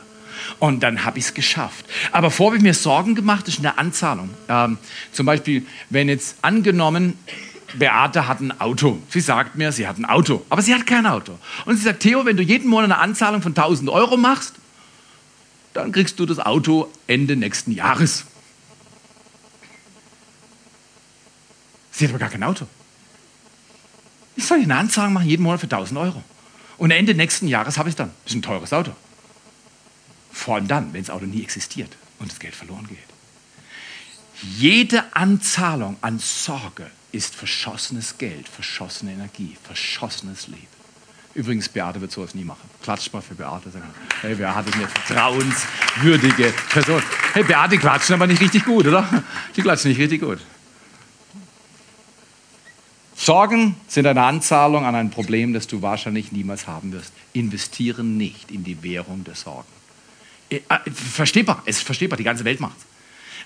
Und 0.59 0.81
dann 0.81 1.05
habe 1.05 1.19
ich 1.19 1.25
es 1.25 1.33
geschafft. 1.33 1.85
Aber 2.11 2.31
vorher 2.31 2.51
habe 2.51 2.57
ich 2.57 2.63
mir 2.63 2.73
Sorgen 2.73 3.15
gemacht, 3.15 3.47
ist 3.47 3.59
eine 3.59 3.77
Anzahlung. 3.77 4.29
Ähm, 4.49 4.77
zum 5.11 5.25
Beispiel, 5.25 5.65
wenn 5.89 6.09
jetzt 6.09 6.37
angenommen, 6.41 7.17
Beate 7.73 8.27
hat 8.27 8.39
ein 8.39 8.59
Auto. 8.59 9.01
Sie 9.09 9.19
sagt 9.19 9.55
mir, 9.55 9.71
sie 9.71 9.87
hat 9.87 9.97
ein 9.97 10.05
Auto, 10.05 10.45
aber 10.49 10.61
sie 10.61 10.73
hat 10.73 10.85
kein 10.87 11.05
Auto. 11.05 11.37
Und 11.65 11.75
sie 11.77 11.83
sagt, 11.83 12.01
Theo, 12.01 12.25
wenn 12.25 12.37
du 12.37 12.43
jeden 12.43 12.69
Monat 12.69 12.85
eine 12.85 12.99
Anzahlung 12.99 13.41
von 13.41 13.51
1000 13.51 13.89
Euro 13.89 14.17
machst, 14.17 14.55
dann 15.73 15.91
kriegst 15.91 16.19
du 16.19 16.25
das 16.25 16.39
Auto 16.39 16.91
Ende 17.07 17.35
nächsten 17.35 17.71
Jahres. 17.71 18.25
Sie 21.91 22.05
hat 22.05 22.11
aber 22.11 22.19
gar 22.19 22.29
kein 22.29 22.43
Auto. 22.43 22.67
Ich 24.35 24.45
soll 24.45 24.61
eine 24.61 24.75
Anzahlung 24.75 25.13
machen, 25.13 25.27
jeden 25.27 25.43
Monat 25.43 25.59
für 25.59 25.65
1000 25.65 25.99
Euro. 25.99 26.23
Und 26.77 26.91
Ende 26.91 27.15
nächsten 27.15 27.47
Jahres 27.47 27.77
habe 27.77 27.89
ich 27.89 27.93
es 27.93 27.97
dann. 27.97 28.11
Das 28.23 28.33
ist 28.33 28.37
ein 28.37 28.41
teures 28.43 28.71
Auto. 28.71 28.91
Vor 30.37 30.55
allem 30.55 30.67
dann, 30.67 30.93
wenn 30.93 31.01
das 31.01 31.09
Auto 31.09 31.25
nie 31.25 31.41
existiert 31.41 31.89
und 32.19 32.31
das 32.31 32.39
Geld 32.39 32.53
verloren 32.53 32.87
geht. 32.87 32.99
Jede 34.55 35.03
Anzahlung 35.15 35.97
an 36.01 36.19
Sorge 36.19 36.91
ist 37.11 37.33
verschossenes 37.33 38.19
Geld, 38.19 38.47
verschossene 38.47 39.13
Energie, 39.13 39.57
verschossenes 39.63 40.47
Leben. 40.47 40.67
Übrigens, 41.33 41.67
Beate 41.69 41.99
wird 42.01 42.11
sowas 42.11 42.35
nie 42.35 42.43
machen. 42.43 42.69
Klatscht 42.83 43.11
mal 43.13 43.21
für 43.21 43.33
Beate. 43.33 43.71
Sagen, 43.71 43.85
hey, 44.21 44.35
Beate 44.35 44.69
ist 44.69 44.75
eine 44.75 44.87
vertrauenswürdige 44.87 46.53
Person. 46.69 47.01
Hey, 47.33 47.43
Beate 47.43 47.79
klatschen 47.79 48.13
aber 48.13 48.27
nicht 48.27 48.41
richtig 48.41 48.63
gut, 48.63 48.85
oder? 48.85 49.23
Die 49.55 49.61
klatschen 49.61 49.89
nicht 49.89 49.99
richtig 49.99 50.21
gut. 50.21 50.39
Sorgen 53.15 53.75
sind 53.87 54.05
eine 54.05 54.21
Anzahlung 54.21 54.85
an 54.85 54.93
ein 54.93 55.09
Problem, 55.09 55.53
das 55.53 55.65
du 55.65 55.81
wahrscheinlich 55.81 56.31
niemals 56.31 56.67
haben 56.67 56.91
wirst. 56.91 57.11
Investiere 57.33 58.03
nicht 58.03 58.51
in 58.51 58.63
die 58.63 58.83
Währung 58.83 59.23
der 59.23 59.35
Sorgen. 59.35 59.76
Äh, 60.49 60.57
äh, 60.69 60.91
verstehbar, 60.91 61.61
es 61.65 61.77
ist 61.77 61.83
verstehbar, 61.83 62.17
die 62.17 62.23
ganze 62.23 62.45
Welt 62.45 62.59
macht 62.59 62.77
es. 62.77 62.85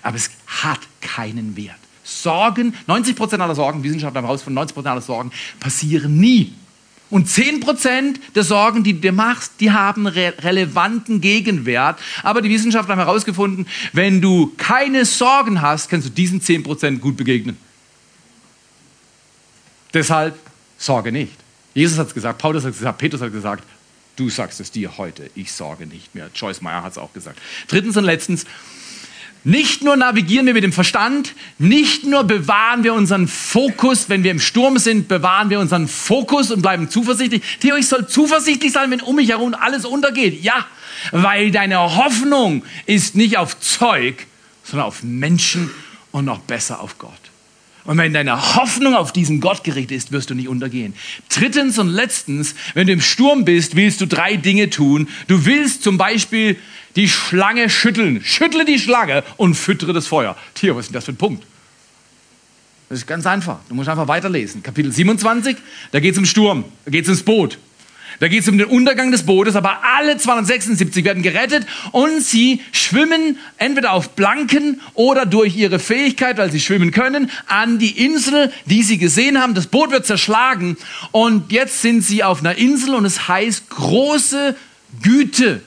Aber 0.02 0.16
es 0.16 0.30
hat 0.46 0.80
keinen 1.00 1.56
Wert. 1.56 1.78
Sorgen, 2.04 2.74
90% 2.88 3.38
aller 3.38 3.54
Sorgen, 3.54 3.82
Wissenschaftler 3.82 4.18
haben 4.18 4.26
herausgefunden, 4.26 4.64
90% 4.68 4.86
aller 4.86 5.00
Sorgen 5.00 5.30
passieren 5.60 6.18
nie. 6.18 6.52
Und 7.10 7.28
10% 7.28 8.16
der 8.34 8.42
Sorgen, 8.42 8.82
die 8.82 8.94
du 8.94 9.00
dir 9.00 9.12
machst, 9.12 9.52
die 9.60 9.70
haben 9.70 10.06
re 10.06 10.32
relevanten 10.38 11.20
Gegenwert. 11.20 12.00
Aber 12.22 12.40
die 12.40 12.48
Wissenschaftler 12.48 12.96
haben 12.96 13.04
herausgefunden, 13.04 13.66
wenn 13.92 14.22
du 14.22 14.52
keine 14.56 15.04
Sorgen 15.04 15.60
hast, 15.60 15.90
kannst 15.90 16.08
du 16.08 16.10
diesen 16.10 16.40
10% 16.40 16.98
gut 17.00 17.18
begegnen. 17.18 17.58
Deshalb 19.92 20.38
sorge 20.78 21.12
nicht. 21.12 21.36
Jesus 21.74 21.98
hat 21.98 22.08
es 22.08 22.14
gesagt, 22.14 22.38
Paulus 22.38 22.64
hat 22.64 22.72
es 22.72 22.78
gesagt, 22.78 22.98
Petrus 22.98 23.20
hat 23.20 23.32
gesagt, 23.32 23.64
du 24.16 24.30
sagst 24.30 24.60
es 24.60 24.70
dir 24.70 24.98
heute, 24.98 25.30
ich 25.34 25.52
sorge 25.52 25.86
nicht 25.86 26.14
mehr. 26.14 26.30
Joyce 26.34 26.60
Meyer 26.60 26.82
hat 26.82 26.92
es 26.92 26.98
auch 26.98 27.12
gesagt. 27.12 27.38
Drittens 27.68 27.96
und 27.96 28.04
letztens, 28.04 28.46
nicht 29.44 29.82
nur 29.82 29.96
navigieren 29.96 30.46
wir 30.46 30.54
mit 30.54 30.62
dem 30.62 30.72
Verstand, 30.72 31.34
nicht 31.58 32.04
nur 32.04 32.22
bewahren 32.22 32.84
wir 32.84 32.94
unseren 32.94 33.26
Fokus, 33.26 34.08
wenn 34.08 34.22
wir 34.22 34.30
im 34.30 34.38
Sturm 34.38 34.78
sind, 34.78 35.08
bewahren 35.08 35.50
wir 35.50 35.58
unseren 35.58 35.88
Fokus 35.88 36.52
und 36.52 36.62
bleiben 36.62 36.88
zuversichtlich. 36.88 37.42
Theo, 37.58 37.74
ich 37.74 37.88
soll 37.88 38.06
zuversichtlich 38.06 38.70
sein, 38.70 38.90
wenn 38.92 39.00
um 39.00 39.16
mich 39.16 39.30
herum 39.30 39.54
alles 39.54 39.84
untergeht. 39.84 40.44
Ja, 40.44 40.64
weil 41.10 41.50
deine 41.50 41.78
Hoffnung 41.78 42.64
ist 42.86 43.16
nicht 43.16 43.36
auf 43.36 43.58
Zeug, 43.58 44.26
sondern 44.62 44.86
auf 44.86 45.02
Menschen 45.02 45.70
und 46.12 46.24
noch 46.24 46.38
besser 46.38 46.80
auf 46.80 46.98
Gott. 46.98 47.21
Und 47.84 47.98
wenn 47.98 48.12
deine 48.12 48.54
Hoffnung 48.56 48.94
auf 48.94 49.12
diesen 49.12 49.40
Gott 49.40 49.64
gerichtet 49.64 49.96
ist, 49.96 50.12
wirst 50.12 50.30
du 50.30 50.34
nicht 50.34 50.48
untergehen. 50.48 50.94
Drittens 51.28 51.78
und 51.78 51.88
letztens, 51.88 52.54
wenn 52.74 52.86
du 52.86 52.92
im 52.92 53.00
Sturm 53.00 53.44
bist, 53.44 53.74
willst 53.74 54.00
du 54.00 54.06
drei 54.06 54.36
Dinge 54.36 54.70
tun. 54.70 55.08
Du 55.26 55.44
willst 55.46 55.82
zum 55.82 55.98
Beispiel 55.98 56.56
die 56.94 57.08
Schlange 57.08 57.68
schütteln. 57.68 58.22
Schüttle 58.24 58.64
die 58.64 58.78
Schlange 58.78 59.24
und 59.36 59.54
füttere 59.54 59.92
das 59.92 60.06
Feuer. 60.06 60.36
Tja, 60.54 60.76
was 60.76 60.86
ist 60.86 60.88
denn 60.90 60.94
das 60.94 61.04
für 61.06 61.12
ein 61.12 61.16
Punkt? 61.16 61.44
Das 62.88 62.98
ist 62.98 63.06
ganz 63.06 63.26
einfach. 63.26 63.58
Du 63.68 63.74
musst 63.74 63.88
einfach 63.88 64.06
weiterlesen. 64.06 64.62
Kapitel 64.62 64.92
27, 64.92 65.56
da 65.90 65.98
geht 65.98 66.12
es 66.12 66.18
um 66.18 66.26
Sturm, 66.26 66.64
da 66.84 66.90
geht 66.90 67.04
es 67.04 67.08
ins 67.08 67.22
Boot. 67.22 67.58
Da 68.22 68.28
geht 68.28 68.42
es 68.42 68.48
um 68.48 68.56
den 68.56 68.68
Untergang 68.68 69.10
des 69.10 69.24
Bootes, 69.24 69.56
aber 69.56 69.80
alle 69.82 70.16
276 70.16 71.04
werden 71.04 71.24
gerettet 71.24 71.66
und 71.90 72.22
sie 72.22 72.60
schwimmen 72.70 73.36
entweder 73.58 73.94
auf 73.94 74.10
Blanken 74.10 74.80
oder 74.94 75.26
durch 75.26 75.56
ihre 75.56 75.80
Fähigkeit, 75.80 76.38
weil 76.38 76.52
sie 76.52 76.60
schwimmen 76.60 76.92
können, 76.92 77.32
an 77.48 77.80
die 77.80 78.04
Insel, 78.06 78.52
die 78.66 78.84
sie 78.84 78.98
gesehen 78.98 79.40
haben. 79.40 79.54
Das 79.54 79.66
Boot 79.66 79.90
wird 79.90 80.06
zerschlagen 80.06 80.76
und 81.10 81.50
jetzt 81.50 81.82
sind 81.82 82.02
sie 82.02 82.22
auf 82.22 82.38
einer 82.38 82.56
Insel 82.56 82.94
und 82.94 83.06
es 83.06 83.26
heißt 83.26 83.68
große 83.70 84.54
Güte 85.02 85.60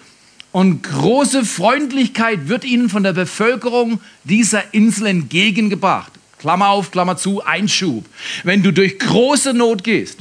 und 0.53 0.81
große 0.81 1.43
Freundlichkeit 1.43 2.47
wird 2.47 2.63
ihnen 2.63 2.87
von 2.87 3.03
der 3.03 3.11
Bevölkerung 3.11 3.99
dieser 4.23 4.73
Insel 4.73 5.07
entgegengebracht. 5.07 6.13
Klammer 6.39 6.69
auf, 6.69 6.91
Klammer 6.91 7.17
zu, 7.17 7.43
Einschub. 7.43 8.05
Wenn 8.45 8.63
du 8.63 8.71
durch 8.71 8.97
große 8.97 9.53
Not 9.53 9.83
gehst 9.83 10.19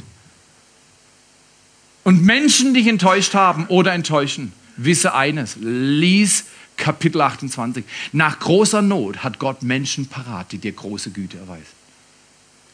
und 2.05 2.23
Menschen 2.23 2.73
dich 2.73 2.87
enttäuscht 2.87 3.33
haben 3.33 3.65
oder 3.65 3.91
enttäuschen, 3.91 4.53
wisse 4.77 5.13
eines, 5.13 5.57
lies 5.59 6.45
Kapitel 6.77 7.19
28. 7.19 7.83
Nach 8.13 8.39
großer 8.39 8.81
Not 8.81 9.23
hat 9.23 9.39
Gott 9.39 9.63
Menschen 9.63 10.05
parat, 10.05 10.51
die 10.51 10.59
dir 10.59 10.71
große 10.71 11.09
Güte 11.09 11.37
erweisen. 11.37 11.65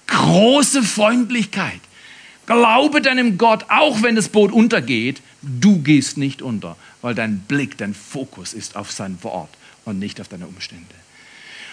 Große 0.07 0.83
Freundlichkeit. 0.83 1.79
Glaube 2.45 3.01
deinem 3.01 3.37
Gott, 3.37 3.65
auch 3.69 4.03
wenn 4.03 4.15
das 4.15 4.27
Boot 4.27 4.51
untergeht, 4.51 5.21
du 5.41 5.81
gehst 5.81 6.17
nicht 6.17 6.41
unter, 6.41 6.75
weil 7.01 7.15
dein 7.15 7.39
Blick, 7.39 7.77
dein 7.77 7.93
Fokus 7.93 8.53
ist 8.53 8.75
auf 8.75 8.91
sein 8.91 9.17
Wort 9.21 9.49
und 9.85 9.97
nicht 9.97 10.19
auf 10.19 10.27
deine 10.27 10.47
Umstände. 10.47 11.00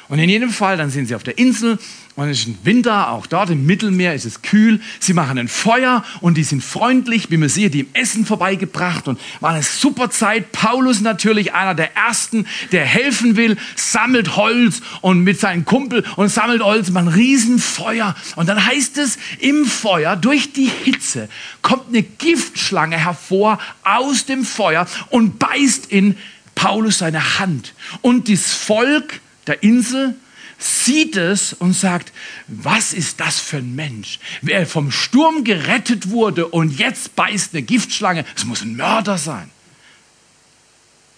Und 0.08 0.18
in 0.18 0.28
jedem 0.28 0.50
Fall, 0.50 0.76
dann 0.76 0.90
sind 0.90 1.06
sie 1.06 1.14
auf 1.14 1.22
der 1.22 1.38
Insel 1.38 1.78
und 2.18 2.30
es 2.30 2.40
ist 2.40 2.48
ein 2.48 2.58
Winter, 2.64 3.10
auch 3.10 3.26
dort 3.26 3.48
im 3.50 3.64
Mittelmeer 3.64 4.12
ist 4.12 4.24
es 4.24 4.42
kühl. 4.42 4.80
Sie 4.98 5.12
machen 5.12 5.38
ein 5.38 5.46
Feuer 5.46 6.02
und 6.20 6.36
die 6.36 6.42
sind 6.42 6.64
freundlich, 6.64 7.30
wie 7.30 7.36
man 7.36 7.48
sieht, 7.48 7.74
die 7.74 7.80
im 7.82 7.88
Essen 7.92 8.26
vorbeigebracht 8.26 9.06
und 9.06 9.20
war 9.38 9.50
eine 9.50 9.62
super 9.62 10.10
Zeit. 10.10 10.50
Paulus 10.50 11.00
natürlich 11.00 11.54
einer 11.54 11.76
der 11.76 11.94
Ersten, 11.96 12.48
der 12.72 12.84
helfen 12.84 13.36
will, 13.36 13.56
sammelt 13.76 14.34
Holz 14.34 14.82
und 15.00 15.22
mit 15.22 15.38
seinem 15.38 15.64
Kumpel 15.64 16.04
und 16.16 16.28
sammelt 16.28 16.60
Holz, 16.60 16.90
man 16.90 17.06
Riesenfeuer. 17.06 18.16
Und 18.34 18.48
dann 18.48 18.66
heißt 18.66 18.98
es, 18.98 19.16
im 19.38 19.64
Feuer, 19.64 20.16
durch 20.16 20.52
die 20.52 20.72
Hitze, 20.84 21.28
kommt 21.62 21.90
eine 21.90 22.02
Giftschlange 22.02 22.98
hervor 22.98 23.60
aus 23.84 24.26
dem 24.26 24.44
Feuer 24.44 24.88
und 25.10 25.38
beißt 25.38 25.92
in 25.92 26.16
Paulus 26.56 26.98
seine 26.98 27.38
Hand. 27.38 27.74
Und 28.02 28.28
das 28.28 28.52
Volk, 28.52 29.20
der 29.48 29.62
Insel, 29.62 30.14
sieht 30.58 31.16
es 31.16 31.52
und 31.52 31.72
sagt, 31.72 32.12
was 32.48 32.92
ist 32.92 33.20
das 33.20 33.38
für 33.38 33.58
ein 33.58 33.74
Mensch? 33.74 34.18
Wer 34.42 34.66
vom 34.66 34.90
Sturm 34.90 35.44
gerettet 35.44 36.10
wurde 36.10 36.48
und 36.48 36.78
jetzt 36.78 37.14
beißt 37.14 37.54
eine 37.54 37.62
Giftschlange, 37.62 38.24
es 38.36 38.44
muss 38.44 38.62
ein 38.62 38.76
Mörder 38.76 39.18
sein. 39.18 39.50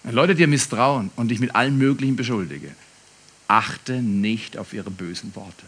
Wenn 0.03 0.15
Leute 0.15 0.35
dir 0.35 0.47
misstrauen 0.47 1.11
und 1.15 1.29
dich 1.29 1.39
mit 1.39 1.55
allen 1.55 1.77
möglichen 1.77 2.15
beschuldige, 2.15 2.71
achte 3.47 4.01
nicht 4.01 4.57
auf 4.57 4.73
ihre 4.73 4.91
bösen 4.91 5.35
Worte. 5.35 5.65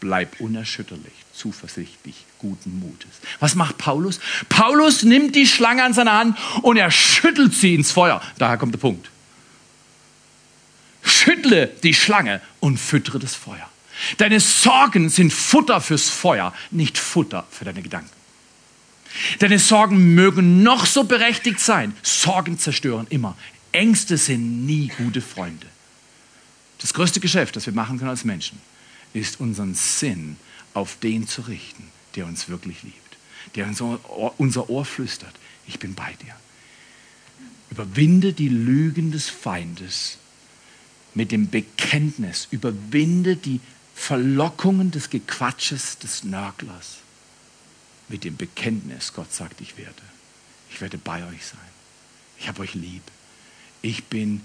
Bleib 0.00 0.40
unerschütterlich, 0.40 1.12
zuversichtlich, 1.32 2.26
guten 2.38 2.78
Mutes. 2.78 3.08
Was 3.40 3.54
macht 3.54 3.78
Paulus? 3.78 4.20
Paulus 4.48 5.02
nimmt 5.02 5.34
die 5.34 5.46
Schlange 5.46 5.82
an 5.82 5.94
seine 5.94 6.12
Hand 6.12 6.38
und 6.62 6.76
er 6.76 6.90
schüttelt 6.90 7.54
sie 7.54 7.74
ins 7.74 7.90
Feuer. 7.90 8.20
Daher 8.38 8.58
kommt 8.58 8.74
der 8.74 8.80
Punkt 8.80 9.08
schüttle 11.04 11.68
die 11.82 11.94
Schlange 11.94 12.40
und 12.60 12.78
füttere 12.78 13.18
das 13.18 13.34
Feuer. 13.34 13.68
Deine 14.16 14.40
Sorgen 14.40 15.08
sind 15.08 15.32
Futter 15.32 15.80
fürs 15.80 16.10
Feuer, 16.10 16.52
nicht 16.70 16.98
Futter 16.98 17.46
für 17.50 17.64
deine 17.64 17.82
Gedanken. 17.82 18.10
Deine 19.38 19.58
Sorgen 19.58 20.14
mögen 20.14 20.62
noch 20.62 20.86
so 20.86 21.04
berechtigt 21.04 21.60
sein. 21.60 21.94
Sorgen 22.02 22.58
zerstören 22.58 23.06
immer. 23.10 23.36
Ängste 23.70 24.16
sind 24.18 24.66
nie 24.66 24.88
gute 24.88 25.20
Freunde. 25.20 25.66
Das 26.78 26.92
größte 26.92 27.20
Geschäft, 27.20 27.56
das 27.56 27.66
wir 27.66 27.72
machen 27.72 27.98
können 27.98 28.10
als 28.10 28.24
Menschen, 28.24 28.60
ist 29.12 29.40
unseren 29.40 29.74
Sinn 29.74 30.36
auf 30.74 30.98
den 31.00 31.28
zu 31.28 31.42
richten, 31.42 31.84
der 32.16 32.26
uns 32.26 32.48
wirklich 32.48 32.82
liebt, 32.82 33.16
der 33.54 33.68
unser 34.36 34.68
Ohr 34.68 34.84
flüstert. 34.84 35.34
Ich 35.66 35.78
bin 35.78 35.94
bei 35.94 36.12
dir. 36.22 36.34
Überwinde 37.70 38.32
die 38.32 38.48
Lügen 38.48 39.12
des 39.12 39.28
Feindes 39.28 40.18
mit 41.14 41.32
dem 41.32 41.48
Bekenntnis, 41.48 42.48
überwinde 42.50 43.36
die 43.36 43.60
Verlockungen 43.94 44.90
des 44.90 45.10
Gequatsches 45.10 45.98
des 45.98 46.24
Nörglers. 46.24 46.98
Mit 48.08 48.24
dem 48.24 48.36
Bekenntnis, 48.36 49.12
Gott 49.12 49.32
sagt, 49.32 49.60
ich 49.60 49.76
werde. 49.78 50.02
Ich 50.70 50.80
werde 50.80 50.98
bei 50.98 51.24
euch 51.24 51.46
sein. 51.46 51.60
Ich 52.38 52.48
habe 52.48 52.62
euch 52.62 52.74
lieb. 52.74 53.02
Ich 53.80 54.04
bin 54.04 54.40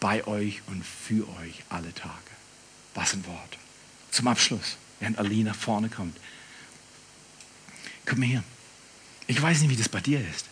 bei 0.00 0.26
euch 0.26 0.62
und 0.66 0.84
für 0.84 1.28
euch 1.40 1.62
alle 1.68 1.94
Tage. 1.94 2.12
Was 2.94 3.12
ein 3.12 3.26
Wort. 3.26 3.58
Zum 4.10 4.28
Abschluss, 4.28 4.76
während 5.00 5.18
Ali 5.18 5.42
nach 5.42 5.54
vorne 5.54 5.88
kommt. 5.88 6.16
Komm 8.06 8.22
her. 8.22 8.42
Ich 9.26 9.40
weiß 9.40 9.60
nicht, 9.60 9.70
wie 9.70 9.76
das 9.76 9.88
bei 9.88 10.00
dir 10.00 10.20
ist. 10.20 10.46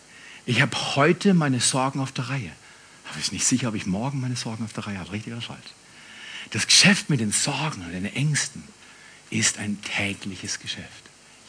Ich 0.45 0.61
habe 0.61 0.77
heute 0.97 1.35
meine 1.35 1.61
Sorgen 1.61 2.01
auf 2.01 2.13
der 2.13 2.29
Reihe. 2.29 2.53
Ich 3.19 3.31
bin 3.31 3.37
nicht 3.37 3.47
sicher, 3.47 3.69
ob 3.69 3.75
ich 3.75 3.87
morgen 3.87 4.21
meine 4.21 4.37
Sorgen 4.37 4.65
auf 4.65 4.73
der 4.73 4.87
Reihe 4.87 4.99
habe, 4.99 5.13
richtig 5.13 5.33
oder 5.33 5.43
falsch. 5.43 5.61
Das 6.51 6.67
Geschäft 6.67 7.11
mit 7.11 7.21
den 7.21 7.33
Sorgen 7.33 7.83
und 7.83 7.93
den 7.93 8.05
Ängsten 8.05 8.63
ist 9.31 9.59
ein 9.59 9.81
tägliches 9.83 10.61
Geschäft. 10.61 10.87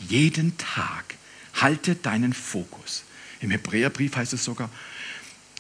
Jeden 0.08 0.58
Tag 0.58 1.16
halte 1.60 1.96
deinen 1.96 2.34
Fokus. 2.34 3.04
Im 3.42 3.52
Hebräerbrief 3.52 4.16
heißt 4.16 4.34
es 4.34 4.44
sogar, 4.44 4.70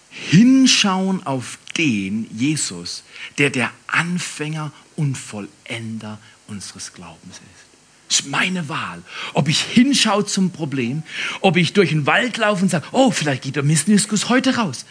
hinschauen 0.09 1.25
auf 1.25 1.57
den 1.77 2.27
Jesus, 2.37 3.03
der 3.37 3.49
der 3.49 3.71
Anfänger 3.87 4.71
und 4.95 5.17
Vollender 5.17 6.19
unseres 6.47 6.93
Glaubens 6.93 7.37
ist. 7.37 7.63
Das 8.07 8.19
ist 8.19 8.27
meine 8.27 8.69
Wahl. 8.69 9.01
Ob 9.33 9.49
ich 9.49 9.59
hinschaue 9.61 10.25
zum 10.25 10.51
Problem, 10.51 11.03
ob 11.41 11.57
ich 11.57 11.73
durch 11.73 11.89
den 11.89 12.05
Wald 12.05 12.37
laufe 12.37 12.61
und 12.61 12.69
sage, 12.69 12.85
oh, 12.91 13.09
vielleicht 13.11 13.43
geht 13.43 13.55
der 13.55 13.63
Meniskus 13.63 14.29
heute 14.29 14.55
raus. 14.55 14.85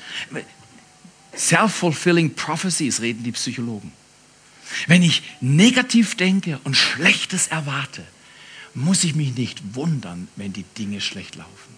Self-fulfilling 1.37 2.35
prophecies 2.35 3.01
reden 3.01 3.25
die 3.25 3.33
Psychologen. 3.33 3.93
Wenn 4.87 5.03
ich 5.03 5.23
negativ 5.41 6.15
denke 6.15 6.59
und 6.65 6.77
Schlechtes 6.77 7.49
erwarte, 7.49 8.03
muss 8.75 9.05
ich 9.05 9.15
mich 9.15 9.37
nicht 9.37 9.75
wundern, 9.75 10.29
wenn 10.37 10.53
die 10.53 10.65
Dinge 10.79 11.01
schlecht 11.01 11.37
laufen. 11.37 11.73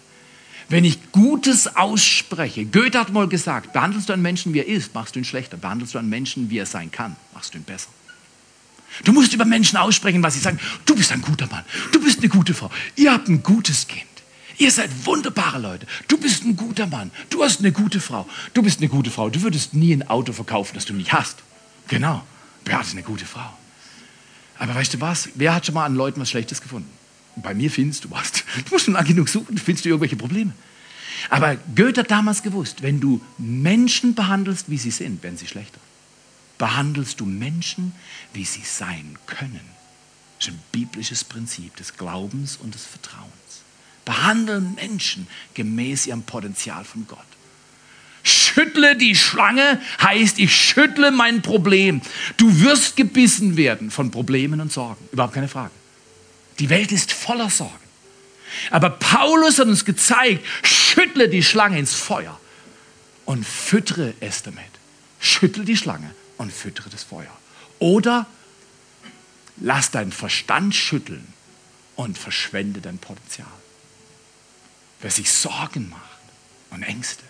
Wenn 0.67 0.83
ich 0.83 1.11
Gutes 1.11 1.75
ausspreche, 1.75 2.65
Goethe 2.65 2.99
hat 2.99 3.11
mal 3.11 3.27
gesagt, 3.27 3.73
behandelst 3.73 4.09
du 4.09 4.13
einen 4.13 4.23
Menschen, 4.23 4.53
wie 4.53 4.59
er 4.59 4.67
ist, 4.67 4.93
machst 4.95 5.15
du 5.15 5.19
ihn 5.19 5.25
schlechter. 5.25 5.57
Behandelst 5.57 5.93
du 5.93 5.99
einen 5.99 6.09
Menschen, 6.09 6.49
wie 6.49 6.57
er 6.57 6.65
sein 6.65 6.89
kann, 6.91 7.15
machst 7.33 7.53
du 7.53 7.59
ihn 7.59 7.63
besser. 7.63 7.89
Du 9.03 9.11
musst 9.11 9.33
über 9.33 9.45
Menschen 9.45 9.77
aussprechen, 9.77 10.23
was 10.23 10.35
sie 10.35 10.39
sagen. 10.39 10.59
Du 10.85 10.95
bist 10.95 11.11
ein 11.11 11.21
guter 11.21 11.47
Mann, 11.47 11.65
du 11.91 12.01
bist 12.01 12.19
eine 12.19 12.29
gute 12.29 12.53
Frau, 12.53 12.71
ihr 12.95 13.11
habt 13.11 13.27
ein 13.27 13.43
gutes 13.43 13.87
Kind. 13.87 14.05
Ihr 14.57 14.71
seid 14.71 14.89
wunderbare 15.05 15.59
Leute. 15.59 15.85
Du 16.07 16.17
bist 16.17 16.43
ein 16.43 16.55
guter 16.55 16.87
Mann. 16.87 17.11
Du 17.29 17.43
hast 17.43 17.59
eine 17.59 17.71
gute 17.71 17.99
Frau. 17.99 18.27
Du 18.53 18.61
bist 18.61 18.79
eine 18.79 18.89
gute 18.89 19.11
Frau. 19.11 19.29
Du 19.29 19.41
würdest 19.41 19.73
nie 19.73 19.93
ein 19.93 20.07
Auto 20.07 20.33
verkaufen, 20.33 20.75
das 20.75 20.85
du 20.85 20.93
nicht 20.93 21.13
hast. 21.13 21.37
Genau. 21.87 22.23
Beate 22.63 22.87
ist 22.87 22.93
eine 22.93 23.03
gute 23.03 23.25
Frau. 23.25 23.49
Aber 24.57 24.75
weißt 24.75 24.93
du 24.93 25.01
was? 25.01 25.29
Wer 25.35 25.53
hat 25.53 25.65
schon 25.65 25.75
mal 25.75 25.85
an 25.85 25.95
Leuten 25.95 26.21
was 26.21 26.29
Schlechtes 26.29 26.61
gefunden? 26.61 26.89
Bei 27.35 27.53
mir 27.53 27.69
findest 27.69 28.05
du 28.05 28.11
was. 28.11 28.31
Du 28.65 28.71
musst 28.71 28.85
schon 28.85 28.93
lang 28.93 29.05
genug 29.05 29.27
suchen, 29.27 29.57
findest 29.57 29.85
du 29.85 29.89
irgendwelche 29.89 30.15
Probleme. 30.15 30.53
Aber 31.29 31.57
Goethe 31.75 32.01
hat 32.01 32.11
damals 32.11 32.43
gewusst, 32.43 32.81
wenn 32.81 32.99
du 32.99 33.21
Menschen 33.37 34.15
behandelst, 34.15 34.69
wie 34.69 34.77
sie 34.77 34.91
sind, 34.91 35.23
werden 35.23 35.37
sie 35.37 35.47
schlechter. 35.47 35.79
Behandelst 36.57 37.19
du 37.19 37.25
Menschen, 37.25 37.93
wie 38.33 38.45
sie 38.45 38.63
sein 38.63 39.17
können. 39.25 39.59
Das 40.39 40.47
ist 40.47 40.53
ein 40.53 40.59
biblisches 40.71 41.23
Prinzip 41.23 41.75
des 41.75 41.97
Glaubens 41.97 42.57
und 42.57 42.75
des 42.75 42.85
Vertrauens. 42.85 43.64
Behandeln 44.05 44.75
Menschen 44.75 45.27
gemäß 45.55 46.07
ihrem 46.07 46.23
Potenzial 46.23 46.85
von 46.85 47.07
Gott. 47.07 47.19
Schüttle 48.23 48.95
die 48.95 49.15
Schlange 49.15 49.79
heißt, 50.01 50.39
ich 50.39 50.55
schüttle 50.55 51.11
mein 51.11 51.41
Problem. 51.41 52.01
Du 52.37 52.61
wirst 52.61 52.95
gebissen 52.95 53.57
werden 53.57 53.91
von 53.91 54.09
Problemen 54.09 54.61
und 54.61 54.71
Sorgen. 54.71 55.07
Überhaupt 55.11 55.33
keine 55.33 55.47
Frage. 55.47 55.71
Die 56.59 56.69
Welt 56.69 56.91
ist 56.91 57.11
voller 57.11 57.49
Sorgen. 57.49 57.73
Aber 58.71 58.89
Paulus 58.89 59.59
hat 59.59 59.67
uns 59.67 59.85
gezeigt, 59.85 60.45
schüttle 60.63 61.29
die 61.29 61.43
Schlange 61.43 61.77
ins 61.77 61.93
Feuer 61.93 62.39
und 63.25 63.45
füttere 63.45 64.13
es 64.21 64.43
damit. 64.43 64.63
Schüttle 65.19 65.65
die 65.65 65.77
Schlange 65.77 66.09
und 66.37 66.51
füttere 66.51 66.89
das 66.89 67.03
Feuer. 67.03 67.35
Oder 67.79 68.25
lass 69.57 69.91
deinen 69.91 70.11
Verstand 70.11 70.75
schütteln 70.75 71.27
und 71.95 72.17
verschwende 72.17 72.81
dein 72.81 72.97
Potenzial. 72.97 73.47
Wer 75.01 75.11
sich 75.11 75.31
Sorgen 75.31 75.89
macht 75.89 76.01
und 76.71 76.83
Ängste, 76.83 77.23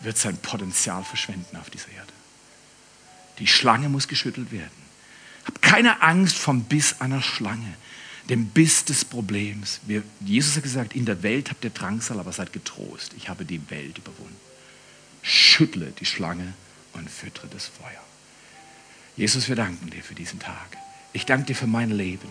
wird 0.00 0.18
sein 0.18 0.36
Potenzial 0.38 1.04
verschwenden 1.04 1.56
auf 1.56 1.70
dieser 1.70 1.90
Erde. 1.90 2.12
Die 3.38 3.46
Schlange 3.46 3.88
muss 3.88 4.08
geschüttelt 4.08 4.52
werden. 4.52 4.86
Hab 5.44 5.62
keine 5.62 6.02
Angst 6.02 6.36
vom 6.36 6.64
Biss 6.64 7.00
einer 7.00 7.22
Schlange. 7.22 7.74
dem 8.28 8.46
Biss 8.46 8.84
des 8.84 9.04
Problems. 9.04 9.80
Wir, 9.86 10.02
Jesus 10.20 10.56
hat 10.56 10.64
gesagt, 10.64 10.94
in 10.94 11.04
der 11.04 11.22
Welt 11.22 11.50
habt 11.50 11.62
ihr 11.64 11.70
Drangsal, 11.70 12.18
aber 12.18 12.32
seid 12.32 12.52
getrost. 12.52 13.12
Ich 13.16 13.28
habe 13.28 13.44
die 13.44 13.70
Welt 13.70 13.98
überwunden. 13.98 14.36
Schüttle 15.22 15.92
die 15.98 16.06
Schlange 16.06 16.54
und 16.92 17.08
füttere 17.08 17.46
das 17.48 17.66
Feuer. 17.66 18.02
Jesus, 19.16 19.48
wir 19.48 19.56
danken 19.56 19.90
dir 19.90 20.02
für 20.02 20.14
diesen 20.14 20.40
Tag. 20.40 20.76
Ich 21.12 21.24
danke 21.24 21.46
dir 21.46 21.54
für 21.54 21.66
mein 21.66 21.90
Leben, 21.90 22.28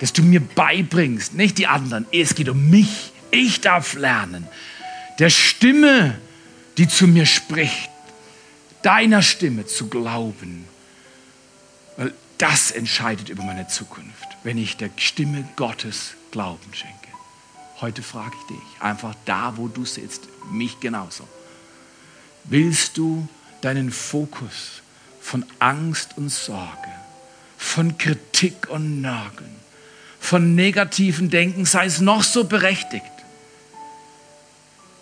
dass 0.00 0.12
du 0.12 0.22
mir 0.22 0.40
beibringst, 0.40 1.34
nicht 1.34 1.58
die 1.58 1.66
anderen, 1.66 2.06
es 2.12 2.34
geht 2.34 2.48
um 2.48 2.68
mich. 2.68 3.12
Ich 3.36 3.60
darf 3.60 3.92
lernen, 3.92 4.48
der 5.18 5.28
Stimme, 5.28 6.18
die 6.78 6.88
zu 6.88 7.06
mir 7.06 7.26
spricht, 7.26 7.90
deiner 8.80 9.20
Stimme 9.20 9.66
zu 9.66 9.88
glauben. 9.88 10.64
Weil 11.98 12.14
das 12.38 12.70
entscheidet 12.70 13.28
über 13.28 13.42
meine 13.42 13.68
Zukunft, 13.68 14.26
wenn 14.42 14.56
ich 14.56 14.78
der 14.78 14.88
Stimme 14.96 15.46
Gottes 15.56 16.14
Glauben 16.30 16.72
schenke. 16.72 16.94
Heute 17.82 18.02
frage 18.02 18.34
ich 18.40 18.56
dich, 18.56 18.82
einfach 18.82 19.14
da, 19.26 19.52
wo 19.56 19.68
du 19.68 19.84
sitzt, 19.84 20.22
mich 20.50 20.80
genauso. 20.80 21.28
Willst 22.44 22.96
du 22.96 23.28
deinen 23.60 23.92
Fokus 23.92 24.80
von 25.20 25.44
Angst 25.58 26.16
und 26.16 26.30
Sorge, 26.30 26.90
von 27.58 27.98
Kritik 27.98 28.70
und 28.70 29.02
Nörgeln, 29.02 29.56
von 30.20 30.54
negativen 30.54 31.28
Denken, 31.28 31.66
sei 31.66 31.84
es 31.84 32.00
noch 32.00 32.22
so 32.22 32.44
berechtigt, 32.44 33.04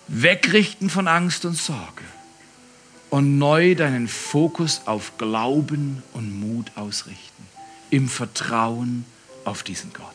wegrichten 0.08 0.90
von 0.90 1.08
Angst 1.08 1.44
und 1.44 1.56
Sorge 1.56 2.04
und 3.10 3.38
neu 3.38 3.74
deinen 3.74 4.08
Fokus 4.08 4.82
auf 4.86 5.18
Glauben 5.18 6.02
und 6.12 6.38
Mut 6.40 6.72
ausrichten, 6.74 7.46
im 7.90 8.08
Vertrauen 8.08 9.04
auf 9.44 9.62
diesen 9.62 9.92
Gott. 9.92 10.14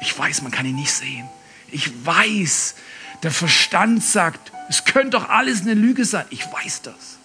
Ich 0.00 0.16
weiß, 0.16 0.42
man 0.42 0.52
kann 0.52 0.66
ihn 0.66 0.76
nicht 0.76 0.92
sehen. 0.92 1.28
Ich 1.70 2.04
weiß, 2.04 2.74
der 3.22 3.30
Verstand 3.30 4.02
sagt, 4.02 4.52
es 4.68 4.84
könnte 4.84 5.10
doch 5.10 5.28
alles 5.28 5.62
eine 5.62 5.74
Lüge 5.74 6.04
sein. 6.04 6.26
Ich 6.30 6.44
weiß 6.44 6.82
das. 6.82 7.18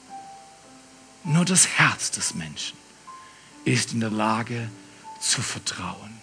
Nur 1.23 1.45
das 1.45 1.67
Herz 1.67 2.11
des 2.11 2.35
Menschen 2.35 2.77
ist 3.65 3.93
in 3.93 3.99
der 3.99 4.11
Lage 4.11 4.69
zu 5.19 5.41
vertrauen. 5.41 6.17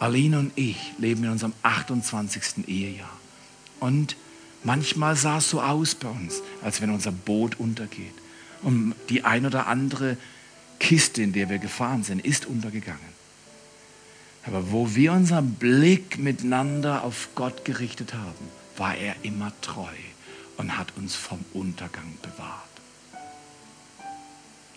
Aline 0.00 0.38
und 0.38 0.52
ich 0.56 0.76
leben 0.98 1.24
in 1.24 1.30
unserem 1.30 1.52
28. 1.62 2.66
Ehejahr. 2.66 3.08
Und 3.84 4.16
manchmal 4.62 5.16
sah 5.16 5.38
es 5.38 5.50
so 5.50 5.60
aus 5.60 5.94
bei 5.94 6.08
uns, 6.08 6.42
als 6.62 6.80
wenn 6.80 6.90
unser 6.90 7.12
Boot 7.12 7.58
untergeht. 7.58 8.14
Und 8.62 8.94
die 9.08 9.24
ein 9.24 9.46
oder 9.46 9.66
andere 9.66 10.16
Kiste, 10.80 11.22
in 11.22 11.32
der 11.32 11.48
wir 11.48 11.58
gefahren 11.58 12.02
sind, 12.02 12.24
ist 12.24 12.46
untergegangen. 12.46 13.14
Aber 14.46 14.72
wo 14.72 14.94
wir 14.94 15.12
unseren 15.12 15.54
Blick 15.54 16.18
miteinander 16.18 17.04
auf 17.04 17.28
Gott 17.34 17.64
gerichtet 17.64 18.14
haben, 18.14 18.48
war 18.76 18.96
er 18.96 19.16
immer 19.22 19.52
treu 19.62 19.96
und 20.56 20.76
hat 20.76 20.88
uns 20.96 21.14
vom 21.14 21.44
Untergang 21.52 22.12
bewahrt 22.22 22.74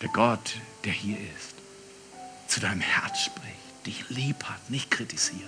der 0.00 0.08
Gott, 0.08 0.56
der 0.84 0.92
hier 0.92 1.16
ist, 1.16 1.54
zu 2.46 2.60
deinem 2.60 2.80
Herz 2.80 3.20
spricht, 3.20 3.86
dich 3.86 4.08
lieb 4.08 4.44
hat, 4.44 4.70
nicht 4.70 4.90
kritisiert. 4.90 5.42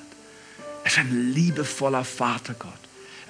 Er 0.83 0.87
ist 0.87 0.99
ein 0.99 1.33
liebevoller 1.33 2.05
Vatergott. 2.05 2.73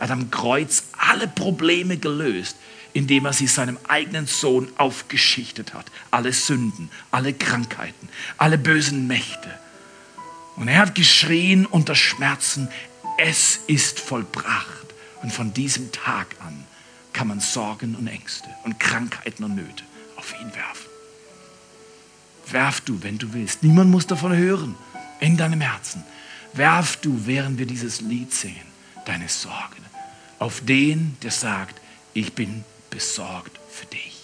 Er 0.01 0.05
hat 0.05 0.11
am 0.11 0.31
Kreuz 0.33 0.83
alle 0.99 1.29
Probleme 1.29 1.97
gelöst, 1.97 2.57
indem 2.93 3.27
er 3.27 3.33
sie 3.33 3.47
seinem 3.47 3.79
eigenen 3.87 4.27
Sohn 4.27 4.69
aufgeschichtet 4.77 5.75
hat. 5.75 5.87
Alle 6.11 6.33
Sünden, 6.33 6.91
alle 7.13 7.33
Krankheiten, 7.33 8.09
alle 8.37 8.59
bösen 8.59 9.07
Mächte. 9.07 9.57
Und 10.57 10.67
er 10.67 10.79
hat 10.79 10.97
geschrien 10.97 11.67
unter 11.67 11.95
Schmerzen, 11.95 12.69
es 13.19 13.61
ist 13.69 14.01
vollbracht. 14.01 14.67
Und 15.23 15.33
von 15.33 15.55
diesem 15.55 15.93
Tag 15.93 16.35
an 16.41 16.65
kann 17.13 17.29
man 17.29 17.39
Sorgen 17.39 17.95
und 17.95 18.09
Ängste 18.09 18.49
und 18.65 18.81
Krankheiten 18.81 19.45
und 19.45 19.55
Nöte 19.55 19.85
auf 20.17 20.35
ihn 20.41 20.53
werfen 20.55 20.91
werf 22.53 22.81
du, 22.81 23.03
wenn 23.03 23.19
du 23.19 23.33
willst. 23.33 23.63
Niemand 23.63 23.91
muss 23.91 24.07
davon 24.07 24.37
hören. 24.37 24.75
In 25.21 25.37
deinem 25.37 25.61
Herzen. 25.61 26.03
Werf 26.55 26.97
du, 26.97 27.27
während 27.27 27.59
wir 27.59 27.67
dieses 27.67 28.01
Lied 28.01 28.33
singen, 28.33 28.67
deine 29.05 29.29
Sorgen 29.29 29.90
auf 30.41 30.63
den, 30.65 31.17
der 31.23 31.31
sagt, 31.31 31.81
ich 32.15 32.33
bin 32.33 32.65
besorgt 32.89 33.61
für 33.71 33.87
dich. 33.87 34.17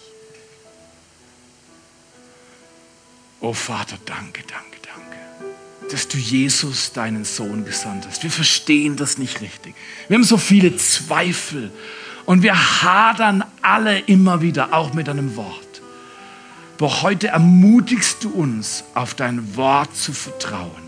Oh 3.40 3.52
Vater, 3.52 3.98
danke, 4.06 4.42
danke, 4.48 4.78
danke, 4.82 5.90
dass 5.92 6.08
du 6.08 6.16
Jesus, 6.16 6.92
deinen 6.92 7.24
Sohn, 7.24 7.64
gesandt 7.64 8.06
hast. 8.08 8.22
Wir 8.22 8.30
verstehen 8.30 8.96
das 8.96 9.18
nicht 9.18 9.42
richtig. 9.42 9.74
Wir 10.08 10.16
haben 10.16 10.24
so 10.24 10.38
viele 10.38 10.74
Zweifel 10.76 11.70
und 12.24 12.42
wir 12.42 12.82
hadern 12.82 13.44
alle 13.60 13.98
immer 14.00 14.40
wieder, 14.40 14.72
auch 14.72 14.94
mit 14.94 15.08
einem 15.10 15.36
Wort. 15.36 15.82
Doch 16.78 17.02
heute 17.02 17.28
ermutigst 17.28 18.24
du 18.24 18.30
uns, 18.30 18.84
auf 18.94 19.14
dein 19.14 19.54
Wort 19.54 19.94
zu 19.94 20.14
vertrauen. 20.14 20.85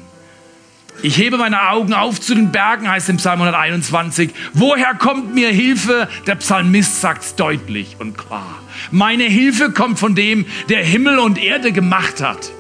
Ich 1.01 1.17
hebe 1.17 1.39
meine 1.39 1.71
Augen 1.71 1.95
auf 1.95 2.21
zu 2.21 2.35
den 2.35 2.51
Bergen, 2.51 2.91
heißt 2.91 3.09
im 3.09 3.19
Psalm 3.19 3.41
121. 3.41 4.31
Woher 4.53 4.95
kommt 4.95 5.33
mir 5.33 5.51
Hilfe? 5.51 6.09
Der 6.27 6.35
Psalmist 6.35 7.01
sagt 7.01 7.23
es 7.23 7.35
deutlich 7.37 7.97
und 8.01 8.19
klar. 8.19 8.59
Meine 8.91 9.25
Hilfe 9.25 9.71
kommt 9.71 10.01
von 10.01 10.17
dem, 10.17 10.45
der 10.69 10.85
Himmel 10.85 11.21
und 11.21 11.39
Erde 11.39 11.71
gemacht 11.71 12.21
hat. 12.21 12.51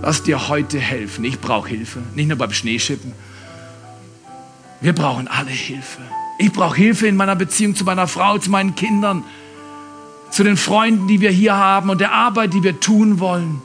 Lass 0.00 0.22
dir 0.22 0.48
heute 0.48 0.78
helfen. 0.78 1.24
Ich 1.24 1.38
brauche 1.38 1.68
Hilfe, 1.68 2.00
nicht 2.14 2.28
nur 2.28 2.38
beim 2.38 2.52
Schneeschippen. 2.52 3.12
Wir 4.80 4.94
brauchen 4.94 5.28
alle 5.28 5.50
Hilfe. 5.50 6.00
Ich 6.38 6.52
brauche 6.52 6.76
Hilfe 6.76 7.06
in 7.06 7.16
meiner 7.16 7.36
Beziehung 7.36 7.74
zu 7.74 7.84
meiner 7.84 8.08
Frau, 8.08 8.38
zu 8.38 8.50
meinen 8.50 8.74
Kindern 8.74 9.22
zu 10.30 10.42
den 10.42 10.56
Freunden, 10.56 11.06
die 11.06 11.20
wir 11.20 11.30
hier 11.30 11.56
haben 11.56 11.90
und 11.90 12.00
der 12.00 12.12
Arbeit, 12.12 12.54
die 12.54 12.62
wir 12.62 12.80
tun 12.80 13.20
wollen. 13.20 13.62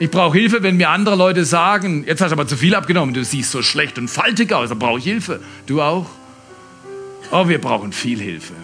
Ich 0.00 0.10
brauche 0.10 0.38
Hilfe, 0.38 0.62
wenn 0.62 0.78
mir 0.78 0.88
andere 0.88 1.14
Leute 1.14 1.44
sagen, 1.44 2.04
jetzt 2.06 2.22
hast 2.22 2.30
du 2.30 2.32
aber 2.32 2.48
zu 2.48 2.56
viel 2.56 2.74
abgenommen, 2.74 3.12
du 3.12 3.22
siehst 3.22 3.50
so 3.50 3.60
schlecht 3.60 3.98
und 3.98 4.08
faltig 4.08 4.50
aus, 4.50 4.70
da 4.70 4.74
brauche 4.74 4.98
ich 4.98 5.04
Hilfe. 5.04 5.40
Du 5.66 5.82
auch? 5.82 6.06
Oh, 7.30 7.48
wir 7.48 7.60
brauchen 7.60 7.92
viel 7.92 8.18
Hilfe. 8.18 8.54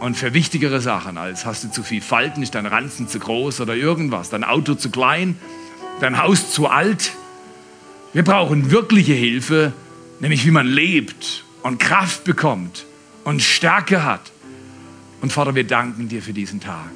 Und 0.00 0.16
für 0.16 0.32
wichtigere 0.32 0.80
Sachen 0.80 1.18
als 1.18 1.44
hast 1.44 1.64
du 1.64 1.70
zu 1.70 1.82
viel 1.82 2.00
Falten, 2.00 2.42
ist 2.42 2.54
dein 2.54 2.64
Ranzen 2.64 3.06
zu 3.06 3.18
groß 3.18 3.60
oder 3.60 3.76
irgendwas, 3.76 4.30
dein 4.30 4.44
Auto 4.44 4.74
zu 4.76 4.88
klein, 4.88 5.36
dein 6.00 6.22
Haus 6.22 6.50
zu 6.52 6.68
alt. 6.68 7.12
Wir 8.14 8.24
brauchen 8.24 8.70
wirkliche 8.70 9.12
Hilfe, 9.12 9.74
nämlich 10.20 10.46
wie 10.46 10.52
man 10.52 10.66
lebt 10.66 11.44
und 11.64 11.80
Kraft 11.80 12.24
bekommt 12.24 12.86
und 13.24 13.42
Stärke 13.42 14.04
hat. 14.04 14.32
Und 15.20 15.34
Vater, 15.34 15.54
wir 15.54 15.66
danken 15.66 16.08
dir 16.08 16.22
für 16.22 16.32
diesen 16.32 16.60
Tag, 16.60 16.92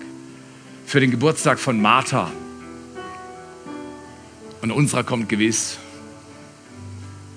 für 0.87 1.01
den 1.01 1.11
Geburtstag 1.11 1.59
von 1.59 1.79
Martha. 1.79 2.31
Und 4.63 4.71
unserer 4.71 5.05
kommt 5.05 5.29
gewiss. 5.29 5.79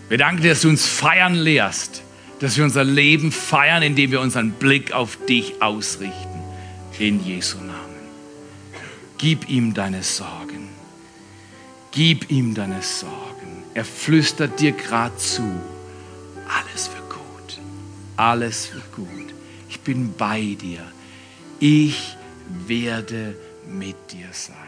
Wir 0.10 0.18
danken 0.18 0.42
dir, 0.42 0.50
dass 0.50 0.62
du 0.62 0.70
uns 0.70 0.86
feiern 0.86 1.36
lehrst, 1.36 2.02
dass 2.40 2.58
wir 2.58 2.64
unser 2.64 2.84
Leben 2.84 3.32
feiern, 3.32 3.82
indem 3.82 4.12
wir 4.12 4.22
unseren 4.22 4.52
Blick 4.52 4.92
auf 4.92 5.18
dich 5.26 5.62
ausrichten. 5.62 6.42
In 7.00 7.26
Jesu 7.26 7.58
Namen. 7.58 7.80
Gib 9.18 9.50
ihm 9.50 9.74
deine 9.74 10.04
Sorgen. 10.04 10.70
Gib 11.92 12.30
ihm 12.30 12.54
deine 12.54 12.82
Sorgen. 12.82 13.64
Er 13.74 13.86
flüstert 13.86 14.60
dir 14.60 14.74
gerade 14.74 15.16
zu. 15.18 15.42
Alles 16.48 16.92
wird 16.92 17.10
gut. 17.10 17.60
Alles 18.18 18.74
wird 18.74 18.92
gut 18.94 19.24
ich 19.74 19.80
bin 19.80 20.14
bei 20.16 20.56
dir. 20.62 20.82
Ich 21.60 22.16
werde 22.68 23.36
mit 23.68 23.96
dir 24.12 24.28
sein. 24.32 24.63